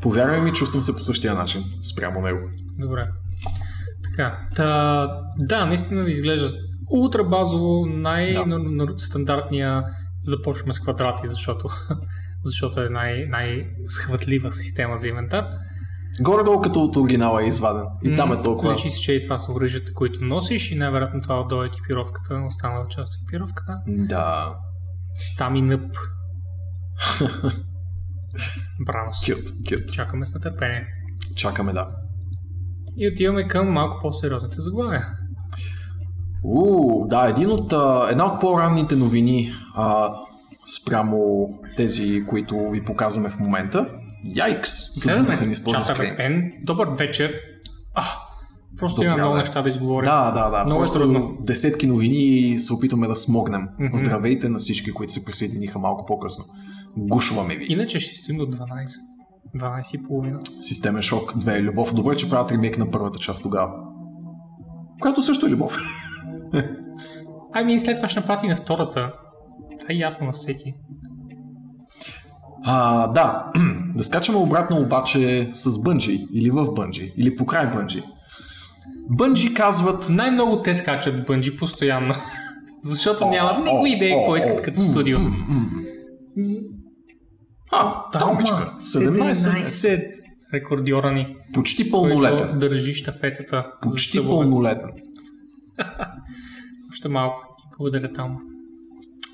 [0.02, 2.40] Повярвай ми, чувствам се по същия начин спрямо него.
[2.80, 3.08] Добре.
[4.04, 4.48] Така.
[4.56, 5.08] Та,
[5.38, 6.58] да, наистина изглежда
[6.90, 9.84] ултра базово, най-стандартния
[10.22, 11.70] започваме с квадрати, защото,
[12.46, 15.46] защото е най- най-схватлива система за инвентар.
[16.22, 17.86] Горе-долу като от оригинала е изваден.
[18.04, 18.74] И там е толкова...
[18.74, 22.44] Личи се, че и това са оръжията, които носиш и най-вероятно това отдолу е екипировката,
[22.48, 23.74] останала част от екипировката.
[23.88, 24.56] Да.
[25.14, 25.96] Стаминъп.
[28.86, 29.34] Браво си.
[29.34, 29.94] Кют, кют.
[29.94, 30.88] Чакаме с нетърпение.
[31.36, 31.88] Чакаме, да.
[32.98, 35.08] И отиваме към малко по-сериозните заглавия.
[36.44, 37.74] Уу, да, един от,
[38.12, 40.14] една от по-ранните новини а,
[40.82, 43.90] спрямо тези, които ви показваме в момента.
[44.26, 45.04] Яйкс!
[45.04, 46.16] Гледаме скрин.
[46.18, 46.52] Пен.
[46.64, 47.34] Добър вечер.
[47.96, 48.04] А,
[48.78, 49.40] просто Добре, има много да.
[49.40, 50.06] неща да изговорим.
[50.06, 50.64] Да, да, да.
[50.64, 51.38] Много е Просто трудно.
[51.42, 53.68] десетки новини и се опитваме да смогнем.
[53.80, 53.96] Мгм.
[53.98, 56.46] Здравейте на всички, които се присъединиха малко по-късно.
[56.98, 57.66] Гушваме ви.
[57.70, 58.88] Иначе ще стоим до 12.
[59.56, 60.40] 12 и половина.
[60.60, 61.94] Системен шок 2 е любов.
[61.94, 63.74] Добре, че правят ремейк на първата част тогава.
[65.02, 65.78] Която също е любов.
[67.54, 69.14] Ами след това ще направи на втората.
[69.80, 70.74] Това е ясно на всеки.
[72.64, 73.52] А, да,
[73.96, 78.04] да скачаме обратно обаче с Бънджи или в Бънджи или покрай Бънджи.
[79.10, 80.10] Бънджи казват...
[80.10, 82.14] Най-много те скачат с бънджи постоянно.
[82.84, 85.18] Защото О, нямат никаква идея какво искат като студио.
[87.72, 90.12] А, Томичка, 17 17
[90.54, 92.60] рекордьора ни, Почти пълнолетен.
[92.60, 94.90] държи щафетата Почти пълнолетен.
[96.92, 97.38] Още малко.
[97.78, 98.38] Благодаря там.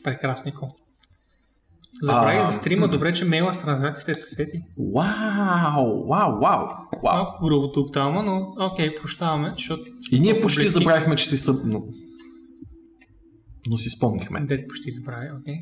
[0.04, 0.68] Прекраснико.
[2.02, 4.62] Забравих А, за стрима, добре, че мейла с транзакциите се сети.
[4.96, 6.68] Вау, вау, вау, вау.
[7.04, 9.82] Малко грубо тук там, но окей, прощаваме, защото
[10.12, 10.74] И ние почти близки.
[10.80, 11.56] забравихме, че си съб...
[11.66, 11.82] Но,
[13.70, 14.40] но си спомнихме.
[14.40, 15.56] дед почти забрави, окей.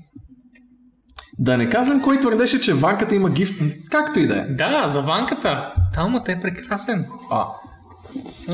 [1.40, 3.62] Да не казвам, кой твърдеше, че ванката има гифт.
[3.92, 4.42] Както и да е.
[4.42, 5.74] Да, за ванката.
[5.94, 7.06] Талмата е прекрасен.
[7.32, 7.46] А,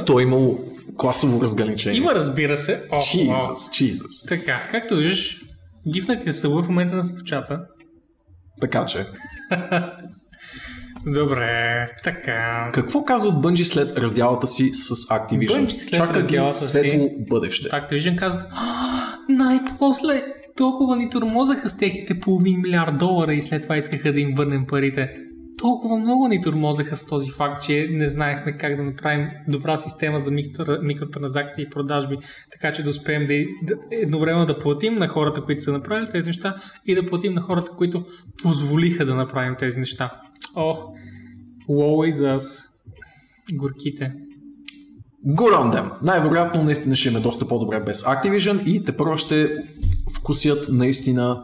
[0.06, 0.60] той е имало
[0.98, 1.98] класово разграничение.
[2.00, 2.84] Има, разбира се.
[2.92, 2.96] О.
[2.96, 3.54] Jesus,
[3.94, 4.28] Jesus.
[4.30, 5.42] Така, както виждаш,
[5.94, 7.24] гифнатите са в момента на в
[8.64, 8.98] Така че,
[11.06, 11.48] Добре,
[12.04, 12.70] така.
[12.74, 15.66] какво казват Bungie след раздялата си с Activision?
[15.66, 17.70] Bungie след Чака ги раздялата си- светло бъдеще.
[17.70, 18.92] Activision казват, «А,
[19.30, 20.24] най-после
[20.58, 24.66] толкова ни тормозаха с техните половин милиард долара и след това искаха да им върнем
[24.68, 25.12] парите.
[25.58, 30.20] Толкова много ни тормозаха с този факт, че не знаехме как да направим добра система
[30.20, 32.18] за микро, микротранзакции и продажби,
[32.52, 36.28] така че да успеем да, да едновременно да платим на хората, които са направили тези
[36.28, 36.56] неща
[36.86, 38.06] и да платим на хората, които
[38.44, 40.12] позволиха да направим тези неща.
[40.56, 40.76] О,
[41.70, 42.66] woe is us.
[43.60, 44.14] Горките.
[45.28, 45.92] Good on them.
[46.02, 49.64] Най-вероятно наистина ще им е доста по-добре без Activision и те първо ще
[50.18, 51.44] вкусят наистина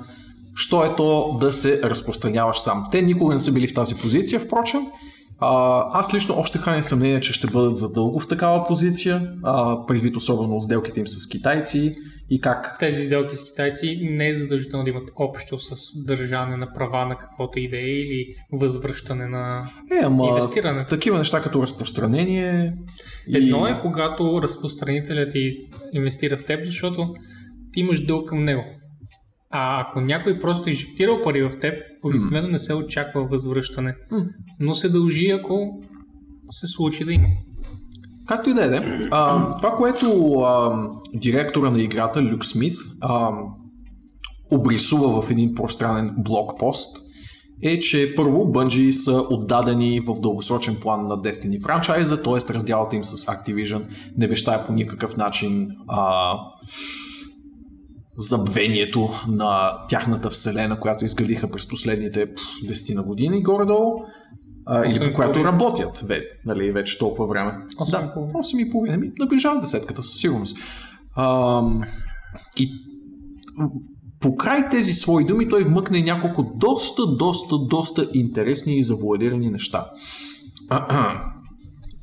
[0.59, 2.87] що е то да се разпространяваш сам.
[2.91, 4.81] Те никога не са били в тази позиция, впрочем.
[5.39, 10.15] А, аз лично още храня съмнение, че ще бъдат задълго в такава позиция, а, предвид
[10.15, 11.91] особено сделките им с китайци
[12.29, 16.73] и как тези сделки с китайци не е задължително да имат общо с държане на
[16.73, 20.89] права на каквото и да е или възвръщане на е, ама, инвестирането.
[20.89, 22.73] такива неща като разпространение
[23.27, 23.37] и...
[23.37, 25.57] Едно е когато разпространителят ти
[25.93, 27.15] инвестира в теб, защото
[27.73, 28.63] ти имаш дълг към него.
[29.51, 31.73] А ако някой просто е инжектирал пари в теб,
[32.03, 33.95] обикновено не се очаква възвръщане.
[34.59, 35.81] Но се дължи, ако
[36.51, 37.27] се случи да има.
[38.27, 38.81] Както и да е,
[39.57, 43.31] това, което а, директора на играта, Люк Смит, а,
[44.51, 46.97] обрисува в един пространен блокпост,
[47.63, 52.53] е, че първо Bungie са отдадени в дългосрочен план на Destiny франчайза, т.е.
[52.53, 53.83] разделата им с Activision
[54.17, 56.33] не вещае по никакъв начин а,
[58.19, 64.05] забвението на тяхната вселена, която изградиха през последните пф, 10 на години горе-долу.
[64.65, 67.51] А, или по която работят ве, нали, вече толкова време.
[67.79, 68.39] Осем да, и половина.
[68.39, 68.97] 8 и половина.
[68.97, 70.57] Ми, наближават десетката със сигурност.
[71.17, 71.81] Ам,
[72.59, 72.71] и
[74.19, 79.85] покрай тези свои думи той вмъкне няколко доста, доста, доста интересни и завуалирани неща.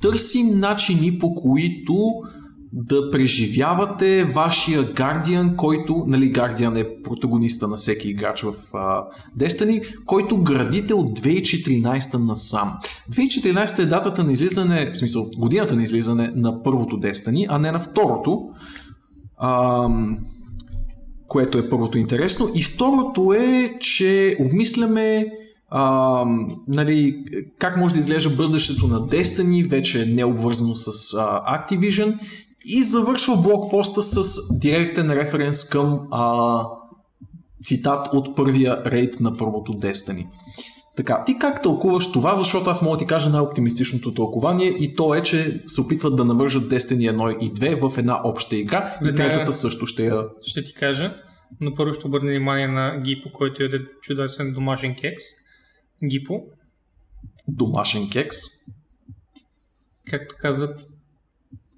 [0.03, 2.23] Търсим начини по които
[2.73, 9.05] да преживявате вашия Guardian, който, нали, Guardian е протагониста на всеки играч в а,
[9.39, 12.73] Destiny, който градите от 2014 насам.
[13.13, 17.73] 2014 е датата на излизане, в смисъл годината на излизане на първото Destiny, а не
[17.73, 18.49] на второто.
[19.43, 20.19] Ам,
[21.29, 22.49] което е първото интересно.
[22.55, 25.27] И второто е, че обмисляме
[25.71, 26.25] а,
[26.69, 27.25] нали,
[27.59, 32.19] как може да изглежда бъдещето на Destiny, вече е необвързано с а, Activision
[32.67, 36.63] и завършва блокпоста с директен референс към а,
[37.63, 40.27] цитат от първия рейд на първото Destiny.
[40.97, 45.15] Така, ти как тълкуваш това, защото аз мога да ти кажа най-оптимистичното тълкование и то
[45.15, 49.15] е, че се опитват да навържат Destiny 1 и 2 в една обща игра и
[49.15, 51.15] третата също ще я Ще ти кажа,
[51.61, 53.69] но първо ще обърна внимание на Гипо, който е
[54.03, 55.25] чудесен домашен кекс.
[56.05, 56.41] Гипо,
[57.49, 58.37] домашен кекс.
[60.11, 60.87] както казват,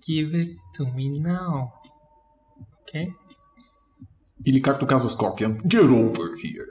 [0.09, 1.69] give it to me now.
[2.83, 3.07] Okay?
[4.47, 6.67] Или както казва Скорпион, get over here.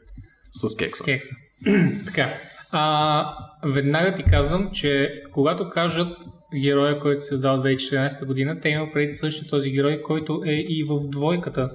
[0.52, 1.04] С кекса.
[1.04, 1.36] Кекса.
[2.06, 2.30] така.
[2.72, 3.34] А,
[3.66, 6.18] веднага ти казвам, че когато кажат
[6.62, 10.84] героя, който се създава 2014 година, те има преди същия този герой, който е и
[10.90, 11.70] в двойката,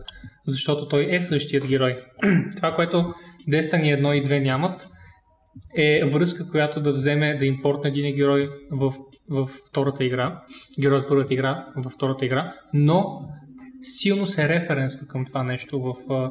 [0.47, 1.97] защото той е същият герой.
[2.57, 3.15] Това, което
[3.49, 4.89] Destiny 1 и 2 нямат,
[5.77, 8.95] е връзка, която да вземе да импортне един герой в,
[9.29, 10.43] в втората игра,
[10.81, 13.29] герой от първата игра във втората игра, но
[13.83, 16.31] силно се референсва към това нещо в а,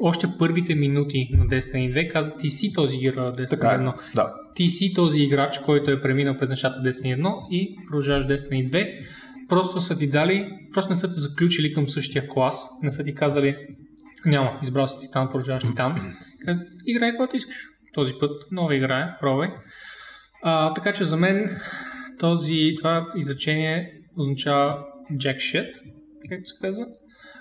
[0.00, 3.78] още първите минути на Destiny 2 каза ти си този герой от Destiny Така е.
[3.78, 4.14] 1.
[4.14, 4.34] Да.
[4.54, 8.88] Ти си този играч, който е преминал през нещата Destiny 1 и продължаваш Destiny 2.
[9.48, 13.14] Просто са ти дали, просто не са те заключили към същия клас, не са ти
[13.14, 13.56] казали
[14.26, 15.96] няма, избрал си Титан, продължаваш Титан.
[16.44, 17.56] Казват, играй който искаш.
[17.94, 19.48] Този път нова игра е, пробвай.
[20.42, 21.48] А, така че за мен
[22.18, 25.72] този, това изречение означава jack shit,
[26.30, 26.86] както се казва.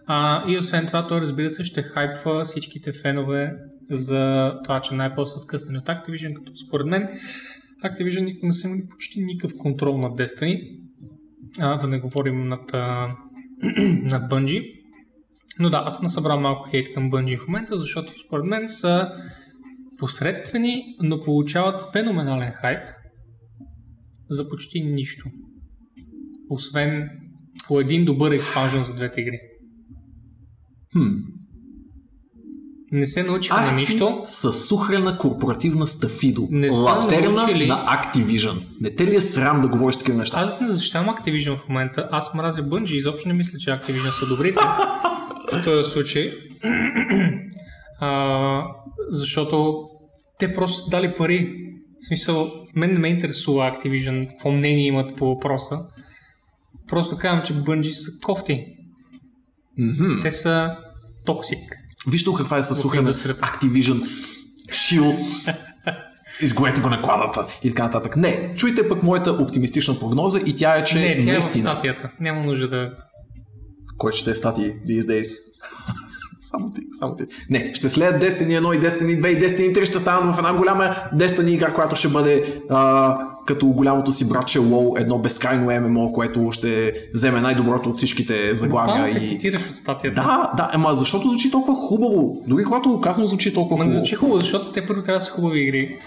[0.06, 3.52] А, и освен това, той разбира се ще хайпва всичките фенове
[3.92, 7.10] за това, че най-после са откъснани от Activision, като според мен
[7.86, 10.80] Activision никога не са имали почти никакъв контрол над Destiny.
[11.60, 13.08] А, да не говорим над, а,
[14.04, 14.76] над Bungie.
[15.60, 19.12] Но да, аз съм събрал малко хейт към Bungie в момента, защото според мен са
[20.00, 22.90] посредствени, но получават феноменален хайп
[24.30, 25.30] за почти нищо.
[26.50, 27.10] Освен
[27.68, 29.40] по един добър експанжен за двете игри.
[30.94, 31.08] Хм.
[32.92, 34.22] Не се научиха на нищо.
[34.26, 36.48] са сухрена корпоративна стафидо.
[36.52, 38.64] Не Латерна научили- на Activision.
[38.82, 40.40] Не те ли е срам да говориш такива неща?
[40.40, 42.10] Аз не защитавам Activision в момента.
[42.12, 42.94] Аз мразя Bungie.
[42.94, 44.60] Изобщо не мисля, че Activision са добрите.
[45.54, 46.34] в този случай.
[48.00, 48.64] а,
[49.12, 49.89] защото
[50.40, 51.66] те просто дали пари.
[52.02, 55.80] В смисъл, мен не ме интересува Activision, какво мнение имат по въпроса.
[56.88, 58.66] Просто казвам, че Bungie са кофти.
[59.78, 60.22] Мгм.
[60.22, 60.78] Те са
[61.26, 61.60] токсик.
[62.08, 63.42] Виж тук каква е със сухрена индустрията.
[63.42, 64.08] Activision.
[64.72, 65.04] Шил.
[66.42, 68.16] Изгорете го на кладата и така нататък.
[68.16, 71.72] Не, чуйте пък моята оптимистична прогноза и тя е, че Не, тя е наистина...
[71.72, 72.12] статията.
[72.20, 72.92] Няма нужда да...
[73.98, 75.28] Кой ще е статии these days?
[76.42, 77.24] Само ти, само ти.
[77.50, 80.54] Не, ще следят Destiny 1 и Destiny 2 и Destiny 3 ще станат в една
[80.54, 86.14] голяма Destiny игра, която ще бъде а, като голямото си братче WoW, едно безкрайно ММО,
[86.14, 89.08] което ще вземе най-доброто от всичките заглавия.
[89.08, 89.26] Се И...
[89.28, 90.22] цитираш от статията.
[90.22, 92.44] Да, да, ама защото звучи толкова хубаво.
[92.48, 93.98] Дори когато го казвам, звучи толкова хубаво.
[93.98, 95.98] звучи хубаво, защото те първо трябва да са хубави игри.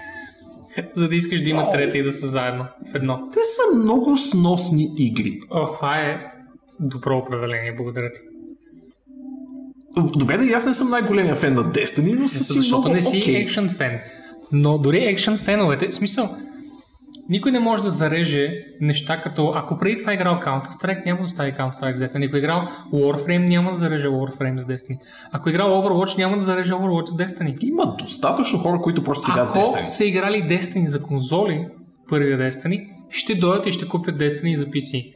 [0.95, 3.29] за да искаш да има трета и да са заедно в едно.
[3.33, 5.41] Те са много сносни игри.
[5.51, 6.21] О, това е
[6.81, 8.21] добро определение, благодаря ти.
[9.97, 12.95] Добре да и аз не съм най-големия фен на Destiny, но са си Защото много
[12.95, 13.37] не си окей.
[13.37, 13.99] екшен фен.
[14.53, 16.37] Но дори екшен феновете, в смисъл,
[17.29, 18.51] никой не може да зареже
[18.81, 22.27] неща като, ако преди това е играл Counter-Strike, няма да остави Counter-Strike с Destiny.
[22.27, 24.99] Ако е играл Warframe, няма да зареже Warframe с Destiny.
[25.33, 27.65] Ако е играл Overwatch, няма да зареже Overwatch с Destiny.
[27.65, 29.85] Има достатъчно хора, които просто играят Ако Destiny.
[29.85, 31.67] са играли Destiny за конзоли,
[32.09, 35.15] първия Destiny, ще дойдат и ще купят Destiny за PC.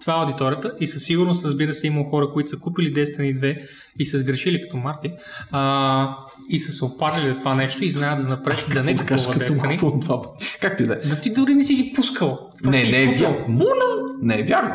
[0.00, 3.58] Това е аудиторията и със сигурност, разбира се, има хора, които са купили Destiny 2
[3.98, 5.12] и са сгрешили като Марти
[5.52, 6.16] а,
[6.48, 9.22] и са се опарили от това нещо и знаят за напред да не да като
[9.22, 10.06] съм Destiny.
[10.06, 10.58] пъти.
[10.60, 10.98] Как ти да е?
[11.08, 12.38] Но ти дори не си ги пускал.
[12.62, 13.44] Просто Не, не е вярно.
[13.48, 14.74] Моля, не е вярно.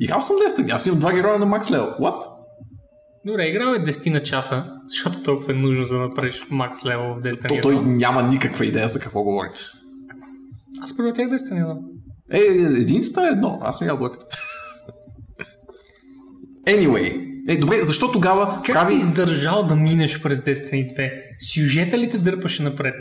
[0.00, 0.74] Играл съм Destiny.
[0.74, 1.98] Аз имам два героя на Max Level.
[2.00, 2.26] What?
[3.26, 7.14] Добре, играл е 10 на часа, защото толкова е нужно за да направиш макс левел
[7.14, 7.62] в Destiny То, 1.
[7.62, 9.72] той няма никаква идея за какво говориш.
[10.82, 11.78] Аз превъртях Destiny 1.
[12.32, 12.38] Е,
[12.80, 13.58] единицата е едно.
[13.62, 14.24] Аз ми ябълката.
[16.66, 17.20] Anyway.
[17.48, 18.92] Е, добре, защо тогава Как прави...
[18.92, 21.10] си издържал да минеш през Destiny 2?
[21.54, 22.94] Сюжета ли те дърпаше напред?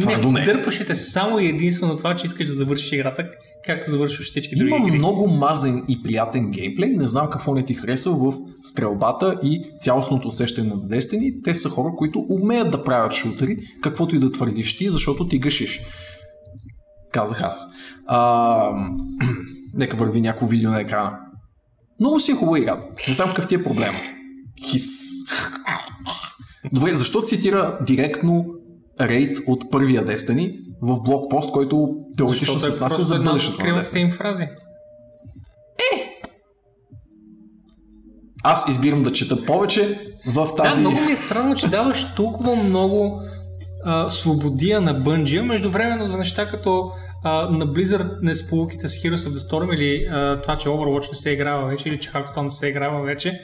[0.00, 0.44] Твърдо не.
[0.44, 3.30] дърпаше те само и единствено това, че искаш да завършиш играта,
[3.66, 4.98] както завършваш всички други Има игри.
[4.98, 6.90] много мазен и приятен геймплей.
[6.90, 11.44] Не знам какво не ти харесва в стрелбата и цялостното усещане на Destiny.
[11.44, 15.38] Те са хора, които умеят да правят шутери, каквото и да твърдиш ти, защото ти
[15.38, 15.80] гъшиш.
[17.12, 17.66] Казах аз.
[18.06, 18.70] А,
[19.74, 21.18] нека върви някакво видео на екрана.
[22.00, 22.80] Много си е хубава игра.
[23.08, 23.92] Не знам какъв ти е проблем.
[24.70, 25.08] Хис.
[26.72, 28.46] Добре, защо цитира директно
[29.00, 33.98] рейд от първия Destiny в блокпост, който теоретично се е отнася за бъдещето на Destiny?
[33.98, 34.48] им фрази.
[38.42, 40.74] Аз избирам да чета повече в тази...
[40.74, 43.22] Да, много ми е странно, че даваш толкова много
[43.84, 46.92] а, свободия на Bungie, междувременно за неща като
[47.24, 51.08] а, на Blizzard не сполуките с Heroes of the Storm или а, това, че Overwatch
[51.08, 53.40] не се играва вече или че Hearthstone не се играва вече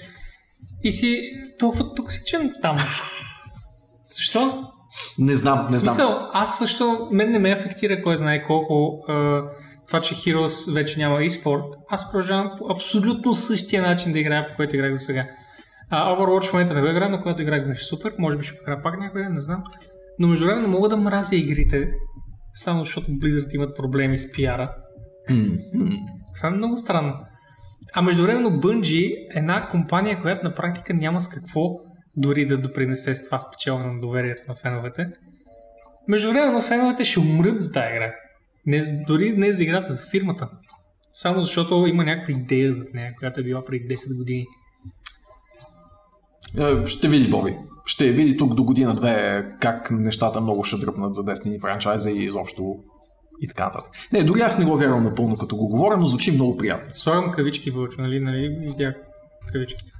[0.82, 1.20] и си
[1.58, 2.76] толкова токсичен там.
[4.06, 4.64] Защо?
[5.18, 5.94] Не знам, не знам.
[5.94, 9.42] смисъл, аз също, мен не ме афектира кой знае колко а,
[9.86, 11.64] това, че Heroes вече няма e-спорт.
[11.88, 15.26] Аз продължавам по абсолютно същия начин да играя, по който играх до сега.
[15.90, 18.14] А, Overwatch в момента не го играя, но когато играх беше супер.
[18.18, 19.64] Може би ще играя пак някой, не знам.
[20.18, 21.88] Но между време не мога да мразя игрите,
[22.54, 24.74] само защото Blizzard имат проблеми с пиара.
[26.34, 27.14] Това е много странно.
[27.92, 31.60] А междувременно Bungie е една компания, която на практика няма с какво
[32.16, 35.10] дори да допринесе с това спечелване на доверието на феновете.
[36.08, 38.14] Междувременно феновете ще умрат за тази игра.
[38.66, 40.48] Не, дори не за играта, за фирмата.
[41.12, 44.46] Само защото има някаква идея зад нея, която е била преди 10 години.
[46.58, 47.56] Е, Ще види Боби.
[47.86, 52.74] Ще види тук до година-две как нещата много ще дръпнат за Destiny франчайза и изобщо
[53.40, 53.92] и така нататък.
[54.12, 56.88] Не, дори аз не го вярвам напълно като го говоря, но звучи много приятно.
[56.92, 58.20] Слагам кавички вълчо, нали?
[58.20, 58.48] нали?
[58.60, 58.94] Видях
[59.52, 59.92] кавичките.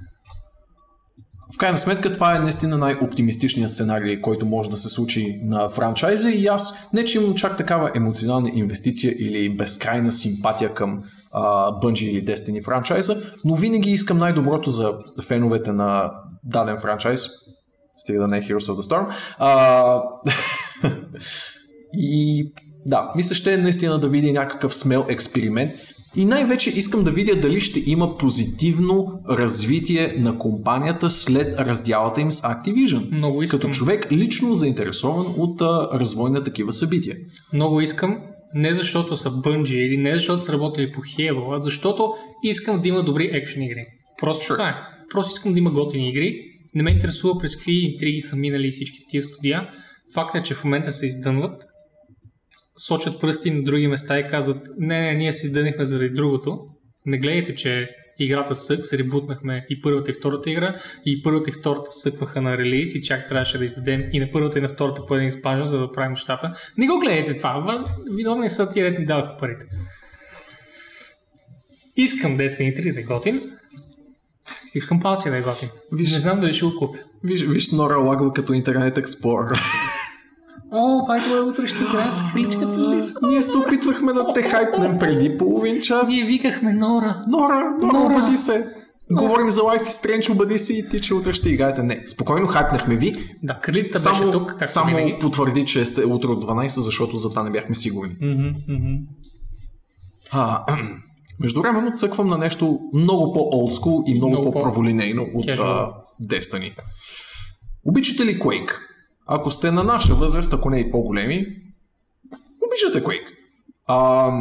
[1.53, 6.31] В крайна сметка това е наистина най-оптимистичният сценарий, който може да се случи на франчайза
[6.31, 10.99] и аз не че имам чак такава емоционална инвестиция или безкрайна симпатия към
[11.83, 13.15] Bungie или Destiny франчайза,
[13.45, 14.93] но винаги искам най-доброто за
[15.27, 16.11] феновете на
[16.45, 17.21] даден франчайз,
[17.97, 19.13] стига да не е Heroes of the Storm.
[19.37, 20.01] А,
[21.93, 22.51] и
[22.85, 25.71] да, мисля ще е наистина да видя някакъв смел експеримент
[26.15, 32.31] и най-вече искам да видя дали ще има позитивно развитие на компанията след раздялата им
[32.31, 33.11] с Activision.
[33.11, 33.59] Много искам.
[33.59, 37.15] Като човек лично заинтересован от а, развой на такива събития.
[37.53, 38.17] Много искам,
[38.53, 42.13] не защото са Bungie или не защото са работили по Halo, а защото
[42.43, 43.85] искам да има добри екшен игри.
[44.21, 44.55] Просто Sure.
[44.55, 44.94] това е.
[45.15, 46.41] Просто искам да има готини игри
[46.75, 49.69] Не ме интересува през какви интриги са минали всичките тия студия.
[50.13, 51.63] Факт е, че в момента се издънват,
[52.77, 56.59] сочат пръсти на други места и казват, не, не, ние се издънихме заради другото.
[57.05, 57.89] Не гледайте, че
[58.19, 60.75] играта сък, се ребутнахме и първата и втората игра,
[61.05, 64.59] и първата и втората съкваха на релиз и чак трябваше да издадем и на първата
[64.59, 66.53] и на втората по един спанжа, за да правим нещата.
[66.77, 67.83] Не го гледайте това, ва,
[68.15, 69.65] виновни са тия, дето ни даваха парите.
[71.97, 73.41] Искам Destiny 3 да е готин.
[74.75, 75.69] Искам палци да е готин.
[75.93, 76.99] Виж- Не знам дали ще го купя.
[77.23, 79.59] Виж, виж Нора лагва като Internet Explorer.
[80.71, 83.01] О, байко е утре ще играят с ли?
[83.23, 86.09] Ние се опитвахме да те хайпнем преди половин час.
[86.09, 87.21] Ние викахме Нора.
[87.27, 88.15] Нора, Нора, Нора.
[88.17, 88.67] обади се.
[89.11, 91.83] Говорим за Life is Strange, обади се и ти, че утре ще играете.
[91.83, 93.13] Не, спокойно хайпнахме ви.
[93.43, 95.15] Да, кралицата Само, беше тук, както само винаги.
[95.21, 98.13] потвърди, че сте утре от 12, защото за това не бяхме сигурни.
[98.21, 98.93] Мгм, мгм.
[100.31, 100.63] А,
[101.41, 105.91] междувременно цъквам на нещо много по-олдскул и много, Много по- по-праволинейно от а,
[106.23, 106.77] Destiny.
[107.85, 108.71] Обичате ли Quake?
[109.27, 111.45] Ако сте на наша възраст, ако не и по-големи,
[112.67, 113.27] обичате Quake.
[113.87, 114.31] А,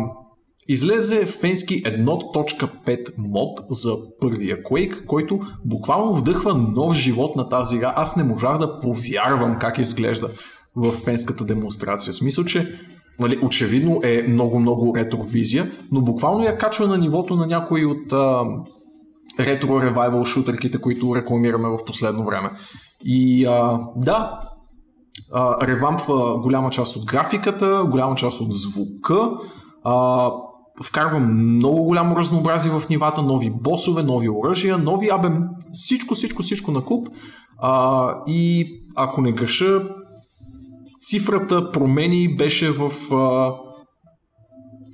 [0.69, 7.93] излезе фенски 1.5 мод за първия Quake, който буквално вдъхва нов живот на тази игра.
[7.97, 10.31] Аз не можах да повярвам как изглежда
[10.77, 12.13] в фенската демонстрация.
[12.13, 12.81] Смисъл, че
[13.21, 18.13] нали, очевидно е много-много ретровизия, но буквално я качва на нивото на някои от
[19.41, 22.51] ретро ревайвал шутерките, които рекламираме в последно време.
[23.05, 24.41] И а, да,
[25.33, 29.31] а, ревампва голяма част от графиката, голяма част от звука,
[29.85, 30.31] а,
[30.83, 35.29] вкарва много голямо разнообразие в нивата, нови босове, нови оръжия, нови, абе,
[35.73, 37.09] всичко, всичко, всичко на куп.
[37.59, 39.89] А, и ако не греша,
[41.05, 43.55] цифрата промени беше в а,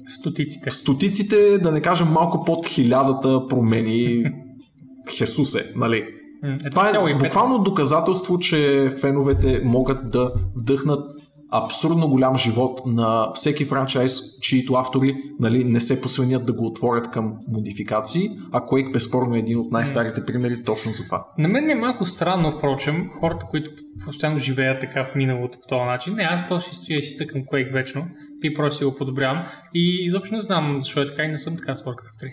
[0.09, 0.71] Стотиците.
[0.71, 4.25] стотиците, да не кажем малко под хилядата промени.
[5.17, 6.05] Хесусе, нали?
[6.45, 11.20] Е, Това е буквално доказателство, че феновете могат да вдъхнат
[11.53, 17.11] абсурдно голям живот на всеки франчайз, чието автори нали, не се посвенят да го отворят
[17.11, 21.27] към модификации, а Quake безспорно е един от най-старите примери точно за това.
[21.39, 23.71] На мен е малко странно, впрочем, хората, които
[24.05, 26.15] постоянно живеят така в миналото по този начин.
[26.15, 28.07] Не, аз просто стоя и си стъкам Quake вечно
[28.43, 29.45] и просто си го подобрявам.
[29.75, 32.31] И изобщо не знам защо е така и не съм така с Warcraft 3.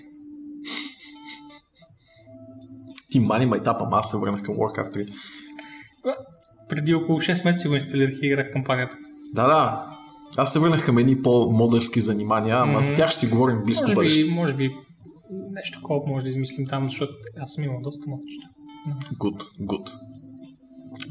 [3.12, 5.08] Ти мани майтап, ама аз се върнах към Warcraft 3.
[6.70, 8.98] Преди около 6 месеца го инсталирах и играх кампанията.
[9.34, 9.86] Да, да.
[10.38, 13.96] Аз се върнах към едни по-модърски занимания, ама за тях ще си говорим близко Може
[13.96, 14.24] бъдеще.
[14.24, 14.72] би, може би
[15.52, 18.48] нещо колко може да измислим там, защото аз съм имал доста модчета.
[19.14, 19.92] Good, good.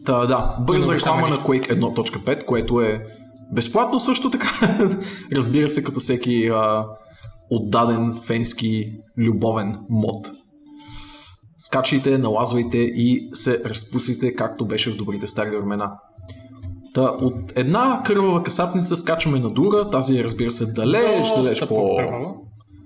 [0.05, 3.05] Та, да, бърза реклама на Quake 1.5, което е
[3.52, 4.78] безплатно също така.
[5.36, 6.86] Разбира се, като всеки а,
[7.51, 10.30] отдаден фенски любовен мод.
[11.56, 15.93] Скачайте, налазвайте и се разпуците, както беше в добрите стари времена.
[16.97, 21.68] Та, от една кървава касапница скачаме на друга, тази е, разбира се, далеч, далеч Доста
[21.68, 22.35] по по-кървава.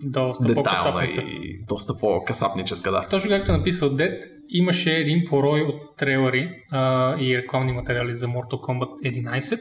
[0.05, 3.07] Доста детайлна и доста по-касапническа, да.
[3.11, 8.27] Точно както е написал Дед, имаше един порой от трейлери а, и рекламни материали за
[8.27, 9.61] Mortal Kombat 11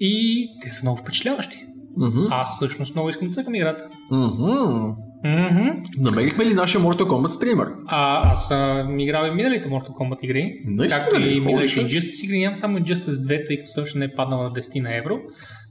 [0.00, 1.66] и те са много впечатляващи.
[1.96, 2.20] Мгм.
[2.30, 3.88] Аз всъщност много искам да цъкам играта.
[4.10, 4.92] Мгм.
[5.26, 5.82] Мгм.
[5.98, 7.68] Намерихме ли нашия Mortal Kombat стример?
[7.86, 11.34] А, аз съм играл и миналите Mortal Kombat игри, Наистина както ли?
[11.36, 11.80] и миналите.
[11.80, 12.38] Injustice игри.
[12.38, 15.18] Нямам само Injustice 2, тъй като също не е паднал на 10 на евро.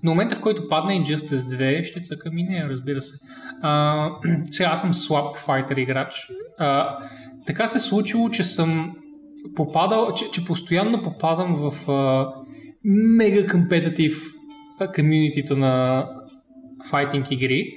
[0.03, 3.17] Но момента, в който падне Injustice 2, ще цъкам и нея, разбира се.
[3.61, 4.09] А,
[4.51, 6.27] сега аз съм слаб файтер играч.
[6.59, 6.97] А,
[7.45, 8.95] така се е случило, че съм
[9.55, 12.27] попадал, че, че постоянно попадам в а,
[12.83, 14.23] мега компетитив
[14.95, 16.05] комьюнитито на
[16.89, 17.73] файтинг игри.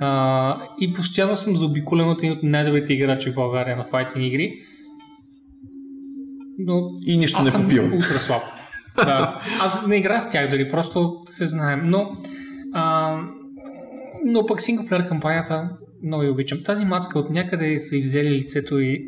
[0.00, 4.52] А, и постоянно съм заобиколен от един от най-добрите играчи в България на файтинг игри.
[6.58, 7.92] Но И нищо не попивам.
[7.92, 8.42] ултра слаб.
[8.96, 9.40] да.
[9.60, 11.80] Аз не игра с тях дори, просто се знаем.
[11.84, 12.12] Но,
[12.72, 13.16] а,
[14.24, 15.70] но пък синглплеер кампанията
[16.04, 16.58] много я обичам.
[16.64, 19.04] Тази мацка от някъде са и взели лицето и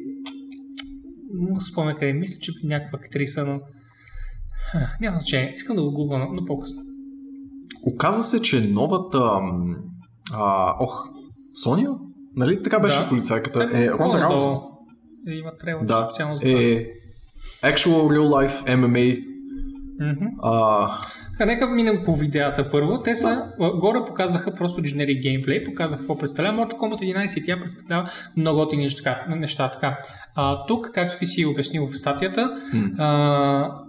[1.34, 2.12] не спомня къде.
[2.12, 3.60] Мисля, че някаква актриса, но
[4.70, 5.52] Ха, няма значение.
[5.56, 6.82] Искам да го гугла, но, но по-късно.
[7.94, 9.30] Оказа се, че новата...
[10.34, 11.04] А, ох,
[11.64, 11.88] Соня?
[12.36, 13.08] Нали така беше Да.
[13.08, 13.70] полицайката?
[13.70, 14.46] Те, Е, Ронда Рауза.
[14.46, 14.60] горе-долу
[15.28, 16.04] Има трейлър Да.
[16.04, 16.58] специално за това.
[16.58, 16.86] Е
[17.64, 19.24] Actual Real Life MMA.
[20.02, 20.26] Мгм.
[20.42, 20.88] А,
[21.32, 23.02] Така, нека минем по видеята първо.
[23.02, 23.28] Те са,
[23.60, 28.08] а, горе показаха просто generic геймплей, показаха какво представлява Mortal Kombat 11 и тя представлява
[28.36, 29.24] много от неща.
[29.30, 29.98] неща така.
[30.34, 32.90] А, тук, както ти си обяснил в статията, М.
[32.98, 33.82] а,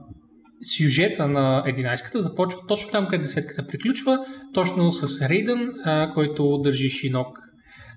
[0.63, 4.19] сюжета на 11-ката започва точно там, къде 10-ката приключва,
[4.53, 5.69] точно с Рейдън,
[6.13, 7.37] който държи Шинок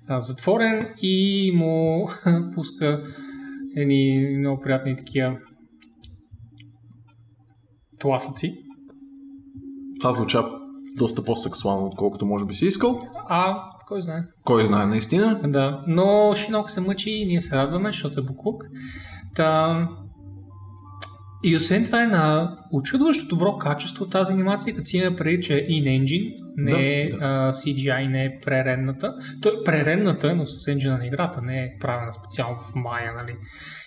[0.09, 2.09] затворен и му
[2.55, 3.03] пуска
[3.75, 5.37] едни много приятни такива
[7.99, 8.53] тласъци.
[9.99, 10.43] Това звуча
[10.97, 13.01] доста по-сексуално, отколкото може би си искал.
[13.29, 14.23] А, кой знае.
[14.45, 15.39] Кой знае наистина.
[15.43, 18.63] Да, но Шинок се мъчи и ние се радваме, защото е буклук.
[19.35, 19.89] Та...
[21.43, 25.57] И освен това е на очудващо добро качество тази анимация, като си има преди, че
[25.57, 29.13] е in-engine, не Да, е а, CGI, не е прередната.
[29.41, 33.35] То е прередната, но с енджина на играта, не е правена специално в Maya, нали?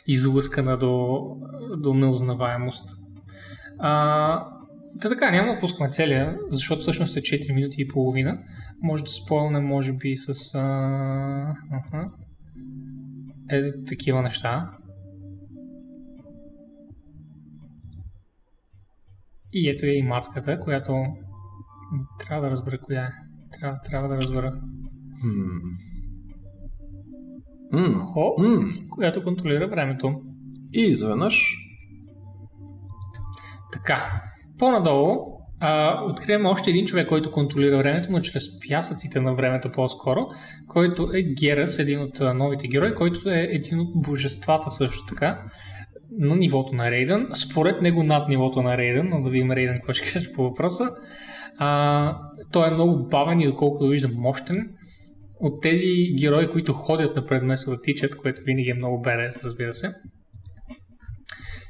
[0.06, 1.20] Излъскана до,
[1.76, 2.90] до неузнаваемост.
[3.78, 4.44] А,
[5.00, 8.38] Та така, няма да пускаме целия, защото всъщност е 4 минути и половина.
[8.82, 10.54] Може да спойлнем, може би, с...
[10.54, 11.54] А...
[11.72, 12.06] Аха.
[13.50, 14.70] Е, такива неща.
[19.52, 20.92] И ето е и мацката, която
[22.20, 23.10] трябва да разбера коя е.
[23.58, 24.52] Трябва, трябва да разбера.
[25.20, 25.60] Хм.
[27.72, 28.12] М.
[28.16, 28.60] О, М.
[28.90, 30.20] която контролира времето.
[30.72, 31.56] И изведнъж
[33.72, 34.22] Така,
[34.58, 40.26] по-надолу а, откриваме още един човек, който контролира времето, но чрез пясъците на времето по-скоро,
[40.68, 45.42] който е Герас, един от новите герои, който е един от божествата също така
[46.18, 47.28] на нивото на Рейдън.
[47.34, 50.84] Според него над нивото на Рейдън, но да видим Рейдън какво ще каже по въпроса.
[51.58, 52.16] А,
[52.52, 54.56] той е много бавен и доколкото виждам мощен.
[55.40, 59.74] От тези герои, които ходят напред вместо да тичат, което винаги е много БДС, разбира
[59.74, 59.94] се.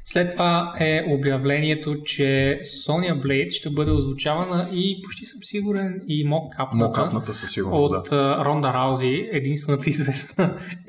[0.05, 6.23] След това е обявлението, че Соня Блейд ще бъде озвучавана и почти съм сигурен и
[6.27, 7.93] мокапната мокапната със сигурност.
[7.93, 8.43] от Да.
[8.45, 10.57] Ронда Раузи, единствената известна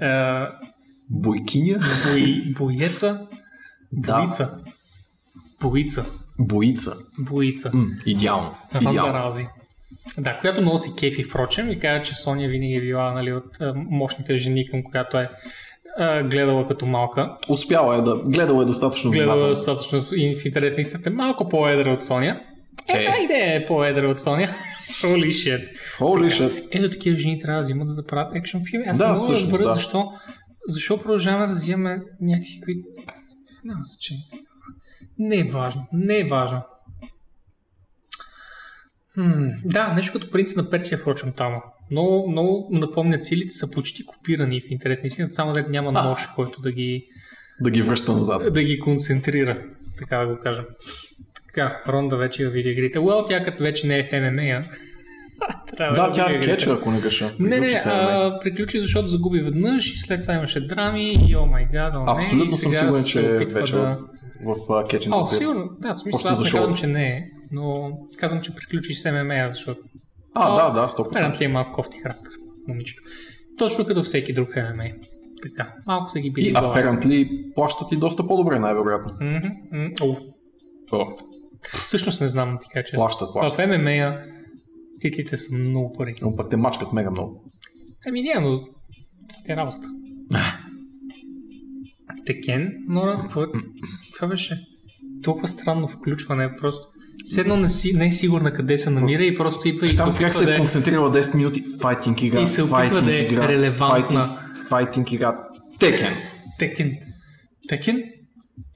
[0.00, 0.48] а,
[1.10, 1.78] Бойкиня?
[2.10, 3.26] бой, боеца.
[3.92, 4.20] Да.
[4.20, 4.58] Боица.
[5.60, 6.04] Боица.
[6.38, 6.92] Боица.
[7.18, 7.70] Боица.
[7.74, 8.50] М, идеално.
[8.80, 9.30] Идеално.
[10.18, 13.58] Да, която много си кефи, впрочем, и каза, че Соня винаги е била нали, от
[13.74, 15.30] мощните жени, към която е
[16.24, 17.36] гледала като малка.
[17.48, 18.16] Успяла е да...
[18.16, 22.04] Гледала е достатъчно Гледала е достатъчно и в интерес на истината е малко по-едра от
[22.04, 22.40] Соня.
[22.88, 23.06] Е, Е.
[23.06, 24.48] хайде е по-едра от Соня.
[24.88, 25.68] Holy shit.
[25.98, 26.68] Holy shit.
[26.70, 28.86] Ето такива жени трябва да взимат, за да правят екшен филми.
[28.88, 29.72] Аз Да, не мога да разбера да.
[29.74, 30.12] защо,
[30.68, 32.82] защо продължаваме да взимаме някакви...
[33.64, 34.24] Няма значение.
[35.18, 35.86] Не е важно.
[35.92, 36.62] Не е важно.
[39.14, 41.62] Хм, да, нещо като принц на Персия, впрочем, там.
[41.90, 46.08] Много, много напомнят силите са почти копирани в интерес на истината, само да няма А.
[46.08, 47.06] нож, който да ги,
[47.60, 48.52] Да ги връща назад.
[48.54, 49.64] да ги концентрира,
[49.98, 50.64] така да го кажем.
[51.46, 52.98] Така, Ронда вече в видеоигрите.
[52.98, 54.62] Well, тя като вече не е в ММА?
[55.76, 57.32] Трябва Да, тя е в кетча, ако не греша.
[57.38, 61.64] Не, не, а, приключи, защото загуби веднъж и след това имаше драми и о май
[61.72, 63.98] гад, о не, Абсолютно съм сигурен, че е вече да...
[64.44, 67.22] в, в кетч О, сигурно, да, в смисъл, аз не казвам, че не е,
[67.52, 69.80] но казвам, че приключи с ММА, защото
[70.34, 70.98] А, О, да, да, 100%.
[70.98, 72.32] Апparently е малко кофти характер,
[72.68, 73.02] момичето.
[73.58, 74.84] Точно като всеки друг ММА.
[75.42, 79.10] Така, малко са ги били И apparently плащат и доста по-добре, най-вероятно.
[79.20, 79.40] М,
[80.02, 80.16] о,
[80.92, 81.06] О,
[81.72, 82.98] Всъщност не знам ти кажа честно.
[82.98, 83.66] плащат, плащат.
[83.66, 84.18] В ММА
[85.00, 86.14] титлите са много пари.
[86.22, 87.44] Но пък те мачкат мега много.
[88.06, 89.88] Ами не, но това ти е работата.
[92.26, 93.46] Текен, Нора, какво,
[94.12, 94.60] какво беше?
[95.22, 96.88] Толкова странно включване, просто.
[97.24, 100.10] Все едно не, си, не е сигурна къде се намира и просто идва и Там
[100.10, 100.58] се сега се да е е...
[100.58, 104.24] концентрирала 10 минути файтинг игра, И се опитва да е игра, релевантна.
[104.24, 105.38] файтинг, файтинг игра.
[105.80, 106.12] Текен.
[106.58, 106.96] Текен.
[107.68, 108.02] Текен?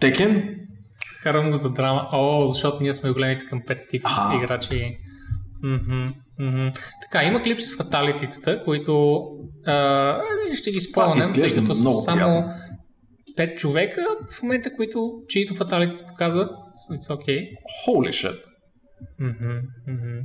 [0.00, 0.54] Текен?
[1.22, 2.08] Карам го за драма.
[2.12, 4.36] О, защото ние сме големите компетитив А.
[4.36, 4.98] играчи.
[5.62, 6.70] Мгм.
[7.02, 9.22] Така, има клип с фаталититата, които
[9.66, 9.72] а,
[10.12, 12.54] ами ще ги спомням, тъй като са само приятно.
[13.36, 16.50] 5 човека в момента, които, чието фаталити показват.
[16.92, 17.48] It's okay.
[17.86, 18.38] Holy shit.
[19.20, 19.58] Мгм,
[19.88, 20.18] мгм.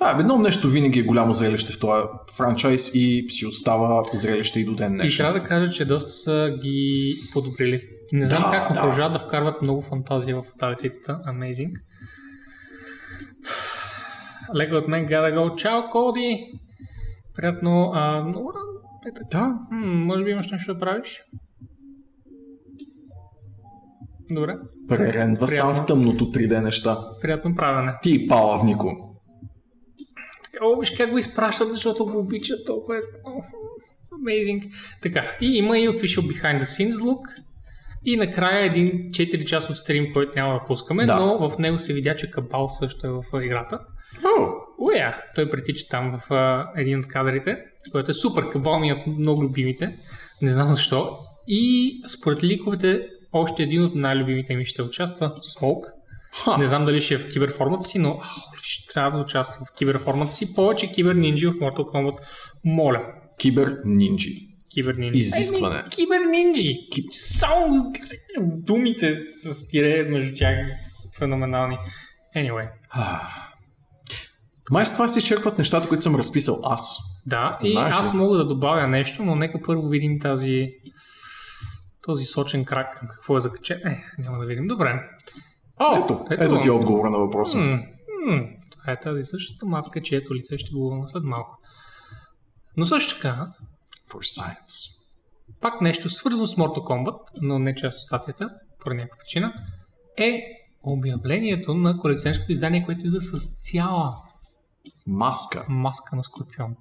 [0.00, 2.02] Да, едно нещо винаги е голямо зрелище в този
[2.36, 5.16] франчайз и си остава зрелище и до ден И днешен.
[5.24, 7.82] трябва да кажа, че доста са ги подобрили.
[8.12, 8.74] Не знам Да, как, да.
[8.74, 11.20] продължават да вкарват много фантазия в фаталититата.
[11.26, 11.72] Amazing.
[14.56, 15.56] Лего от мен, gotta go.
[15.56, 16.52] Чао, Коди!
[17.34, 17.90] Приятно.
[17.94, 18.52] А, много.
[19.04, 19.22] Петък.
[19.30, 21.22] Да, М, може би имаш нещо да правиш?
[24.30, 24.56] Добре.
[24.88, 26.98] пререндва сам в тъмното 3D неща.
[27.22, 27.92] Приятно правене.
[28.02, 29.16] Ти, палавнико.
[30.44, 32.96] Така, О, виж как го изпращат, защото го обичат толкова.
[32.96, 33.00] е
[34.14, 34.70] Amazing.
[35.02, 37.20] Така, и има и official behind the scenes look.
[38.04, 41.16] И накрая един 4 часов стрим, който няма да пускаме, Да.
[41.16, 43.78] но в него се видя, че Кабал също е в играта.
[44.24, 45.22] О, Уя!
[45.34, 47.58] Той притича там в а, един от кадрите,
[47.92, 48.48] който е супер.
[48.48, 49.96] Кабал ми е от много любимите.
[50.42, 51.18] Не знам защо.
[51.48, 55.86] И според ликовете, още един от най-любимите ми ще участва, Смоук.
[56.44, 56.58] Ха.
[56.58, 58.18] Не знам дали ще е в киберформата си, но ау,
[58.62, 60.54] ще трябва да участва в киберформата си.
[60.54, 62.18] Повече кибер нинджи в Mortal Kombat.
[62.64, 63.04] Моля.
[63.38, 64.50] Кибер нинджи.
[64.74, 65.18] Кибернинджи.
[65.18, 65.78] Изискване.
[65.78, 66.88] Еми, кибернинджи.
[67.10, 67.92] Само
[68.38, 70.66] думите с тире между тях
[71.18, 71.78] феноменални.
[72.36, 72.68] Anyway.
[74.70, 76.98] Май с това се изчерпват нещата, които съм разписал аз.
[77.26, 78.18] Да, и Знаеш аз ли?
[78.18, 80.68] мога да добавя нещо, но нека първо видим тази
[82.02, 83.00] този сочен крак.
[83.10, 83.80] Какво е закачен?
[83.86, 84.66] Е, няма да видим.
[84.66, 85.00] Добре.
[85.84, 87.58] О, Ето, ето ти е отговора на въпроса.
[87.58, 87.78] М,
[88.26, 91.58] м, Това е тази същата маска, чието лице ще го след малко.
[92.76, 93.52] Но също така,
[94.08, 95.00] For science.
[95.60, 98.50] пак нещо свързано с Mortal Kombat, но не част от статията,
[98.84, 99.54] по някаква причина,
[100.16, 100.42] е
[100.82, 104.14] обявлението на колекционерското издание, което идва с цяла
[105.06, 105.66] Маска.
[105.68, 106.76] маска на Скорпион.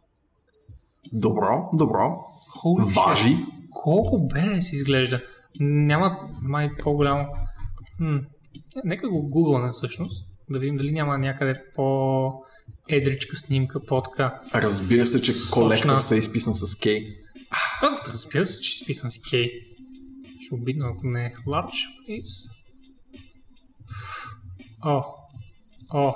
[1.14, 2.18] Добро, добро.
[2.56, 3.06] Holy shit.
[3.08, 3.38] Важи.
[3.72, 5.22] Колко бе си изглежда.
[5.60, 7.28] Няма май по-голямо.
[8.00, 8.22] М-
[8.84, 12.32] Нека го гугламе всъщност, да видим дали няма някъде по
[12.90, 14.42] едричка снимка, по-така.
[14.56, 15.64] Разбира се, че Сочна.
[15.64, 17.06] колектор се е изписан с Кей.
[17.82, 19.50] А, Разбира се, че е изписан с Кей.
[20.42, 22.52] Ще обидно, ако не е large, please.
[24.86, 25.04] О,
[25.94, 26.14] о,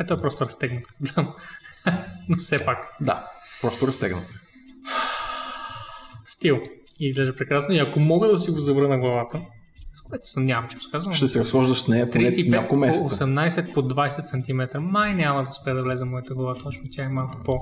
[0.00, 0.84] ето е просто разтегнат.
[2.28, 2.96] Но все пак.
[3.00, 3.24] Да,
[3.62, 4.34] просто разтегнат.
[6.24, 6.60] Стил.
[7.00, 7.74] И изглежда прекрасно.
[7.74, 9.40] И ако мога да си го завра на главата,
[9.92, 11.12] с което съмнявам, че казвам.
[11.12, 13.24] Ще се разхождаш с нея поне 35 няколко месеца.
[13.24, 14.78] 18 по 20 см.
[14.80, 16.54] Май няма да успее да влезе в моята глава.
[16.54, 17.58] Точно тя е малко по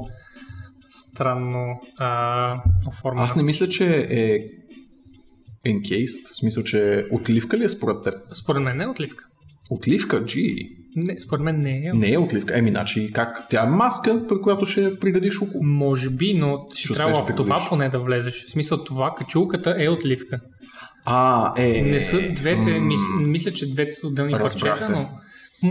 [0.88, 3.24] странно а, оформена.
[3.24, 4.38] Аз не мисля, че е
[5.66, 8.14] encased, в смисъл, че отливка ли е според теб?
[8.32, 9.24] Според мен не е отливка.
[9.70, 10.83] Отливка, джи.
[10.96, 11.92] Не, според мен не е.
[11.94, 12.58] Не е отливка.
[12.58, 13.48] Еми, значи, как?
[13.50, 15.64] Тя е маска, при която ще приградиш около.
[15.64, 18.44] Може би, но ще Ще трябва в това поне да влезеш.
[18.44, 20.40] В смисъл това, качулката е отливка.
[21.04, 21.82] А, е.
[21.82, 25.08] Не са двете, м, мис, мисля, че двете са отделни парчета, но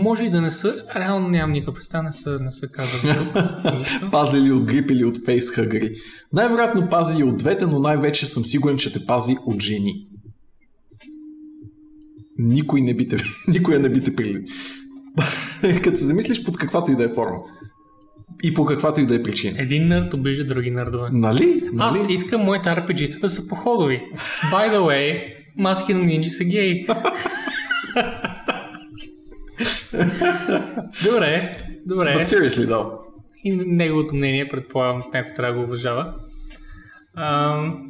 [0.00, 0.84] може и да не са.
[0.96, 3.34] Реално нямам никаква представа, не са, не са казали тук.
[4.12, 5.94] Пази ли от грип или от фейсхъгъри?
[6.32, 10.06] Най-вероятно пази и от двете, но най-вече съм сигурен, че те пази от жени.
[12.38, 13.16] Никой не би те,
[13.48, 14.44] никоя не би те прили.
[15.84, 17.38] Като се замислиш под каквато и да е форма.
[18.44, 19.56] И по каквато и да е причина.
[19.58, 21.08] Един нърд обижда други нърдове.
[21.12, 21.62] Нали?
[21.72, 21.78] нали?
[21.78, 24.02] Аз искам моите RPG-та да са походови.
[24.52, 26.86] By the way, маски на нинджи са гей.
[31.04, 32.14] добре, добре.
[32.14, 32.86] But seriously, да.
[33.44, 36.14] И неговото мнение, предполагам, някой трябва да го уважава.
[37.16, 37.86] Ам,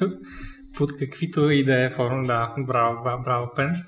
[0.76, 3.82] под каквито и да е форма, да, браво, браво, браво Пен.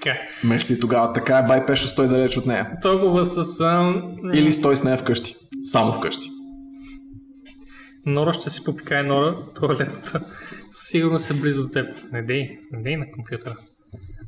[0.00, 2.70] Така, Мерси тогава, така е бай Пешо, стой далеч от нея.
[2.82, 5.36] толкова с ам, Или стой с нея вкъщи.
[5.64, 6.30] Само вкъщи.
[8.06, 10.20] Нора ще си попикае Нора, туалетната.
[10.72, 11.86] Сигурно се близо до теб.
[12.12, 13.56] Не дей, не дей на компютъра.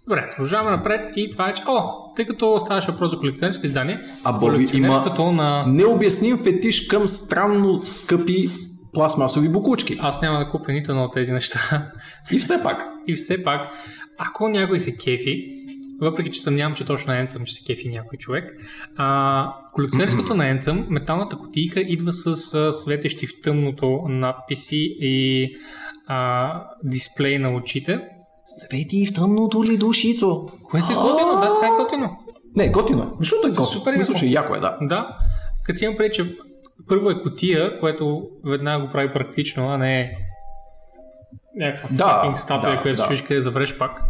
[0.09, 1.63] Добре, продължаваме напред и това е, че...
[1.67, 5.65] О, тъй като ставаше въпрос за колекционерско издание, А Боби има на...
[5.67, 8.49] необясним фетиш към странно скъпи
[8.93, 9.99] пластмасови букучки.
[10.01, 11.91] Аз няма да купя нито едно от тези неща.
[12.31, 12.87] И все пак.
[13.07, 13.73] И все пак,
[14.19, 15.57] ако някой се кефи,
[16.01, 18.53] въпреки че съмнявам, че точно на Anthem ще се кефи някой човек,
[18.97, 25.49] а, колекционерското на Anthem, металната кутийка идва с а, светещи в тъмното надписи и
[26.07, 26.53] а,
[26.85, 28.01] дисплей на очите.
[28.47, 30.47] Свети в тъмното ли душицо?
[30.63, 32.19] Което е готино, да, това е готино.
[32.57, 33.07] Не, готино е.
[33.19, 33.67] Защото е готино.
[33.67, 34.79] Супер В смисъл, че е яко е, да.
[34.81, 35.19] Да,
[35.65, 36.37] като си имам преди, че
[36.89, 40.13] първо е котия, което веднага го прави практично, а не е
[41.57, 43.17] някаква Да, fucking статуя, да, която да.
[43.17, 43.25] да.
[43.25, 44.03] къде завреш пак.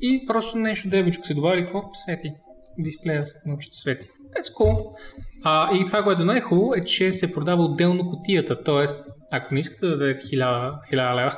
[0.00, 2.32] И просто нещо дребничко се добави, какво свети.
[2.78, 4.06] Дисплея с научите свети.
[4.06, 4.96] That's cool.
[5.44, 8.64] А, и това, което е най-хубаво, е, че се продава отделно котията.
[8.64, 11.32] Тоест, ако не искате да дадете 1000, 1000 лева,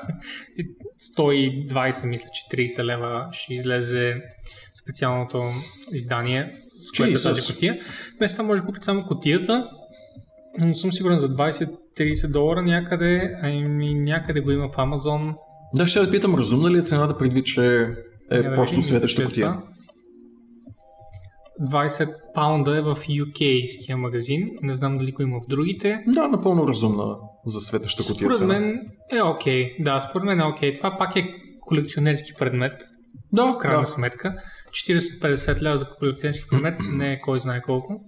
[1.19, 4.15] 120, мисля, че 30 лева ще излезе
[4.83, 5.45] специалното
[5.93, 7.79] издание, с което е тази котия.
[8.19, 9.71] Вместо може да купите само котията,
[10.61, 15.35] но съм сигурен за 20-30 долара някъде, ами някъде го има в Амазон.
[15.75, 17.87] Да, ще да питам, разумна ли е цената предвид, че
[18.31, 19.47] е Я да просто видим, светеща котия?
[19.47, 19.63] това.
[21.61, 24.51] 20 паунда е в UK-ския магазин.
[24.63, 26.05] Не знам дали го има в другите.
[26.07, 27.17] Да, напълно разумна
[27.47, 28.81] за светеща котия Според мен
[29.13, 29.77] е окей.
[29.81, 30.75] Да, според мен е окей.
[30.75, 31.29] Това пак е
[31.61, 32.73] колекционерски предмет,
[33.33, 33.87] Да, в крайна да.
[33.87, 34.35] сметка.
[34.71, 38.01] 40-50 лева за колекционерски предмет не е кой знае колко.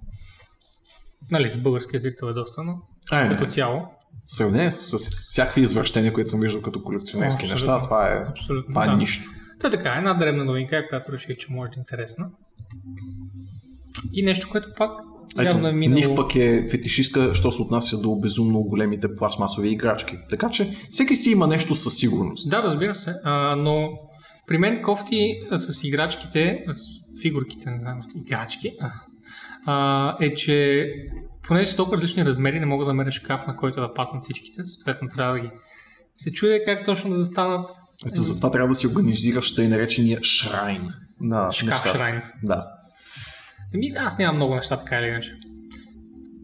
[1.31, 2.73] Нали, с българския зрител е доста, но
[3.13, 3.51] Е, като не.
[3.51, 3.81] цяло.
[4.27, 7.73] В сравнение с, с всякакви извращения, които съм виждал като колекционерски Абсолютно.
[7.73, 8.73] неща, това е, Абсолютно.
[8.73, 8.97] това е да.
[8.97, 9.31] нищо.
[9.61, 12.31] Та така, една дребна новинка, която реших, че може да е интересна.
[14.13, 14.91] И нещо, което пак
[15.43, 16.01] явно е минало...
[16.01, 20.17] Нив пък е фетишистка, що се отнася до безумно големите пластмасови играчки.
[20.31, 22.51] Така че всеки си има нещо със сигурност.
[22.51, 23.89] Да, разбира се, а, но
[24.47, 26.81] при мен кофти а, с играчките, с
[27.23, 28.93] фигурките, не знам, играчки, а,
[29.67, 30.89] а, е, че
[31.43, 34.67] понеже са толкова различни размери, не мога да меря шкаф, на който да паснат всичките.
[34.67, 35.51] Съответно, трябва да ги
[36.17, 37.71] се чуя как точно да застанат
[38.07, 40.89] Ето затова трябва да си организираш тъй наречения шрайн
[41.21, 41.99] на шкаф нещата.
[41.99, 42.23] шрайн.
[42.43, 42.67] Да.
[43.75, 45.37] Еми, аз нямам много неща, така или иначе.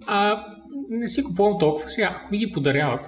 [0.06, 0.44] А,
[0.90, 2.16] не си купувам толкова сега.
[2.16, 3.06] Ако ми ги подаряват,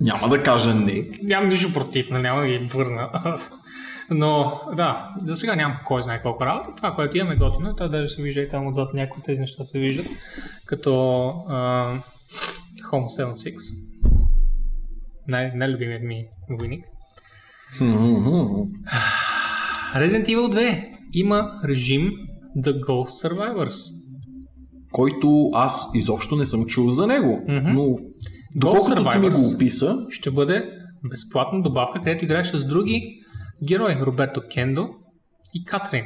[0.00, 1.04] Няма да кажа не.
[1.22, 3.10] нямам нищо против, но няма да ги върна.
[4.10, 6.70] Но, да, за сега нямам кой знае колко работа.
[6.76, 9.78] Това, което имаме готино, това даже се вижда и там отзад някои тези неща се
[9.78, 10.06] виждат.
[10.66, 11.88] Като а,
[12.92, 13.54] Home 76.
[15.28, 16.24] Най- най-любимият ми
[16.60, 16.84] войник.
[19.96, 22.12] Resident Evil 2 има режим
[22.58, 23.92] The Ghost Survivors.
[24.92, 27.44] Който аз изобщо не съм чул за него.
[27.48, 27.96] Но
[28.54, 30.64] доколкото ти ми го описа, ще бъде
[31.10, 33.20] безплатна добавка, където играеш с други
[33.64, 33.96] герои.
[34.00, 34.88] Роберто Кендо
[35.54, 36.04] и Катрин.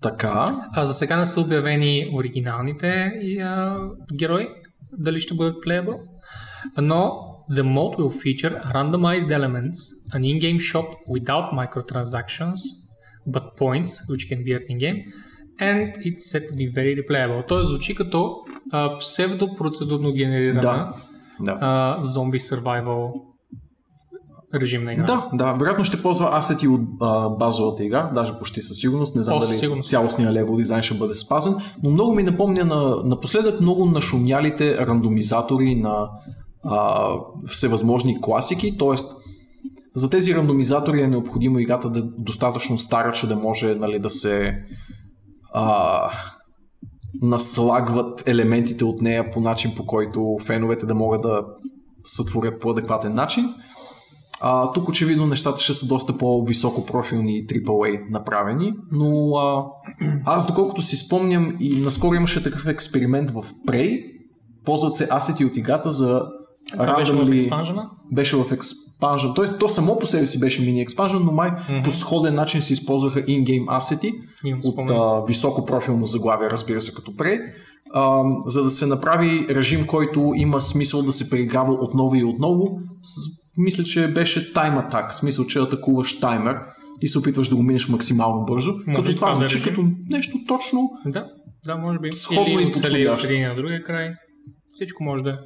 [0.00, 3.76] така, А за сега не са обявени оригиналните и, а,
[4.14, 4.48] герои,
[4.92, 5.98] дали ще бъдат playable.
[6.78, 9.78] Но the mode will feature randomized elements,
[10.14, 12.58] an in-game shop without microtransactions,
[13.34, 14.98] but points, which can be earned in-game,
[15.68, 17.48] and it's set to be very replayable.
[17.48, 18.36] Той звучи като
[18.72, 20.92] а, псевдопроцедурно генерирана да.
[21.40, 21.58] да.
[21.60, 23.12] а, зомби survival
[24.60, 25.04] режим на игра.
[25.04, 29.22] Да, да, вероятно ще ползва асети от а, базовата игра, даже почти със сигурност, не
[29.22, 29.90] знам О, дали сигурност.
[29.90, 35.74] цялостния левел дизайн ще бъде спазен, но много ми напомня на, напоследък много нашумялите рандомизатори
[35.74, 36.08] на
[36.64, 37.08] а,
[37.46, 38.96] всевъзможни класики, т.е.
[39.94, 44.10] за тези рандомизатори е необходимо играта да е достатъчно стара, че да може нали, да
[44.10, 44.54] се
[45.52, 46.10] а,
[47.22, 51.44] наслагват елементите от нея по начин, по който феновете да могат да
[52.04, 53.48] сътворят по адекватен начин.
[54.40, 59.64] А, тук очевидно нещата ще са доста по-високо профилни и AAA направени, но а,
[60.24, 64.02] аз доколкото си спомням и наскоро имаше такъв експеримент в Prey,
[64.64, 66.22] ползват се асети от играта за
[66.72, 67.90] Това беше в експанжена.
[68.12, 69.32] беше в експанжен.
[69.34, 71.84] Тоест, то само по себе си беше мини експанжен, но май mm-hmm.
[71.84, 74.12] по сходен начин се използваха in-game асети
[74.64, 77.38] от а, високо профилно заглавие, разбира се, като пре,
[77.94, 82.78] а, за да се направи режим, който има смисъл да се преиграва отново и отново.
[83.02, 86.58] С, мисля, че беше тайм атак, смисъл, че атакуваш таймер
[87.02, 88.72] и се опитваш да го минеш максимално бързо.
[88.86, 89.68] Може като това да звучи режим.
[89.68, 90.90] като нещо точно.
[91.06, 91.26] Да,
[91.64, 92.12] да, може би.
[92.12, 93.32] Сходно Или и оцелее от подходящо.
[93.32, 94.14] един на другия край.
[94.74, 95.36] Всичко може да е.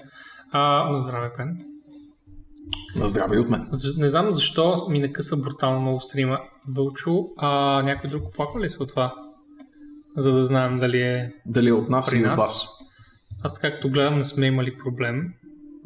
[0.53, 1.57] А, на здраве, Пен.
[2.97, 3.67] На здраве и от мен.
[3.97, 6.39] Не знам защо ми накъса брутално много стрима
[6.69, 9.15] Вълчо, а някой друг оплаква ли се от това?
[10.17, 11.33] За да знаем дали е...
[11.47, 12.69] Дали е от нас или от вас.
[13.43, 15.23] Аз така като гледам не сме имали проблем.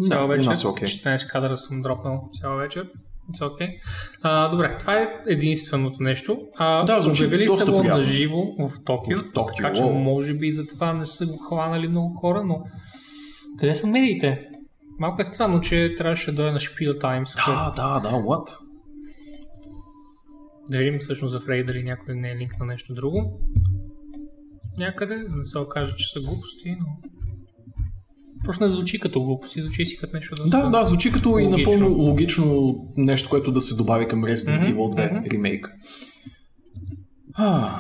[0.01, 0.47] Да, Цяла вечер.
[0.47, 0.89] нас е окей.
[0.89, 2.91] 14 кадъра съм дропнал цяла вечер.
[3.33, 3.79] It's okay.
[4.23, 6.39] А, добре, това е единственото нещо.
[6.57, 9.19] А, Да, звучи обявили са го на живо в Токио.
[9.19, 12.65] В Токио, Така че може би за това не са го хванали много хора, но
[13.59, 14.49] къде са медиите?
[14.99, 17.47] Малко е странно, че трябваше да дойде на Spiel Times.
[17.47, 18.57] Да, да, да, what?
[20.71, 23.41] Да видим всъщност в Рей дали някой не е линк на нещо друго.
[24.79, 26.87] Някъде, да не се окаже, че са глупости, но...
[28.45, 31.59] Просто не звучи като глупости, звучи си като нещо Да, да, звучи като и Логично.
[31.59, 35.25] напълно логично нещо, което да се добави към Resident Мгм, Evil 2 мгм.
[35.33, 35.69] ремейк.
[37.35, 37.71] А,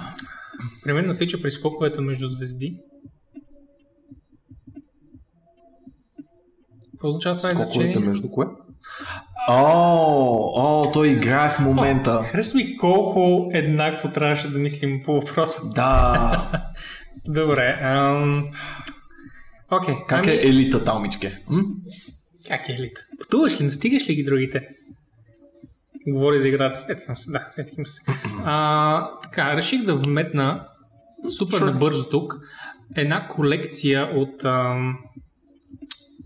[0.83, 2.79] При мен насича при скоковете между звезди.
[6.91, 8.09] Какво означава това скоковете изречение?
[8.09, 8.47] между кое?
[9.49, 12.23] О, о, той играе в момента.
[12.23, 15.63] Харесва ми колко еднакво трябваше да мислим по въпроса.
[15.75, 16.49] Да.
[17.29, 17.79] Добре.
[17.83, 18.49] Ам...
[19.71, 19.95] Окей.
[20.09, 21.39] Как ами, е елита, Талмичке?
[21.49, 21.63] М?
[22.49, 23.01] Как е елита?
[23.19, 23.65] Пътуваш ли?
[23.65, 24.69] Настигаш ли ги другите?
[26.07, 26.79] Говори за играта.
[26.79, 28.13] Сетихме се, да, сетихме се.
[28.45, 30.69] А, така, реших да вметна
[31.39, 31.73] супер Sure.
[31.73, 32.37] набързо тук
[32.97, 34.99] една колекция от, ам,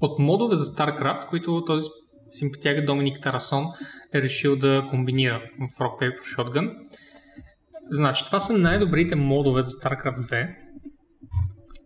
[0.00, 1.88] от модове за StarCraft, които този
[2.30, 3.66] симпатяга Доминик Тарасон
[4.14, 6.76] е решил да комбинира в Rock Paper Shotgun.
[7.90, 10.54] Значи, това са най-добрите модове за StarCraft 2,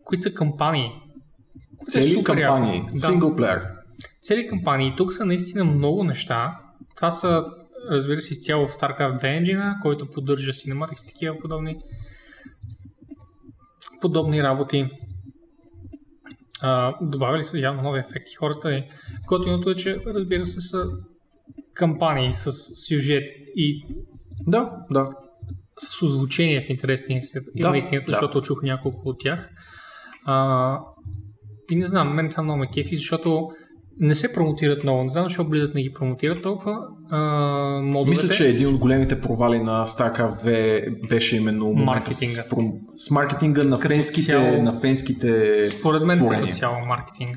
[0.04, 0.90] които са кампании.
[1.88, 2.82] Цели супер кампании.
[2.92, 3.62] Да Синглплеер.
[4.22, 4.94] цели кампании.
[4.96, 6.58] Тук са наистина много неща.
[6.96, 7.44] Това са,
[7.90, 11.76] разбира се, изцяло в StarCraft 2 енджина, който поддържа Cinematics, такива подобни
[14.00, 14.90] подобни работи.
[16.60, 18.84] А, добавили са явно нови ефекти хората и
[19.28, 20.84] готиното е, че разбира се са
[21.74, 22.52] кампании с
[22.86, 23.24] сюжет
[23.56, 23.86] и
[24.46, 25.06] Да, да.
[25.78, 28.12] с озвучение в интерес на истината, Да, на истината да.
[28.12, 29.48] защото чух няколко от тях.
[30.24, 30.78] А,
[31.72, 33.48] и не знам, мен това много ме кефи, защото
[34.00, 35.02] не се промотират много.
[35.02, 36.78] Не знам защо Blizzard не ги промотират толкова.
[37.10, 37.20] А,
[37.82, 38.10] модовете.
[38.10, 42.42] Мисля, че един от големите провали на StarCraft 2 беше именно Маркетинга.
[42.42, 46.44] С, пром- с маркетинга на Като фенските, цяло- на фенските Според мен творения.
[46.44, 47.36] като цяло маркетинг.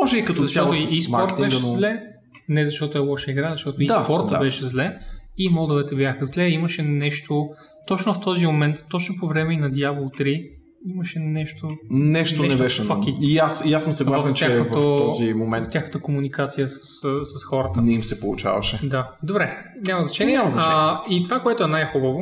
[0.00, 1.66] Може и като цяло Защото и с e-спорт маркетинга, беше но...
[1.66, 2.00] зле,
[2.48, 4.38] не защото е лоша игра, защото Да, e-спорта да.
[4.38, 4.98] беше зле
[5.38, 6.44] и модовете бяха зле.
[6.44, 7.44] Имаше нещо,
[7.86, 10.50] точно в този момент, точно по време и на Diablo 3,
[10.86, 12.82] имаше нещо Нещо, Нещо не беше.
[12.82, 16.68] fucking- И аз, и аз съм съгласен, че тяхното- в този момент в тяхната комуникация
[16.68, 17.82] с, с, с хората.
[17.82, 18.80] не им се получаваше.
[18.82, 19.56] Да, добре,
[19.86, 20.36] няма значение.
[20.36, 20.76] Няма значение.
[20.76, 22.18] А, и това, което е най-хубаво,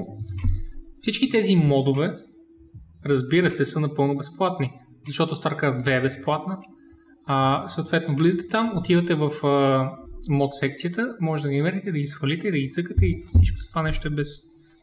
[1.00, 2.10] всички тези модове,
[3.06, 4.70] разбира се, са напълно безплатни.
[5.06, 6.58] Защото StarCraft 2 е безплатна.
[7.26, 9.90] А, съответно, влизате там, отивате в а,
[10.30, 13.82] мод секцията, може да ги намерите, да ги свалите, да ги цъкате и всичко това
[13.82, 14.28] нещо е без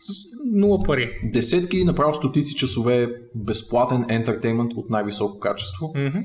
[0.07, 0.13] с
[0.55, 1.09] нула пари.
[1.34, 5.91] Десетки, направо стотици часове безплатен ентертеймент от най-високо качество.
[5.95, 6.19] Мгм.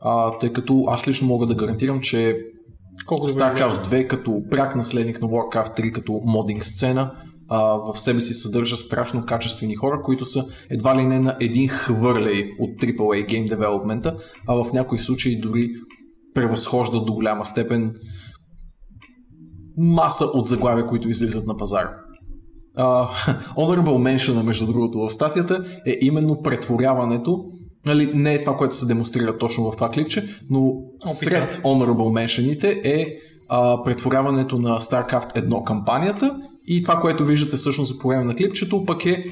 [0.00, 2.40] А, тъй като аз лично мога да гарантирам, че
[3.06, 3.28] Колко.
[3.28, 7.12] StarCraft 2 като пряк наследник на Warcraft 3 като модинг сцена
[7.48, 11.68] а, в себе си съдържа страшно качествени хора, които са едва ли не на един
[11.68, 14.16] хвърлей от AAA Game Development,
[14.48, 15.70] а в някои случаи дори
[16.34, 17.94] превъзхождат до голяма степен
[19.76, 21.94] маса от заглавия, които излизат на пазара.
[22.78, 23.08] Uh,
[23.56, 27.44] honorable mention, между другото, в статията е именно претворяването.
[27.86, 30.74] Нали, не е това, което се демонстрира точно в това клипче, но
[31.04, 33.16] сред honorable mentionите е
[33.48, 36.36] а, претворяването на StarCraft 1 кампанията
[36.66, 39.24] и това, което виждате всъщност по време на клипчето, пък е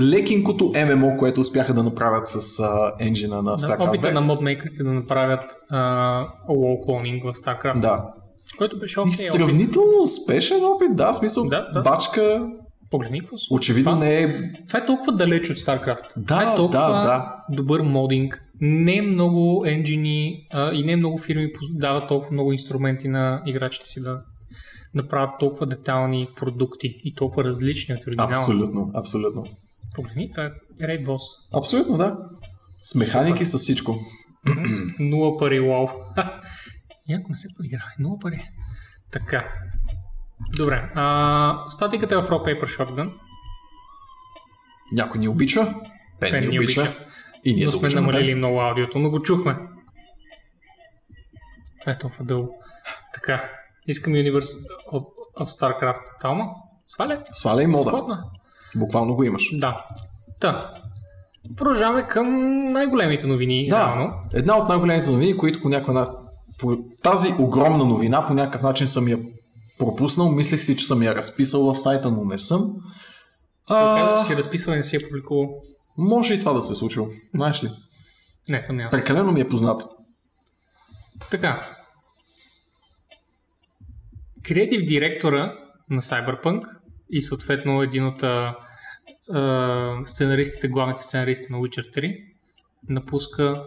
[0.00, 4.12] лекинкото ММО, което успяха да направят с а, енджина на Да, StarCraft опита 2.
[4.12, 8.12] на модмейкерите да направят а, wall cloning в StarCraft, Да.
[8.58, 9.12] Който беше И окей.
[9.12, 9.32] опит.
[9.32, 11.82] сравнително успешен опит, да, смисъл, Да, да.
[11.82, 12.48] бачка
[12.90, 16.02] Погледни какво се очевидно това, не е това е толкова далеч от StarCraft.
[16.16, 17.36] Да, това е толкова да, да.
[17.56, 18.42] добър модинг.
[18.60, 24.02] Не много енджини а, и не много фирми дават толкова много инструменти на играчите си
[24.02, 24.20] да
[24.94, 28.30] направят толкова детални продукти и толкова различни от оригинала.
[28.30, 29.44] Абсолютно, абсолютно.
[29.94, 30.50] Погледни, това е
[30.80, 31.20] Raid Boss.
[31.54, 32.16] Абсолютно, да.
[32.82, 33.98] С механики, с всичко.
[34.98, 35.86] Нула пари, вау.
[37.08, 37.84] Яко не се подиграва.
[37.98, 38.44] Нула пари.
[39.10, 39.50] Така.
[40.56, 40.92] Добре.
[40.94, 43.12] А, статиката е в Rock Paper Shotgun.
[44.92, 45.74] Някой ни обича,
[46.20, 46.80] Пен, Пен ни обича.
[46.82, 46.96] обича.
[47.44, 48.38] И ние но сме намалили Пен.
[48.38, 49.56] много аудиото, но го чухме.
[51.80, 52.62] Това е толкова дълго.
[53.14, 53.50] Така.
[53.86, 55.04] Искам Universe of,
[55.40, 56.20] of StarCraft.
[56.20, 56.44] Талма?
[56.86, 57.20] Сваля?
[57.24, 57.90] Сваляй мода.
[57.90, 58.22] Сходна?
[58.76, 59.58] Буквално го имаш.
[59.58, 59.86] Да.
[60.40, 60.74] Та.
[61.56, 63.68] Продължаваме към най-големите новини.
[63.68, 64.14] Да, реално.
[64.34, 66.12] една от най-големите новини, които по някаква.
[66.58, 69.18] По тази огромна новина по някакъв начин съм я
[69.78, 70.30] пропуснал.
[70.32, 72.60] Мислех си, че съм я разписал в сайта, но не съм.
[73.70, 75.62] Оказа, А, че си разписал и не си е публикувал.
[75.98, 77.08] може и това да се е случило.
[77.34, 77.70] Знаеш ли?
[78.48, 78.90] Не, съм няма.
[78.90, 79.88] Прекалено ми е познато.
[81.30, 81.66] Така.
[84.42, 85.54] Креатив директора
[85.90, 86.62] на Cyberpunk
[87.10, 88.56] и съответно един от а,
[89.32, 92.24] а, сценаристите, главните сценаристи на Witcher 3
[92.88, 93.62] напуска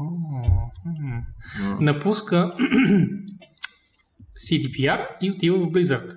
[0.00, 1.76] М.
[1.80, 2.52] напуска
[4.48, 6.16] CDPR и отива в Blizzard.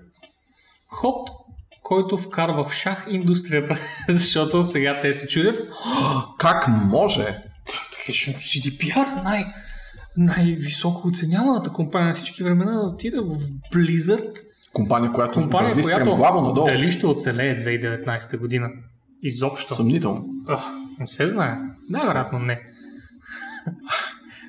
[0.87, 1.29] Ход,
[1.83, 3.75] който вкарва в шах индустрията,
[4.09, 5.59] защото сега те се чудят
[6.39, 7.41] Как може?
[7.95, 9.53] Технично CDPR, най-
[10.17, 13.37] най-високо оценяваната компания на всички времена да отида в
[13.73, 14.39] Blizzard,
[14.73, 16.65] Компания, която компания, върви която стремглаво надолу.
[16.67, 18.69] дали ще оцелее 2019 година.
[19.23, 19.73] Изобщо.
[19.75, 20.25] Съмнително.
[20.49, 20.63] Ох,
[20.99, 21.57] не се знае.
[21.89, 22.61] Най-вероятно не.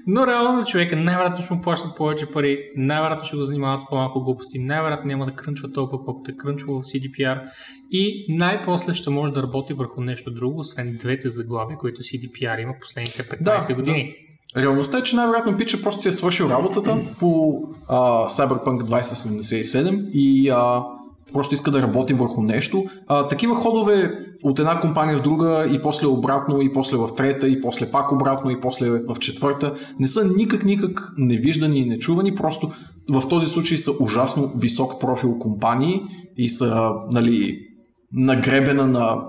[0.06, 4.24] Но реално човека най-вероятно ще му плащат повече пари, най-вероятно ще го занимават с по-малко
[4.24, 7.40] глупости, най-вероятно няма да крънчва толкова, колкото е крънчва в CDPR
[7.90, 12.74] и най-после ще може да работи върху нещо друго, освен двете заглавия, които CDPR има
[12.80, 14.14] последните 15 Да, години.
[14.56, 20.48] Реалността е, че най-вероятно Пича просто си е свършил работата по а, Cyberpunk 2077 и
[20.50, 20.82] а,
[21.32, 22.84] просто иска да работи върху нещо.
[23.06, 24.10] А, такива ходове
[24.42, 28.12] от една компания в друга и после обратно, и после в трета, и после пак
[28.12, 32.70] обратно, и после в четвърта, не са никак, никак невиждани и нечувани, просто
[33.10, 36.00] в този случай са ужасно висок профил компании
[36.36, 37.58] и са нали,
[38.12, 39.24] нагребена на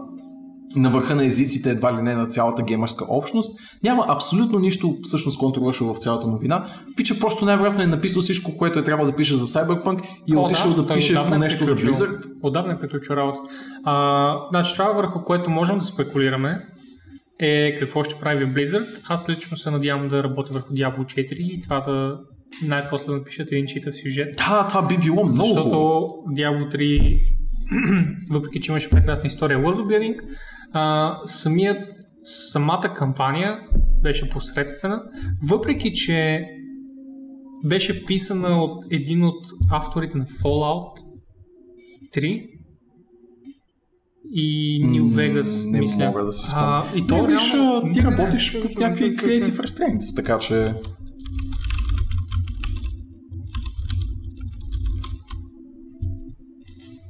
[0.75, 3.59] на върха на езиците, едва ли не на цялата геймърска общност.
[3.83, 6.65] Няма абсолютно нищо всъщност контровършо в цялата новина.
[6.97, 10.37] Пича просто най-вероятно е написал всичко, което е трябвало да пише за Cyberpunk и е
[10.37, 11.75] отишъл да, той пише по е нещо за.
[11.75, 12.25] Blizzard.
[12.43, 13.39] Отдавна е приключил работа.
[13.83, 16.65] А, значи това върху което можем да спекулираме
[17.39, 18.87] е какво ще прави Blizzard.
[19.09, 22.17] Аз лично се надявам да работя върху Diablo 4 и това да
[22.61, 24.35] най-после да напишат един читав сюжет.
[24.37, 25.75] Да, това би било много Защото.
[26.27, 27.21] Diablo 3,
[28.29, 30.19] въпреки че имаше прекрасна история World Building,
[30.73, 31.93] а, самият,
[32.23, 33.59] самата кампания
[34.01, 35.03] беше посредствена,
[35.43, 36.45] въпреки че
[37.65, 40.97] беше писана от един от авторите на Fallout
[42.15, 42.49] 3
[44.35, 46.05] и New Vegas, не мисля.
[46.05, 46.83] мога да си спомня.
[46.95, 50.73] И то Не, виж, реално- ти работиш не, под някакви creative restraints, така че...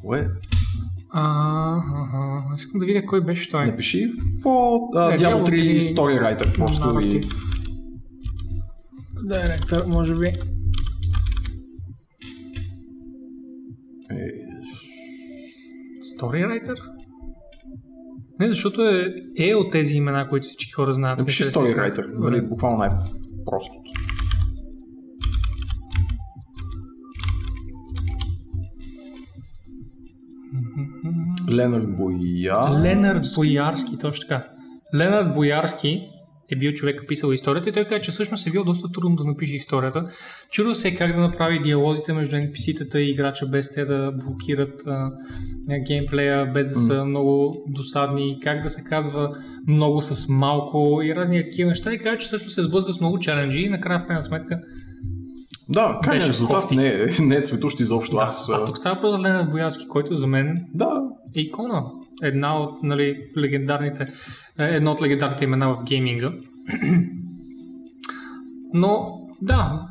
[0.03, 0.27] Уе,
[1.15, 1.23] А,
[1.77, 2.53] ага.
[2.55, 3.65] Искам да видя кой беше той.
[3.65, 4.11] напиши
[4.45, 7.21] uh, Не, Diablo Diablo 3 3 Story Writer, просто и...
[9.23, 10.25] Директор, може би.
[10.25, 10.33] Е,
[16.17, 16.75] Storywriter?
[18.39, 21.19] Не, защото е, е от тези имена, които всички хора знаят.
[21.19, 21.77] Напиши Story.
[21.77, 23.82] Writer, нали, буквално най-простото.
[31.51, 32.53] Ленард Боя.
[32.81, 34.41] Ленард Боярски, точно така.
[34.95, 36.01] Ленард Боярски
[36.51, 39.23] е бил човек писал историята и той каза, че всъщност е било доста трудно да
[39.23, 40.05] напише историята.
[40.51, 44.81] Чудо се е как да направи диалозите между NPC-тата и играча без те да блокират
[44.87, 45.11] а,
[45.87, 49.29] геймплея, без да са много досадни, как да се казва
[49.67, 53.19] много с малко и разни такива неща и каза, че всъщност се сблъсква с много
[53.19, 54.59] чаленджи и накрая в крайна сметка
[55.69, 58.17] Да, крайният резултат не е, не е цветущ изобщо.
[58.17, 61.01] Аз, а а, тук става просто за Ленард Боярски, който за мен да,
[61.35, 61.83] икона.
[62.23, 64.07] Една от нали, легендарните,
[64.59, 66.33] е, едно от легендарните имена в гейминга.
[68.73, 69.87] Но, да.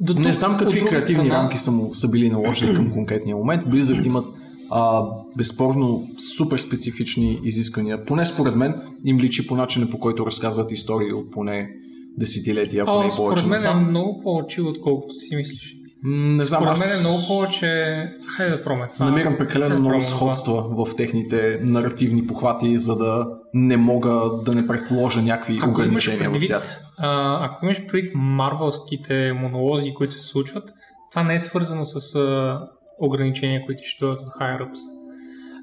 [0.00, 3.66] До Не знам какви креативни страна, рамки са, му, са били наложени към конкретния момент.
[3.66, 4.26] Blizzard имат
[4.70, 5.02] а,
[5.36, 8.04] безспорно супер специфични изисквания.
[8.04, 11.70] Поне според мен им личи по начина по който разказват истории от поне
[12.18, 15.79] десетилетия, ако не повече според мен е много повече, отколкото си мислиш.
[16.04, 17.94] Не знам, Според аз мен е много повече...
[18.36, 19.04] Хайде да пробваме това.
[19.06, 20.34] намирам прекалено да много пробваме това.
[20.34, 24.10] сходства в техните наративни похвати, за да не мога
[24.44, 26.84] да не предположа някакви Ако ограничения в предвид, тях.
[26.98, 30.72] а, ако имаш предвид марвелските монолози, които се случват,
[31.10, 32.60] това не е свързано с а,
[33.00, 34.78] ограничения, които ще дойдат от Higher Ups.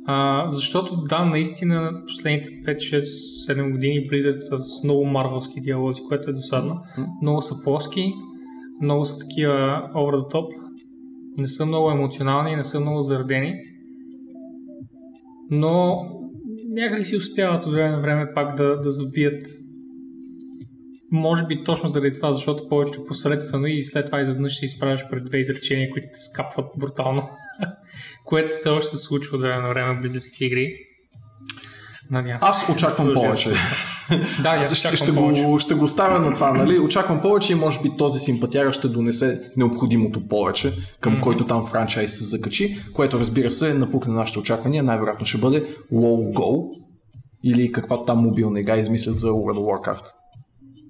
[0.07, 2.99] А, защото да, наистина последните 5, 6,
[3.53, 6.81] 7 години Blizzard са с много марвелски диалози, което е досадно.
[7.21, 8.13] Много са плоски,
[8.81, 10.47] много са такива over the top,
[11.37, 13.61] не са много емоционални, не са много заредени,
[15.51, 16.05] но
[16.69, 19.43] някак си успяват от време на време пак да, да забият
[21.11, 25.25] може би точно заради това, защото повече посредствено и след това изведнъж се изправяш пред
[25.25, 27.29] две изречения, които те скапват брутално.
[28.25, 30.86] Което все още се случва от време на време в близките игри.
[32.11, 32.47] Надявам се.
[32.47, 33.49] Аз очаквам повече.
[34.43, 35.43] Да, аз ще, ще, повече.
[35.43, 36.79] го, ще го оставя на това, нали?
[36.79, 41.21] Очаквам повече и може би този симпатяга ще донесе необходимото повече, към mm-hmm.
[41.21, 44.83] който там франчайз се закачи, което разбира се напукне нашите очаквания.
[44.83, 45.63] Най-вероятно ще бъде
[45.93, 46.69] WoW Go
[47.43, 50.05] или каква там мобилна игра измислят за World of Warcraft.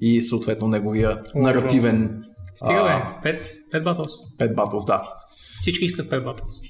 [0.02, 2.24] И съответно неговия наративен
[2.56, 2.84] Стига
[3.24, 3.42] бе, 5,
[3.74, 4.38] 5 battles.
[4.40, 5.04] 5 Battles, да.
[5.62, 6.62] Всички искат 5 battles.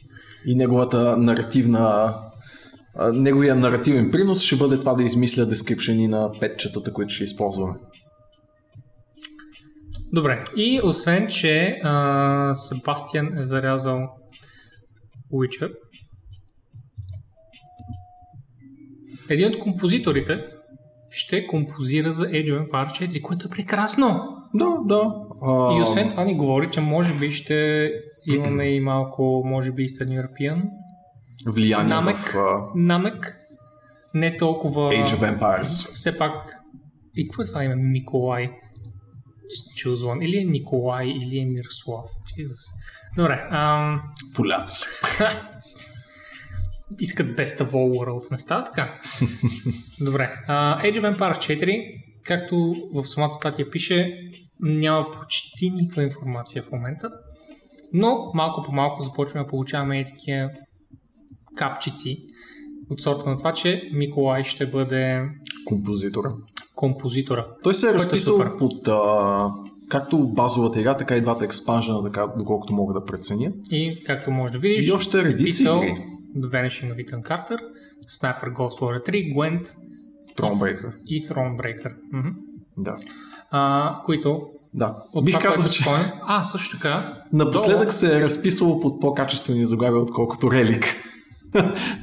[0.46, 2.16] И неговата наративна
[3.14, 7.74] неговия наративен принос ще бъде това да измисля дескрипшени на петчетата, които ще използваме.
[10.14, 14.10] Добре, и освен, че а, Себастиан е зарязал
[15.34, 15.72] Witcher,
[19.30, 20.46] един от композиторите
[21.10, 24.38] ще композира за Age of Empires 4, което е прекрасно.
[24.54, 25.14] Да, да.
[25.42, 27.90] А, И освен това ни говори, че може би ще
[28.26, 30.62] имаме и малко, може би Eastern European
[31.46, 33.38] влияние намек, в намек,
[34.14, 34.92] не толкова...
[34.92, 35.94] Age of Empires.
[35.96, 36.56] Все пак,
[37.18, 37.76] и какво е това име?
[37.76, 38.50] Николай.
[39.48, 40.26] Just choose one.
[40.26, 42.10] Или е Николай, или е Мирослав.
[42.10, 42.74] Jesus.
[43.18, 43.48] Добре.
[43.52, 44.02] Ам...
[44.36, 44.86] Поляци.
[47.00, 49.00] искат Best of All Worlds, не става така?
[50.02, 50.32] Добре.
[50.50, 54.18] Uh, Age of Empires 4, както в самата статия пише,
[54.60, 57.12] няма почти никаква информация в момента,
[57.94, 60.50] но малко по малко започваме да получаваме и такива
[61.58, 62.18] капчици
[62.90, 65.24] от сорта на това, че Миколай ще бъде
[65.66, 66.34] Композитора.
[66.76, 67.48] композитора.
[67.64, 69.50] Той се е е разписал под а,
[69.90, 73.52] както базовата игра, така и двата експанжена, така доколкото мога да преценя.
[73.72, 76.04] И както можеш да видиш, И още редици писал игри.
[76.38, 77.58] Vanishing of Ethan Carter,
[78.12, 79.74] Sniper Ghost Warrior 3, Gwent
[80.38, 80.92] Thronebreaker.
[81.08, 81.94] и Thronebreaker.
[82.14, 82.30] Мгм.
[82.78, 82.96] Да.
[83.52, 84.42] А, които
[84.74, 84.96] Да.
[85.14, 87.22] От Бих казал, че спомням- А, също така.
[87.34, 90.86] напоследък долу- се е разписвало под по-качествени заглавия, отколкото Релик.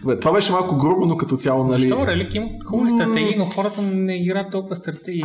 [0.00, 3.44] Добре, Това беше малко грубо, но като цяло, нали, Защо Релик има хубави стратегии, но
[3.44, 5.24] хората не играят толкова стратегии.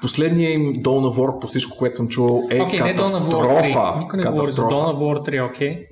[0.00, 2.78] последният им Dawn of War, по всичко, което съм чувал, е не 3.
[2.90, 3.94] катастрофа.
[3.98, 4.74] Никой не говори за катастрофа.
[4.74, 5.86] Dawn of War 3, окей?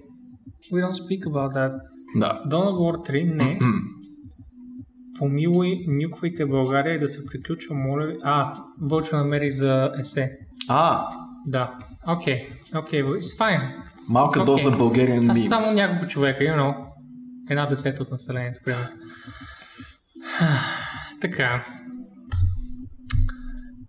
[0.73, 1.73] We don't speak about that.
[2.16, 2.43] Да.
[2.47, 3.59] Dawn of War 3 не.
[5.19, 8.16] Помилуй, нюквайте България и да се приключва, моля ви.
[8.23, 10.31] А, Вълчо намери за есе.
[10.69, 11.07] А,
[11.47, 11.74] Да.
[12.09, 12.47] Окей,
[12.77, 13.70] окей, it's fine.
[14.11, 14.45] Малка Окей.
[14.55, 15.57] доза Bulgarian memes.
[15.57, 16.74] само няколко човека, you know.
[17.51, 18.89] Една десета от населението, примерно.
[21.21, 21.65] така.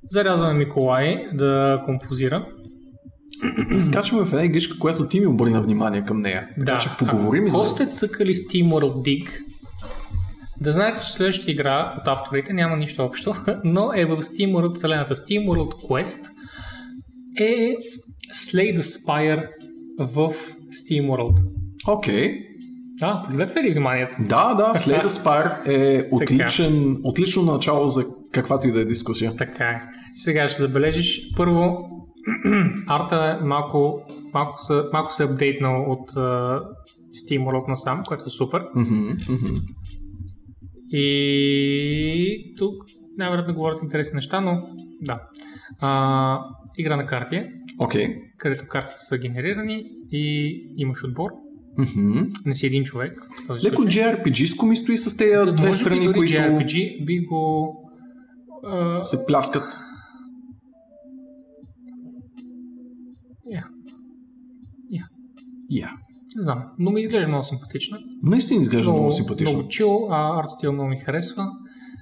[0.10, 2.48] Зарязваме Миколай да композира.
[3.80, 6.48] Скачаме в една игричка, която ти ми обърна внимание към нея.
[6.60, 6.78] Така Да.
[6.78, 7.72] че поговорим Ако за...
[7.72, 9.30] сте цъкали Steam World Dig,
[10.62, 13.34] да знаете, че следващата игра от авторите няма нищо общо,
[13.64, 15.16] но е в Steam World вселената.
[15.16, 16.22] Steam World Quest
[17.40, 17.76] е
[18.34, 19.48] Slay the Spire
[20.00, 20.34] в
[20.70, 21.38] Steam World.
[21.88, 22.42] Окей.
[23.00, 24.16] Да, привлекли ли вниманието?
[24.20, 29.36] Да, да, след Aspire е отличен, отлично начало за каквато и да е дискусия.
[29.38, 29.82] Така е.
[30.16, 31.78] Сега ще забележиш първо
[32.88, 34.02] арта е малко,
[34.34, 36.62] малко, се, малко се е апдейтнал от uh,
[37.16, 38.64] Steam World насам, което е супер.
[40.90, 42.74] И тук
[43.18, 44.62] най-вероятно говорят интересни неща, но
[45.02, 45.22] да.
[45.82, 46.40] А,
[46.78, 48.08] игра на карти е, Окей.
[48.38, 51.32] където картите са генерирани и имаш отбор.
[51.78, 52.24] Мгм.
[52.46, 53.30] Не си един човек.
[53.64, 53.82] Леко.
[53.82, 57.76] JRPG-ско ми стои с тези две Може би страни, дори които JRPG би го...
[58.66, 59.78] а, се пляскат.
[63.52, 63.68] я.
[64.92, 65.08] Я.
[65.70, 65.92] Я.
[66.36, 67.98] Не знам, но ми изглежда много симпатична.
[68.24, 69.54] Наистина изглежда много, симпатично.
[69.54, 71.48] Много чил, а арт стил много ми харесва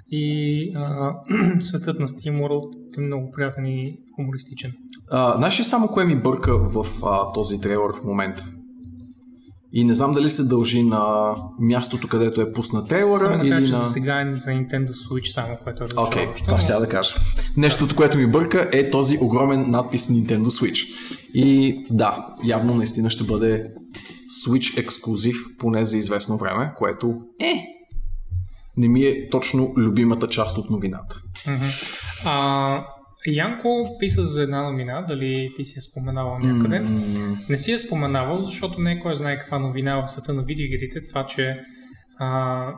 [0.10, 1.14] и а,
[1.60, 4.74] светът на Steam World е много приятен и хумористичен.
[5.12, 8.46] А, знаеш ли само кое ми бърка в а, този трейлър в момента?
[9.76, 13.56] И не знам дали се дължи на мястото, където е пуснат трейлъра Само да кажа,
[13.56, 13.78] или че на...
[13.78, 16.46] за сега е за Nintendo Switch само, което е Окей, разрешаващо.
[16.46, 17.16] това но- ще да кажа.
[17.58, 20.88] Нещото, което ми бърка е този огромен надпис Nintendo Switch.
[21.34, 23.68] И да, явно наистина ще бъде
[24.46, 27.66] Switch ексклюзив, поне за известно време, което е
[28.78, 31.22] не ми е точно любимата част от новината.
[31.48, 31.66] Мгм.
[32.26, 32.86] А,
[33.28, 36.80] Янко писа за една новина, дали ти си я споменавал някъде.
[36.80, 40.44] М, Не си я споменавал, защото не е кой знае каква новина в света на
[40.44, 41.04] видеоигрите.
[41.04, 41.60] Това, че
[42.18, 42.28] а,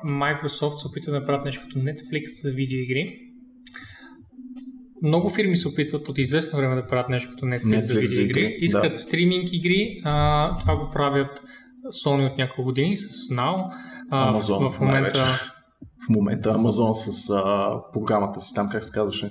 [0.06, 3.20] Microsoft се опитва да направят нещо като Netflix за видеоигри.
[5.04, 8.40] Много фирми се опитват от известно време да правят нещо като Netflix, Netflix за видеоигри.
[8.42, 9.00] игри, Искат да.
[9.00, 10.02] стриминг игри.
[10.04, 11.44] А, това го правят
[12.06, 13.72] Sony от няколко години с Now.
[14.10, 15.20] А, Amazon, в, в момента най-вече.
[16.06, 19.30] В момента Amazon с а, програмата си, там как се казваше.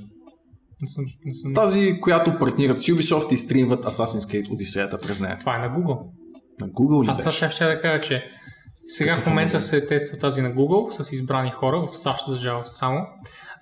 [0.85, 1.55] Не съм, не съм...
[1.55, 5.37] Тази, която партнират с Ubisoft и стримват Assassin's Creed Odyssey през нея.
[5.41, 5.99] Това е на Google.
[6.61, 8.25] На Google ли Аз това ще да кажа, че
[8.87, 12.77] сега в момента се тества тази на Google с избрани хора, в САЩ за жалост
[12.77, 13.07] само,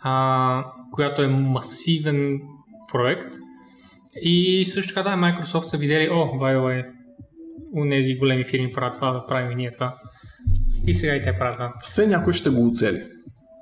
[0.00, 2.40] а, която е масивен
[2.92, 3.34] проект.
[4.22, 6.90] И също така да, Microsoft са видели, о, by the way,
[7.72, 9.94] у нези големи фирми правят това, да правим и ние това.
[10.86, 11.72] И сега и те правят това.
[11.82, 13.02] Все някой ще го оцели.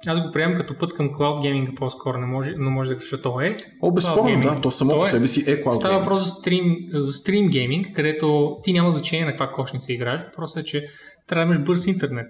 [0.07, 3.23] Аз го приемам като път към Cloud Gaming по-скоро, не може, но може да кажа,
[3.23, 3.57] то е.
[3.83, 7.13] О, безспорно, да, то само по себе си е Cloud Става въпрос за стрим, за
[7.13, 10.87] стрим гейминг, където ти няма значение на каква кошница играеш, въпросът е, че
[11.27, 12.27] трябва да имаш бърз интернет.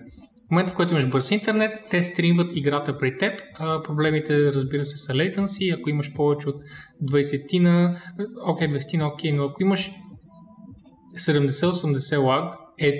[0.46, 3.40] В момента, в който имаш бърз интернет, те стримват играта при теб.
[3.54, 5.78] А, проблемите, разбира се, са latency.
[5.78, 6.56] Ако имаш повече от
[7.04, 7.96] 20-на,
[8.46, 9.90] окей, 20-на, окей, но ако имаш
[11.18, 12.94] 70-80 лаг, е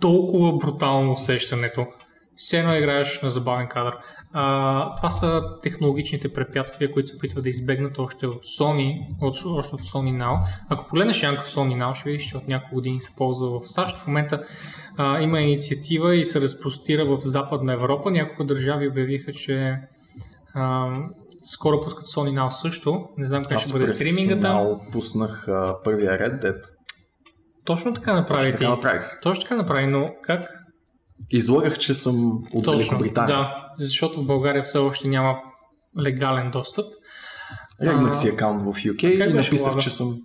[0.00, 1.86] толкова брутално усещането.
[2.36, 3.96] Все едно играеш на забавен кадър.
[4.32, 9.74] А, това са технологичните препятствия, които се опитват да избегнат още от Sony, от, още
[9.74, 10.38] от Sony Now.
[10.68, 13.96] Ако погледнеш Янко Sony Now, ще видиш, че от няколко години се ползва в САЩ.
[13.96, 14.42] В момента
[14.96, 18.10] а, има инициатива и се разпростира в Западна Европа.
[18.10, 19.78] Няколко държави обявиха, че
[20.54, 20.92] а,
[21.44, 23.08] скоро пускат Sony Now също.
[23.16, 24.48] Не знам как Аз ще бъде през стримингата.
[24.48, 26.62] Now пуснах а, първия Red Dead.
[27.64, 29.20] Точно така направи Точно така направих.
[29.22, 30.65] Точно така направи, но как?
[31.30, 33.36] Излагах, че съм от Великобритания.
[33.36, 35.34] да, защото в България все още няма
[36.00, 36.86] легален достъп.
[37.82, 39.80] Регнах А, си акаунт в UK как и написах, лага?
[39.80, 40.16] че съм...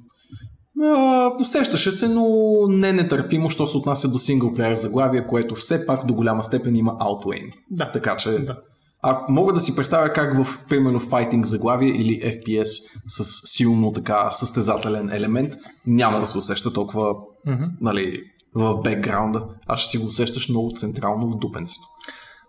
[0.84, 2.26] А, усещаше се, но
[2.70, 6.92] не нетърпимо, що се отнася до синглплеер заглавие, което все пак до голяма степен има
[6.92, 7.52] outway.
[7.72, 8.58] Да, Така че да.
[9.04, 12.70] А мога да си представя как в, примерно, файтинг заглавие или FPS
[13.08, 15.54] с силно така състезателен елемент
[15.88, 17.14] няма да се усеща толкова
[17.46, 17.64] Мгм.
[17.82, 18.24] нали,
[18.56, 21.88] в бекграунда, а ще си го усещаш много централно в дупенцето.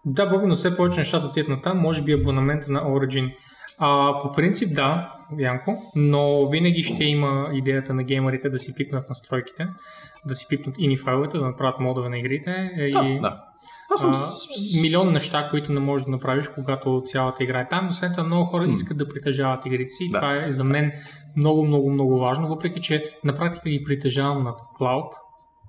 [0.05, 1.79] Да, Боби, но все повече нещата отиват на там.
[1.79, 3.35] Може би абонамента на Origin.
[3.79, 9.09] А, по принцип да, Янко, но винаги ще има идеята на геймерите да си пипнат
[9.09, 9.67] настройките,
[10.27, 13.45] да си пипнат ини файловете, да направят модове на игрите и Да, да.
[13.95, 14.13] Аз съм...
[14.13, 18.13] а, милион неща, които не можеш да направиш, когато цялата игра е там, но след
[18.13, 20.09] това много хора искат да притежават игрите си.
[20.09, 20.19] Да.
[20.19, 20.93] Това е за мен
[21.37, 25.11] много, много, много важно, въпреки че на практика ги притежавам на Cloud,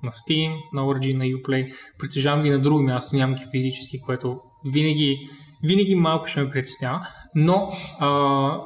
[0.04, 1.74] на Steam, на Origin, на Uplay.
[2.00, 5.30] Притежавам ги на друго място, нямам ги физически, което винаги,
[5.64, 7.08] винаги малко ще ме притеснява.
[7.36, 7.70] Но
[8.00, 8.60] а,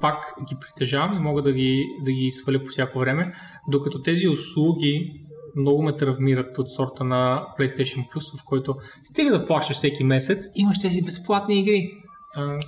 [0.00, 3.32] пак ги притежавам и мога да ги, да ги сваля по всяко време,
[3.68, 5.22] докато тези услуги
[5.56, 8.74] много ме травмират от сорта на PlayStation Plus, в който
[9.04, 11.92] стига да плащаш всеки месец, имаш тези безплатни игри.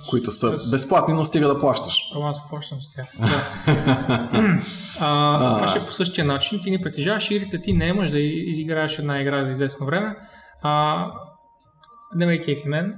[0.09, 1.95] Които са с- безплатни, но стига да плащаш.
[2.15, 3.07] Ама аз плащам с тях.
[3.19, 3.43] Да.
[4.99, 6.59] а, това ще е по същия начин.
[6.63, 10.15] Ти не притежаваш игрите, ти не имаш да изиграеш една игра за известно време.
[10.61, 11.05] А,
[12.15, 12.95] не ме кефи мен.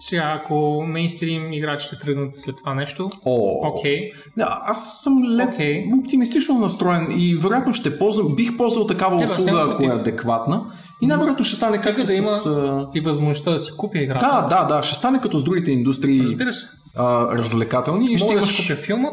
[0.00, 4.12] Сега, ако мейнстрим играчите тръгнат след това нещо, О, окей.
[4.36, 5.84] Да, аз съм леко Окей.
[6.00, 10.72] оптимистично настроен и вероятно ще ползвам, бих ползвал такава Те, да, услуга, ако е адекватна.
[11.02, 12.86] И най-вероятно ще стане както да има- с...
[12.94, 14.26] И възможността да си купя играта.
[14.26, 16.66] Да, да, да, ще стане като с другите индустрии Разбира се.
[16.96, 18.68] а, развлекателни и ще Мога да имаш...
[18.68, 19.08] купя филма,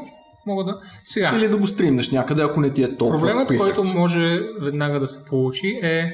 [0.48, 0.80] мога да...
[1.04, 4.40] Сега, Или да го стримнеш някъде, ако не ти е толкова проблемът, при който може
[4.62, 6.12] веднага да се получи е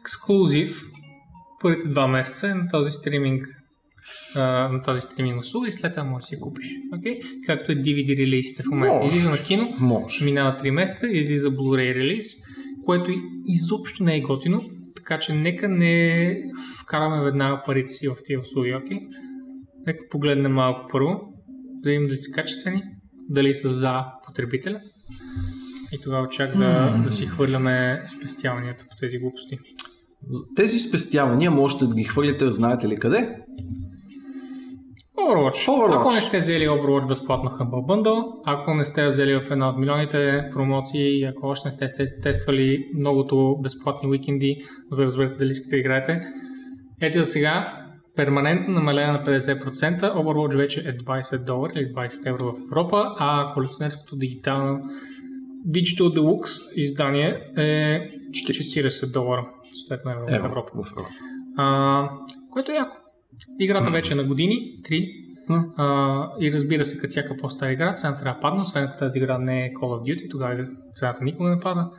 [0.00, 0.82] ексклюзив
[1.60, 3.46] първите два месеца на този стриминг
[4.36, 6.66] а, на тази стриминг услуга и след това можеш да си купиш.
[6.94, 7.20] Okay?
[7.46, 8.94] Както е DVD релизите в момента.
[8.96, 9.06] Може.
[9.06, 10.24] Излиза на кино, Може.
[10.24, 12.24] минава 3 месеца излиза Blu-ray релиз,
[12.86, 13.10] което
[13.46, 14.62] изобщо не е готино,
[15.00, 16.42] така че нека не
[16.80, 18.98] вкараме веднага парите си в тези услуги, окей?
[19.86, 21.20] Нека погледнем малко първо,
[21.82, 22.82] да видим дали са качествени,
[23.28, 24.80] дали са за потребителя
[25.92, 29.58] и тогава чак да, да си хвърляме спестяванията по тези глупости.
[30.56, 33.36] Тези спестявания можете да ги хвърлите, знаете ли къде?
[35.20, 35.68] Overwatch.
[35.68, 36.00] Overwatch.
[36.00, 39.78] Ако не сте взели Overwatch безплатно Humble Bundle, ако не сте взели в една от
[39.78, 44.56] милионите промоции, ако още не сте тест- тествали многото безплатни уикенди,
[44.90, 46.20] за да разберете дали искате да играете,
[47.00, 47.76] ето за сега
[48.16, 53.54] перманентно намаление на 50%, Overwatch вече е 20 долара или 20 евро в Европа, а
[53.54, 54.80] колекционерското дигитално
[55.68, 60.70] Digital Deluxe издание е 40 долара, съответно евро в Европа.
[60.74, 61.08] в Европа.
[61.56, 62.08] А,
[62.50, 62.96] което е яко.
[63.60, 65.08] Играта вече е на години, 3.
[65.48, 65.64] М.
[65.76, 69.18] А, и разбира се, като всяка по-стара игра, цената трябва да падне, освен ако тази
[69.18, 71.90] игра не е Call of Duty, тогава цената никога не пада.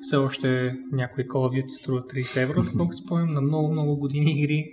[0.00, 4.30] Все още някои Call of Duty струва 30 евро, колко спомням, на много, много години
[4.40, 4.64] игри.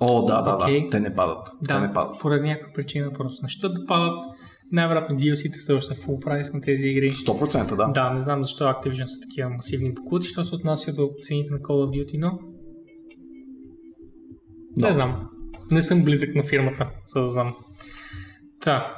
[0.00, 0.82] О, да, да, Окей.
[0.84, 0.90] да.
[0.90, 1.48] Те не падат.
[1.68, 2.20] Те не Да, падат.
[2.20, 4.24] поради някаква причина просто не щат да падат.
[4.72, 7.10] Най-вероятно DLC-те са още full прайс на тези игри.
[7.10, 7.86] 100% да.
[7.86, 11.58] Да, не знам защо Activision са такива масивни букути, що се отнася до цените на
[11.58, 12.38] Call of Duty, но...
[14.78, 14.86] Да.
[14.86, 15.28] Не знам.
[15.72, 17.54] Не съм близък на фирмата, за да знам.
[18.60, 18.94] Та.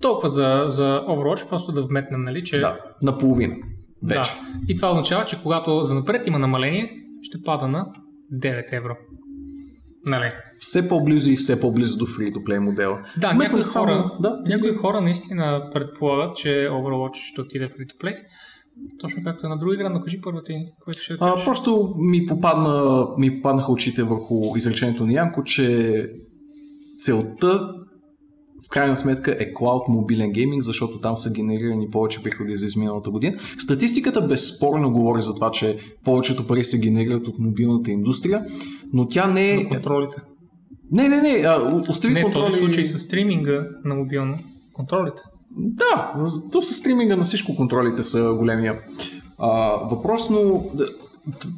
[0.00, 2.58] Толкова за, за Overwatch, просто да вметнем, нали, че...
[2.58, 3.56] Да, наполовина.
[4.02, 4.30] Вече.
[4.32, 4.38] Да.
[4.68, 7.86] И това означава, че когато за напред има намаление, ще пада на
[8.34, 8.96] 9 евро.
[10.06, 10.32] Нали?
[10.58, 13.02] Все по-близо и все по-близо до free-to-play модела.
[13.16, 18.16] Да, някои само- хора, Да, някои хора наистина предполагат, че Overwatch ще отиде в free-to-play.
[19.00, 20.54] Точно както е на друга игра, но кажи първо ти,
[20.84, 21.44] което ще А, кажеш.
[21.44, 26.06] просто ми, попадна, ми попаднаха очите върху изречението на Янко, че
[26.98, 27.74] целта
[28.66, 33.10] в крайна сметка е Cloud мобилен гейминг, защото там са генерирани повече приходи за изминалата
[33.10, 33.36] година.
[33.58, 38.44] Статистиката безспорно говори за това, че повечето пари се генерират от мобилната индустрия,
[38.92, 39.68] но тя не На е...
[39.68, 40.16] контролите.
[40.92, 42.46] Не, не, не, а, остави Не, в контроли...
[42.46, 44.38] този случай с стриминга на мобилно.
[44.72, 45.22] Контролите.
[45.56, 46.14] Да,
[46.52, 48.78] то с стриминга на всичко контролите са големия
[49.38, 49.48] а,
[49.90, 50.64] въпрос, но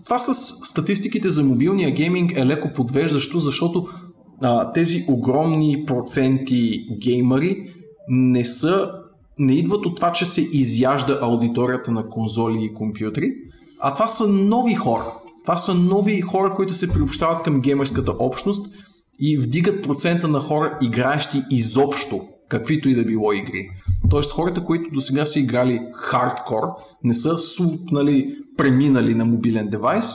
[0.05, 0.35] това с
[0.69, 3.89] статистиките за мобилния гейминг е леко подвеждащо, защото
[4.43, 7.75] а, тези огромни проценти геймъри
[8.09, 8.93] не са
[9.39, 13.33] не идват от това, че се изяжда аудиторията на конзоли и компютри,
[13.81, 15.05] а това са нови хора.
[15.43, 18.75] Това са нови хора, които се приобщават към геймърската общност
[19.21, 22.21] и вдигат процента на хора, играещи изобщо
[22.53, 23.69] каквито и да било игри.
[24.11, 26.63] Тоест хората, които до сега са играли хардкор,
[27.05, 30.07] не са супнали, преминали на мобилен девайс.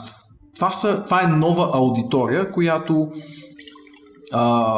[0.54, 3.12] Това, са, това е нова аудитория, която
[4.32, 4.76] а,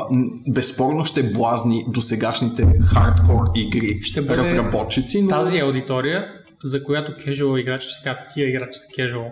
[0.49, 6.29] безспорно ще блазни до сегашните хардкор игри Ще бъде разработчици, но Тази аудитория,
[6.65, 7.13] за която
[7.59, 9.31] играчи ще кажат, тия играчи са casual.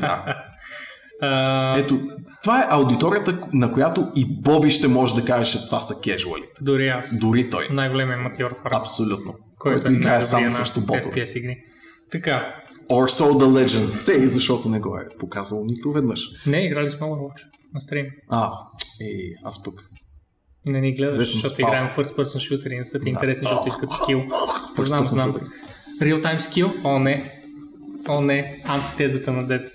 [0.00, 0.24] да.
[1.20, 2.00] А, Ето,
[2.42, 6.50] това е аудиторията, на която и Боби ще може да каже, че това са кежуалите.
[6.60, 7.18] дори аз.
[7.18, 7.68] Дори той.
[7.70, 9.32] Най-големия матьор в Абсолютно.
[9.58, 11.14] който, Който, е играе само срещу ботове.
[11.14, 11.56] FPS игри.
[12.12, 12.54] Така,
[12.90, 16.20] Or so the legend say, защото не го е показал нито веднъж.
[16.46, 17.42] не, играли сме Overwatch
[17.74, 18.06] на стрим.
[18.28, 18.52] А,
[19.00, 19.06] е,
[19.44, 19.74] аз пък.
[20.66, 21.68] Не ни гледаш, защото спал?
[21.68, 22.24] играем first person
[22.58, 24.22] shooter и не са ти интересни, защото искат скил.
[24.78, 25.32] Знам, знам.
[26.00, 26.72] Real time skill?
[26.84, 27.32] О, не.
[28.08, 28.62] О, не.
[28.64, 29.72] Антитезата на дед.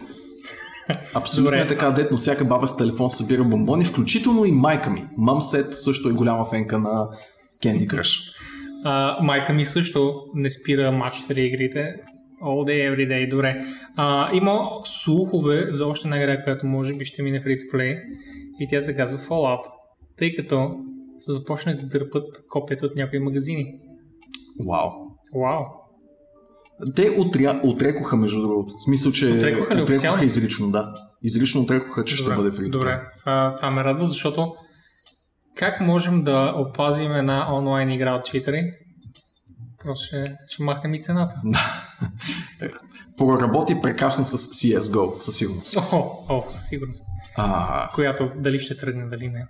[1.13, 1.61] Абсолютно Добре.
[1.61, 5.05] е така, дет, но всяка баба с телефон събира бомбони, включително и майка ми.
[5.17, 7.09] Мамсет също е голяма фенка на
[7.63, 8.35] Candy Crush.
[8.83, 11.95] А, майка ми също не спира матчите или игрите.
[12.43, 13.61] All day, every day, добре.
[13.95, 18.01] А, има слухове за още една игра, която може би ще мине to play
[18.59, 19.63] и тя се казва Fallout.
[20.17, 20.75] Тъй като
[21.19, 23.79] са започнали да дърпат копията от някои магазини.
[24.67, 24.89] Вау.
[25.35, 25.63] Вау!
[26.95, 27.59] Те отря...
[27.63, 28.73] отрекоха, между другото.
[28.77, 30.23] В смисъл, че Отрекоха ли официално?
[30.23, 30.93] изрично, да.
[31.23, 32.69] Изрично отрекоха, че ще бъде фри.
[32.69, 34.53] Добре, това, това ме радва, защото
[35.55, 38.73] как можем да опазим една онлайн игра от читери?
[39.83, 41.41] Просто ще, ще махнем и цената.
[43.17, 45.77] Проработи прекрасно с CSGO, със сигурност.
[45.91, 47.05] О, о, със сигурност.
[47.37, 49.47] А, Която дали ще тръгне, дали не.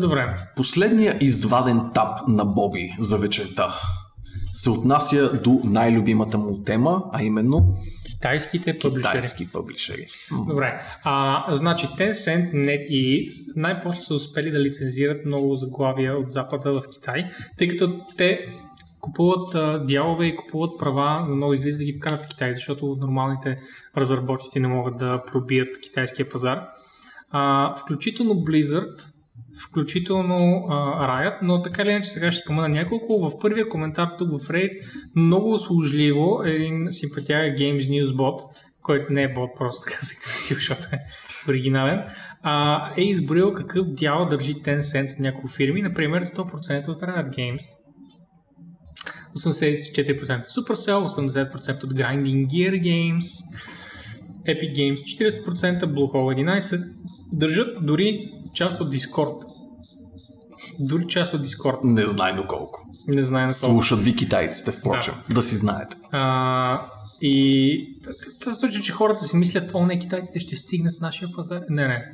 [0.00, 0.36] Добре.
[0.56, 3.74] Последния изваден тап на Боби за вечерта
[4.58, 7.76] се отнася до най-любимата му тема, а именно
[8.06, 9.12] Китайските публишери.
[9.12, 10.06] китайски пъблишери.
[10.46, 10.80] Добре.
[11.02, 17.30] А, значи Tencent, NetEase най-после са успели да лицензират много заглавия от Запада в Китай,
[17.58, 18.46] тъй като те
[19.00, 22.54] купуват а, дялове и купуват права на много игри, за да ги вкарат в Китай,
[22.54, 23.58] защото нормалните
[23.96, 26.68] разработчици не могат да пробият китайския пазар.
[27.30, 29.04] А, включително Blizzard,
[29.66, 30.38] включително
[31.00, 33.30] Riot, но така или иначе сега ще спомена няколко.
[33.30, 34.70] В първия коментар тук в Reddit
[35.16, 38.42] много услужливо един симпатия Games News бот,
[38.82, 40.98] който не е бот, просто така се кръстил, защото е
[41.48, 42.02] оригинален,
[42.42, 47.62] а, е изброил какъв дял държи Tencent от няколко фирми, например 100% от Riot Games,
[49.36, 53.26] 84% от Supercell, 80% от Grinding Gear Games,
[54.46, 56.92] Epic Games 40%, Bluehole 11%,
[57.32, 59.44] държат дори част от Discord.
[60.78, 61.84] Дори част от Discord.
[61.84, 62.86] Не знай доколко.
[63.08, 63.72] Не знае на колко.
[63.72, 65.14] Слушат ви китайците, впрочем.
[65.30, 65.96] Да, си знаете.
[66.10, 66.80] А,
[67.22, 68.00] и
[68.46, 71.62] в случай, че хората си мислят, о, не, китайците ще стигнат нашия пазар.
[71.70, 72.04] Не, не.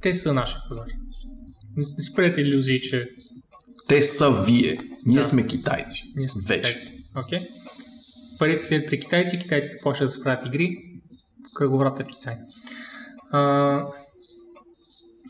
[0.00, 0.84] Те са нашия пазар.
[1.76, 3.08] Не, спрете иллюзии, че
[3.88, 4.78] Те са вие.
[5.06, 5.24] Ние Да.
[5.24, 6.02] сме китайци.
[6.16, 6.74] ние сме Вече.
[6.74, 7.04] китайци.
[7.16, 7.40] Окей?
[8.38, 10.76] Парите седят при китайци, китайците почват да се правят игри,
[11.54, 12.36] кръговрата е в Китай.
[13.30, 13.82] А,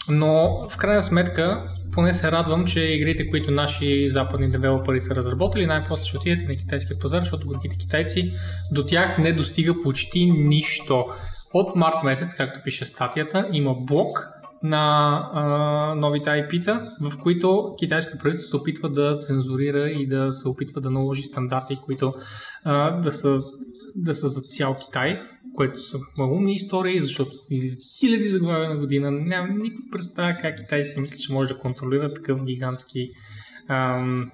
[0.08, 5.66] но в крайна сметка, поне се радвам, че игрите, които наши западни девелопери са разработили,
[5.66, 8.32] най-после ще отидат и на китайския пазар, защото горките китайци
[8.72, 11.06] до тях не достига почти нищо.
[11.54, 14.28] От март месец, както пише статията, има блок
[14.62, 15.44] на а,
[15.94, 20.90] новите IP-та, в които китайското правителство се опитва да цензурира и да се опитва да
[20.90, 22.14] наложи стандарти, които
[22.64, 23.40] а, да, са,
[23.96, 25.20] да са за цял Китай,
[25.54, 29.10] което са малумни истории, защото излизат хиляди заглавия на година.
[29.10, 33.10] Нямам никаква представа как Китай си мисли, че може да контролира такъв гигантски
[33.68, 34.30] ам,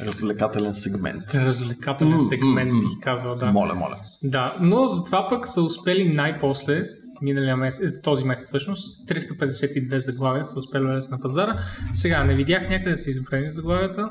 [0.00, 1.34] Развлекателен сегмент.
[1.34, 3.52] развлекателен сегмент, бих казал, да.
[3.52, 3.96] Моля, моля.
[4.22, 6.84] Да, но затова пък са успели най-после,
[7.22, 11.58] миналия месец, този месец всъщност, 352 заглавия са успели да на пазара.
[11.94, 14.10] Сега не видях някъде да са изброени заглавията.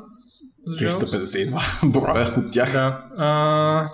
[0.66, 1.14] за жалост.
[1.14, 2.72] 352 броя от тях.
[2.72, 3.06] Да.
[3.18, 3.90] А,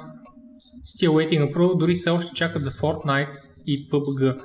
[0.88, 3.30] Still Waiting Approval дори все още чакат за Fortnite
[3.68, 4.42] и PUBG.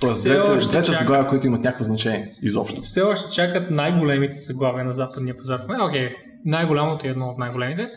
[0.00, 0.98] Тоест, Все двете, още двете чакат.
[0.98, 2.34] заглавия, които имат някакво значение.
[2.42, 2.82] Изобщо.
[2.82, 5.60] Все още чакат най-големите заглавия на западния пазар.
[5.60, 7.88] Е, Окей, най-голямото е едно от най-големите.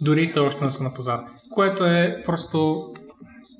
[0.00, 1.20] Дори все още не са на пазар.
[1.50, 2.88] Което е просто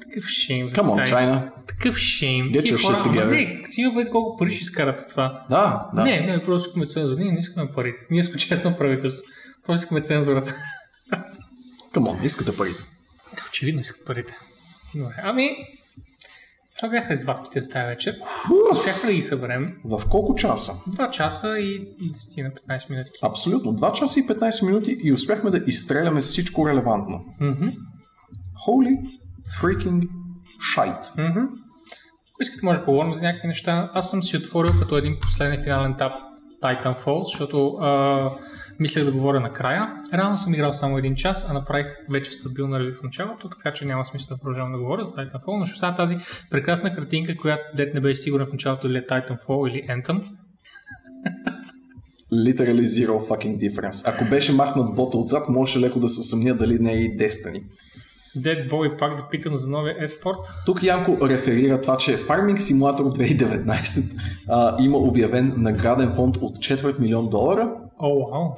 [0.00, 1.24] такъв шейм за Come on, Китай.
[1.26, 1.50] China.
[1.66, 2.46] Такъв шейм.
[2.46, 3.58] Get your shit together.
[3.60, 5.44] Не, си има бъде колко пари ще изкарат от това.
[5.50, 6.02] Да, да.
[6.02, 7.16] Не, не, просто искаме цензура.
[7.18, 8.00] Ние не искаме парите.
[8.10, 9.22] Ние сме честно правителство.
[9.66, 10.54] Просто искаме цензурата.
[11.94, 12.70] Come on, искате пари.
[13.48, 14.36] Очевидно искат парите.
[14.94, 15.14] Добре.
[15.22, 15.56] Ами,
[16.76, 18.16] това бяха извадките за тази вечер.
[18.72, 19.66] Успяхме да ги съберем.
[19.84, 20.72] В колко часа?
[20.72, 23.10] 2 часа и 10 на 15 минути.
[23.22, 23.74] Абсолютно.
[23.74, 27.24] 2 часа и 15 минути и успяхме да изстреляме всичко релевантно.
[28.68, 29.18] Holy
[29.60, 30.08] freaking
[30.76, 31.06] shite.
[32.30, 33.90] Ако искате, може да поговорим за някакви неща.
[33.94, 36.12] Аз съм си отворил като един последен финален етап
[36.62, 38.30] Titanfall, защото а,
[38.82, 39.96] мислех да говоря накрая.
[40.14, 43.84] Реално съм играл само един час, а направих вече стабилна ревю в началото, така че
[43.84, 46.16] няма смисъл да продължавам да говоря за Titanfall, но ще остава тази
[46.50, 50.22] прекрасна картинка, която дет не беше сигурен в началото дали е Titanfall или Anthem.
[52.32, 54.14] Literally zero fucking difference.
[54.14, 57.62] Ако беше махнат бота отзад, можеше леко да се усъмня дали не е и Destiny.
[58.36, 60.38] Dead Boy пак да питам за новия еспорт.
[60.66, 66.98] Тук Янко реферира това, че Farming Simulator 2019 а, има обявен награден фонд от четвърт
[66.98, 67.74] милион долара.
[68.02, 68.56] О, вау.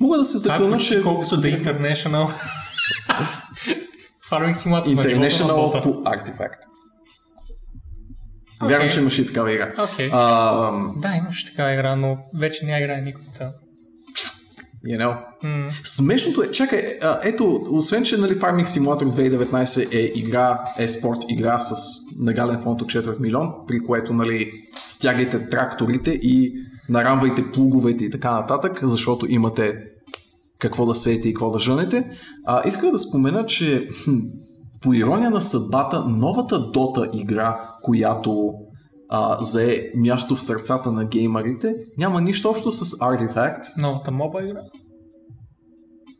[0.00, 2.32] Мога да се почти че колкото да е International.
[4.30, 5.82] Farming Simulator на на International бота.
[5.82, 6.58] по Artifact.
[8.62, 9.72] Вярвам, че имаше и такава игра.
[9.92, 10.10] Окей.
[10.12, 13.22] А, Да, имаш такава игра, но вече не играе никой.
[13.38, 13.50] та.
[14.88, 15.24] you know.
[15.44, 15.70] М.
[15.84, 21.18] Смешното е, чакай, а, ето, освен, че нали, Farming Simulator 2019 е игра, е спорт
[21.28, 21.74] игра с
[22.18, 24.52] нагален фонд от 4 милион, при което нали,
[24.88, 26.54] стягайте тракторите и
[26.88, 29.76] нарамвайте плуговете и така нататък, защото имате
[30.58, 32.10] какво да сеете и какво да жънете.
[32.46, 33.88] А, исках да спомена, че
[34.80, 38.54] по ирония на съдбата, новата Дота игра, която
[39.08, 44.60] а, зае място в сърцата на геймерите, няма нищо общо с Artifact, Новата моба игра?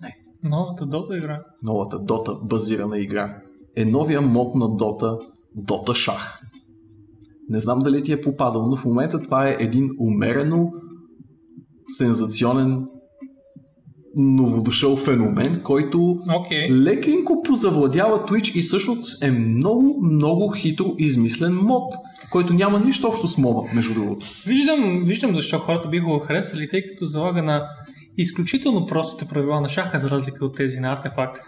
[0.01, 0.15] Не.
[0.43, 1.41] Новата Дота игра?
[1.63, 3.37] новата Dota базирана игра,
[3.77, 5.21] е новия мод на Dota,
[5.59, 6.41] Dota Шах.
[7.49, 10.73] Не знам дали ти е попадал, но в момента това е един умерено
[11.89, 12.87] сензационен
[14.17, 16.71] новодошъл феномен, който Окей.
[16.71, 21.95] лекенко позавладява Twitch и всъщност е много, много хитро измислен мод,
[22.31, 24.27] който няма нищо общо с моба, между другото.
[24.47, 27.69] Виждам, виждам защо хората биха го харесали, тъй като залага на
[28.17, 31.41] изключително простите правила на шаха, за разлика от тези на артефакт,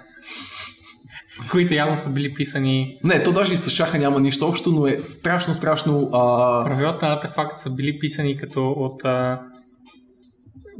[1.50, 2.98] които явно са били писани.
[3.04, 6.10] Не, то даже и с шаха няма нищо общо, но е страшно, страшно...
[6.12, 6.64] А...
[6.64, 9.40] Правилата на артефакт са били писани като от а,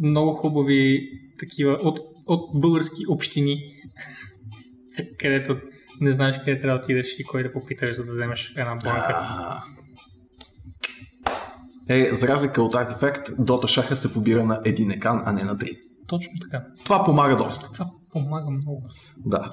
[0.02, 3.56] много хубави такива, от, от български общини,
[5.18, 5.56] където
[6.00, 9.14] не знаеш къде трябва да отидеш и кой да попиташ, за да вземеш една банка.
[9.18, 9.62] А.
[11.88, 15.58] Е, за разлика от Artifact, Dota шаха се побира на един екран, а не на
[15.58, 15.78] три.
[16.06, 16.64] Точно така.
[16.84, 17.72] Това помага доста.
[17.72, 18.82] Това помага много.
[19.16, 19.50] Да.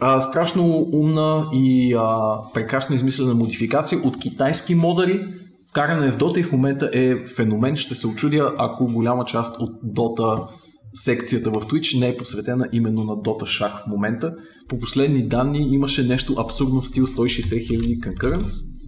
[0.00, 5.28] А, страшно умна и а, прекрасно измислена модификация от китайски модери.
[5.68, 7.76] Вкарана е в Dota и в момента е феномен.
[7.76, 10.48] Ще се очудя, ако голяма част от Dota
[10.94, 14.34] секцията в Twitch не е посветена именно на Dota шах в момента.
[14.68, 18.78] По последни данни имаше нещо абсурдно в стил 160 000 concurrents.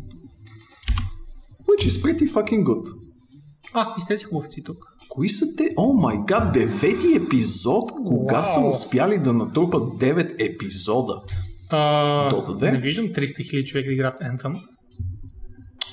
[1.69, 2.95] Which is pretty fucking good.
[3.74, 4.90] А, и сте си хубавци тук.
[5.11, 5.69] Кои са те?
[5.77, 7.93] О май гад, девети епизод?
[7.93, 8.45] Кога Вау.
[8.45, 11.15] са успяли да натрупат 9 епизода?
[11.70, 12.73] Dota 2?
[12.73, 14.53] Не виждам 300 000 човека да играят Anthem.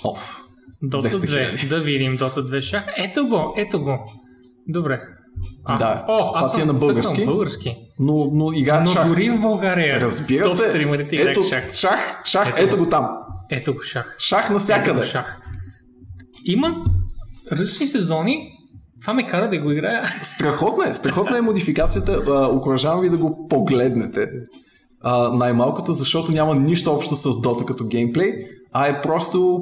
[0.03, 0.41] Оф.
[0.83, 1.09] 200
[1.57, 1.69] 2.
[1.69, 2.83] Да видим Dota 2 шах.
[2.97, 3.97] Ето го, ето го.
[4.67, 5.01] Добре.
[5.65, 7.25] А, Да, О, аз е съм на български.
[7.25, 7.75] български.
[7.99, 9.07] Но, но играят Но шах.
[9.07, 10.01] дори в България.
[10.01, 10.63] Разбира се.
[10.63, 11.73] стримерите Ето, играят шах.
[11.73, 12.89] шах, шах, Ето ето, го.
[12.89, 13.07] там.
[13.51, 14.15] Ето го шах.
[14.19, 14.99] Шах Ето навсякъде.
[14.99, 15.41] го шах.
[16.45, 16.85] Има
[17.51, 18.53] различни сезони.
[19.01, 20.05] Това ме кара да го играя.
[20.21, 22.13] Страхотна е, страхотна е модификацията.
[22.53, 24.29] Окоръжавам ви да го погледнете.
[25.01, 28.33] А, най-малкото, защото няма нищо общо с Dota като геймплей,
[28.73, 29.61] а е просто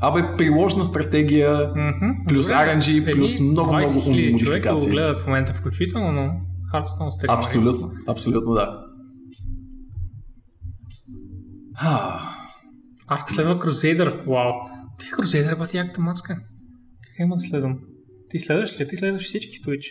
[0.00, 2.10] Абе, приложна стратегия, Мгм.
[2.28, 2.56] плюс Добре.
[2.56, 4.90] RNG, плюс много, 20 много умни 000 човека го модификации.
[4.90, 6.30] гледат в момента включително, но
[6.74, 7.38] Hearthstone стримери.
[7.38, 8.78] Абсолютно, абсолютно да.
[13.08, 14.26] Арк следва Crusader.
[14.26, 14.52] Вау.
[14.98, 16.34] Ти Crusader е бати яката мацка.
[16.34, 17.78] Как има да следвам?
[18.32, 18.88] Ти следваш ли?
[18.88, 19.86] Ти следваш всички в Twitch.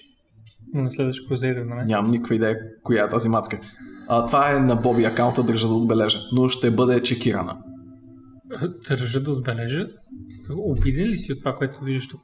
[0.73, 1.85] Но не следваш Crusader, нали?
[1.85, 3.59] Нямам никаква идея коя е тази мацка.
[4.07, 7.57] А, това е на Боби акаунта, държа да отбележа, но ще бъде чекирана.
[8.88, 9.88] Държа да отбележа.
[10.49, 12.22] Обиден ли си от това, което виждаш тук?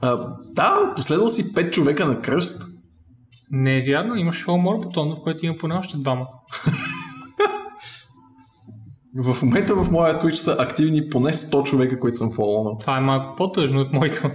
[0.00, 2.62] А, да, последвал си 5 човека на кръст.
[3.50, 6.26] Не е вярно, има шоу Мор бутон, в който има поне още двама.
[9.14, 12.76] В момента в моя Twitch са активни поне 100 човека, които съм фолонал.
[12.80, 14.30] Това е малко по-тъжно от моето.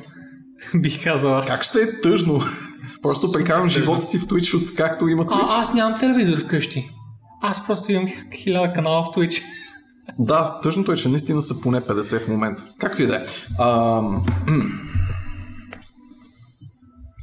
[0.75, 1.47] Бих казал аз.
[1.47, 2.41] Как ще е тъжно?
[3.01, 5.59] Просто прекарвам живота си в Twitch, от както има А, Twitch.
[5.61, 6.89] аз нямам телевизор вкъщи.
[7.41, 9.43] Аз просто имам хиляда канала в Twitch.
[10.19, 12.63] Да, тъжното е, че наистина са поне 50 в момента.
[12.79, 13.19] Както и да е.
[13.61, 14.23] Ам,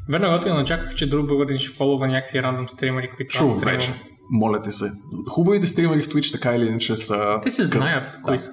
[0.09, 3.47] Верно, когато я очаквах, че друг българин ще фолова някакви рандом стримери, които аз Чу
[3.47, 3.65] стримам.
[3.65, 3.95] вече.
[4.31, 4.91] Моля ти се.
[5.29, 7.41] Хубавите стримери в Twitch така или иначе са...
[7.43, 7.71] Те се кът.
[7.71, 8.43] знаят кои Да.
[8.43, 8.51] са.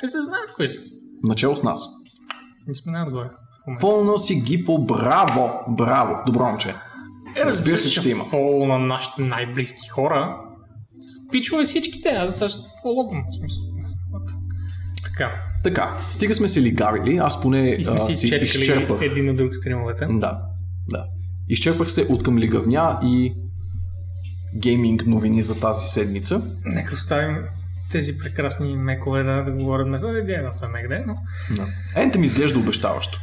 [0.00, 0.80] Те се знаят кои са.
[1.22, 1.86] Начало с нас.
[2.66, 3.28] Не сме най-отгоре.
[3.64, 3.80] В момента.
[3.80, 6.74] Фолнал си Гипо, браво, браво, добро момче.
[7.36, 8.24] Е, разбира се, ще има.
[8.24, 10.36] Фол на нашите най-близки хора.
[11.28, 13.24] Спичове всичките, аз затова ще фоловам.
[13.30, 13.62] В смисъл.
[15.04, 15.32] Така.
[15.64, 19.02] Така, стига сме се лигарили, аз поне И сме а, си си четкали изчерпах.
[19.02, 20.06] един от друг стримовете.
[20.10, 20.40] Да,
[20.88, 21.06] да.
[21.48, 23.34] Изчерпах се от към лигавня и
[24.56, 26.42] гейминг новини за тази седмица.
[26.64, 27.36] Нека оставим
[27.90, 31.14] тези прекрасни мекове да, да говорим за идея на това мек да е, но
[32.12, 32.18] Да.
[32.18, 33.20] Ми изглежда обещаващо.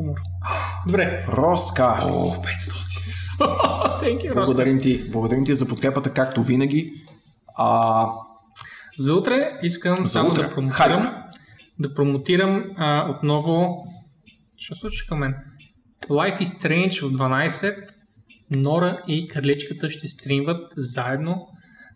[0.00, 0.18] Хумор.
[0.86, 1.24] Добре.
[1.28, 2.00] Роска.
[2.02, 2.42] О, 500.
[4.02, 4.34] Thank you.
[4.34, 5.10] Благодарим ти.
[5.10, 6.92] Благодарим ти за подкрепата, както винаги.
[7.56, 8.06] А,
[8.98, 10.42] За утре искам За само утре.
[10.42, 11.14] да промотирам, Хайп.
[11.78, 13.84] да промотирам а, отново,
[14.56, 15.34] що случи към мен?
[16.08, 17.74] Life is Strange в 12,
[18.50, 21.46] Нора и Карличката ще стримват заедно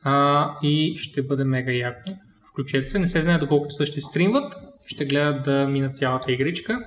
[0.02, 2.10] а, и ще бъде мега яко.
[2.50, 4.55] Включете се, не се знае доколко часа ще стримват,
[4.86, 6.78] ще гледат да минат цялата игричка.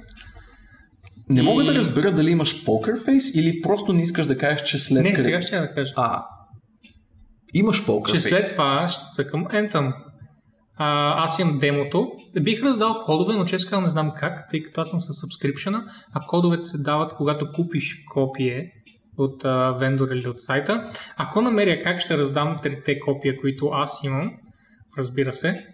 [1.30, 4.80] Не мога да разбера дали имаш покер фейс или просто не искаш да кажеш, че
[4.80, 5.94] след Не, къде- сега ще я да кажа.
[5.96, 6.26] А,
[7.54, 9.94] имаш покер че след това ще цъкам Anthem.
[10.78, 12.12] А, аз имам демото.
[12.42, 15.84] Бих раздал кодове, но често казвам не знам как, тъй като аз съм с subscription
[16.14, 18.72] а кодовете се дават, когато купиш копие
[19.18, 20.90] от а, вендор или от сайта.
[21.18, 24.32] Ако намеря как ще раздам трите копия, които аз имам,
[24.98, 25.68] разбира се,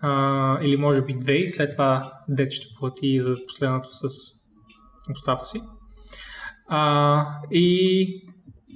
[0.00, 4.35] а, или може би две и след това дет ще плати за последното с
[5.12, 5.60] устата си.
[6.68, 8.06] А, и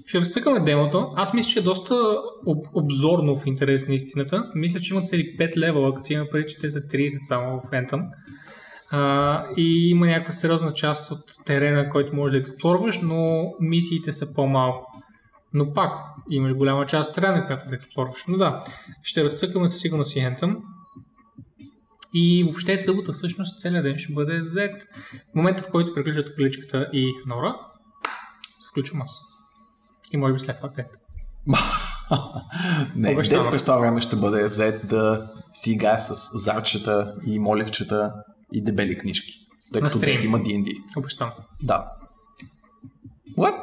[0.06, 1.12] ще разцъкаме демото.
[1.16, 1.94] Аз мисля, че е доста
[2.46, 4.50] об- обзорно в интерес на истината.
[4.54, 7.60] Мисля, че има цели 5 левела, като си има преди, че те са 30 само
[7.60, 8.02] в Anthem.
[8.92, 14.34] А, и има някаква сериозна част от терена, който можеш да експлорваш, но мисиите са
[14.34, 15.02] по-малко.
[15.54, 15.92] Но пак,
[16.30, 18.24] имаш голяма част от терена, която да експлорваш.
[18.28, 18.60] Но да,
[19.02, 20.56] ще разцъкаме със сигурност и Anthem.
[22.14, 24.80] И въобще събота всъщност целият ден ще бъде Z.
[25.32, 27.56] В момента, в който приключат количката и Нора,
[28.58, 29.20] се включвам аз.
[30.12, 30.86] И може би след това Тед.
[32.96, 33.44] Не, Обещавам.
[33.44, 38.12] дед през това време ще бъде зет да си играе с зарчета и моливчета
[38.52, 39.32] и дебели книжки.
[39.72, 40.98] Тъй като дед има D&D.
[40.98, 41.32] Обещавам.
[41.62, 41.84] Да.
[43.38, 43.54] What?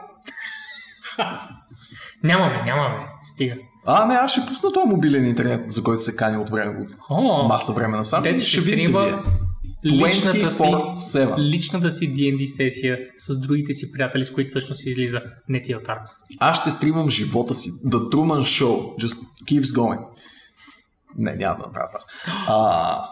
[2.23, 3.07] Нямаме, нямаме.
[3.21, 3.55] Стига.
[3.89, 7.47] А, не, аз ще пусна този мобилен интернет, за който се кани от време, от
[7.47, 8.23] маса време насам.
[8.23, 9.23] Дед и ще стримва
[9.85, 11.37] личната си, 24/7.
[11.37, 15.89] личната си D&D сесия с другите си приятели, с които всъщност излиза не ти от
[15.89, 16.11] Аркс.
[16.39, 17.69] Аз ще стримам живота си.
[17.71, 18.95] The Truman Show.
[19.03, 19.99] Just keeps going.
[21.17, 22.45] Не, няма да направя това.
[22.47, 23.05] А,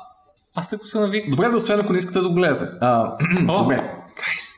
[0.55, 1.29] Аз така се навих.
[1.29, 2.65] добре, да освен ако не искате да го гледате.
[2.81, 3.17] А,
[3.49, 3.75] О, добре.
[4.15, 4.49] Гайс,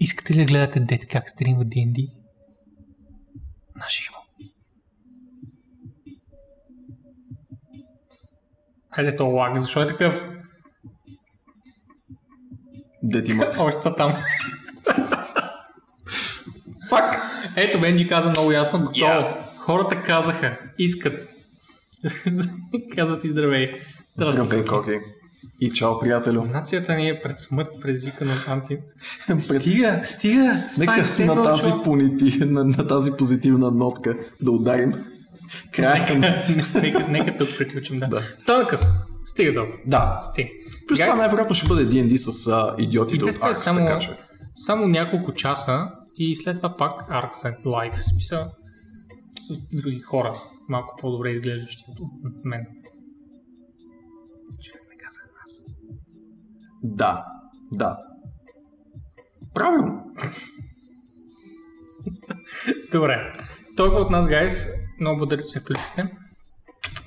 [0.00, 2.08] искате ли да гледате дед как стримва D&D?
[3.76, 4.19] На живо.
[8.94, 10.22] Хайде то лаг, защо е такъв?
[13.02, 13.46] Дед има.
[13.58, 14.12] Още са там.
[16.88, 17.22] Фак!
[17.56, 19.04] Ето, Бенджи каза много ясно, готово.
[19.04, 19.38] Я.
[19.58, 21.28] Хората казаха, искат.
[22.94, 23.74] Казват и здравей.
[24.18, 24.98] Здравей, Коки.
[25.60, 26.42] И чао, приятелю.
[26.42, 28.78] Нацията ни е пред смърт, предизвикана от анти.
[29.38, 30.64] Стига, стига.
[30.78, 34.92] Нека на тази, понити, на, на тази позитивна нотка да ударим
[35.72, 36.42] края на...
[36.56, 38.06] нека, нека, нека тук приключим, да.
[38.06, 38.20] Да.
[38.38, 38.90] Стана късно.
[39.24, 39.78] Стига толкова.
[39.86, 40.18] Да.
[40.20, 40.48] Стига.
[40.88, 44.10] Плюс това Guys, най-вероятно ще бъде D&D с а, идиотите от Аркс, само, така че...
[44.54, 47.96] само няколко часа и след това пак Arcs Live.
[47.96, 48.50] В смисъл
[49.42, 50.32] с други хора,
[50.68, 52.66] малко по-добре изглеждащи от, мен.
[54.62, 55.64] Човек не казах нас.
[56.82, 57.24] Да,
[57.72, 57.96] да.
[59.54, 60.02] Правилно.
[62.92, 63.32] Добре.
[63.76, 64.66] Толкова от нас, гайс.
[65.00, 66.16] Много благодаря, че се включихте.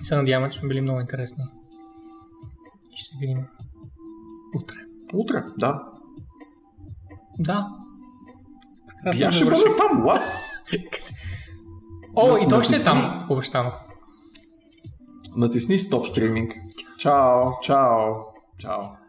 [0.01, 1.43] И се надяваме, че сме били много интересни.
[2.93, 3.45] И ще се видим
[4.55, 4.77] утре.
[5.13, 5.83] Утре, да.
[7.39, 7.69] Да.
[8.88, 10.33] Прекрасно Я ще бъда там, what?
[12.15, 13.72] О, и той ще е там, обещано.
[15.35, 16.53] Натисни стоп стриминг.
[16.97, 18.13] Чао, чао,
[18.57, 19.02] чао.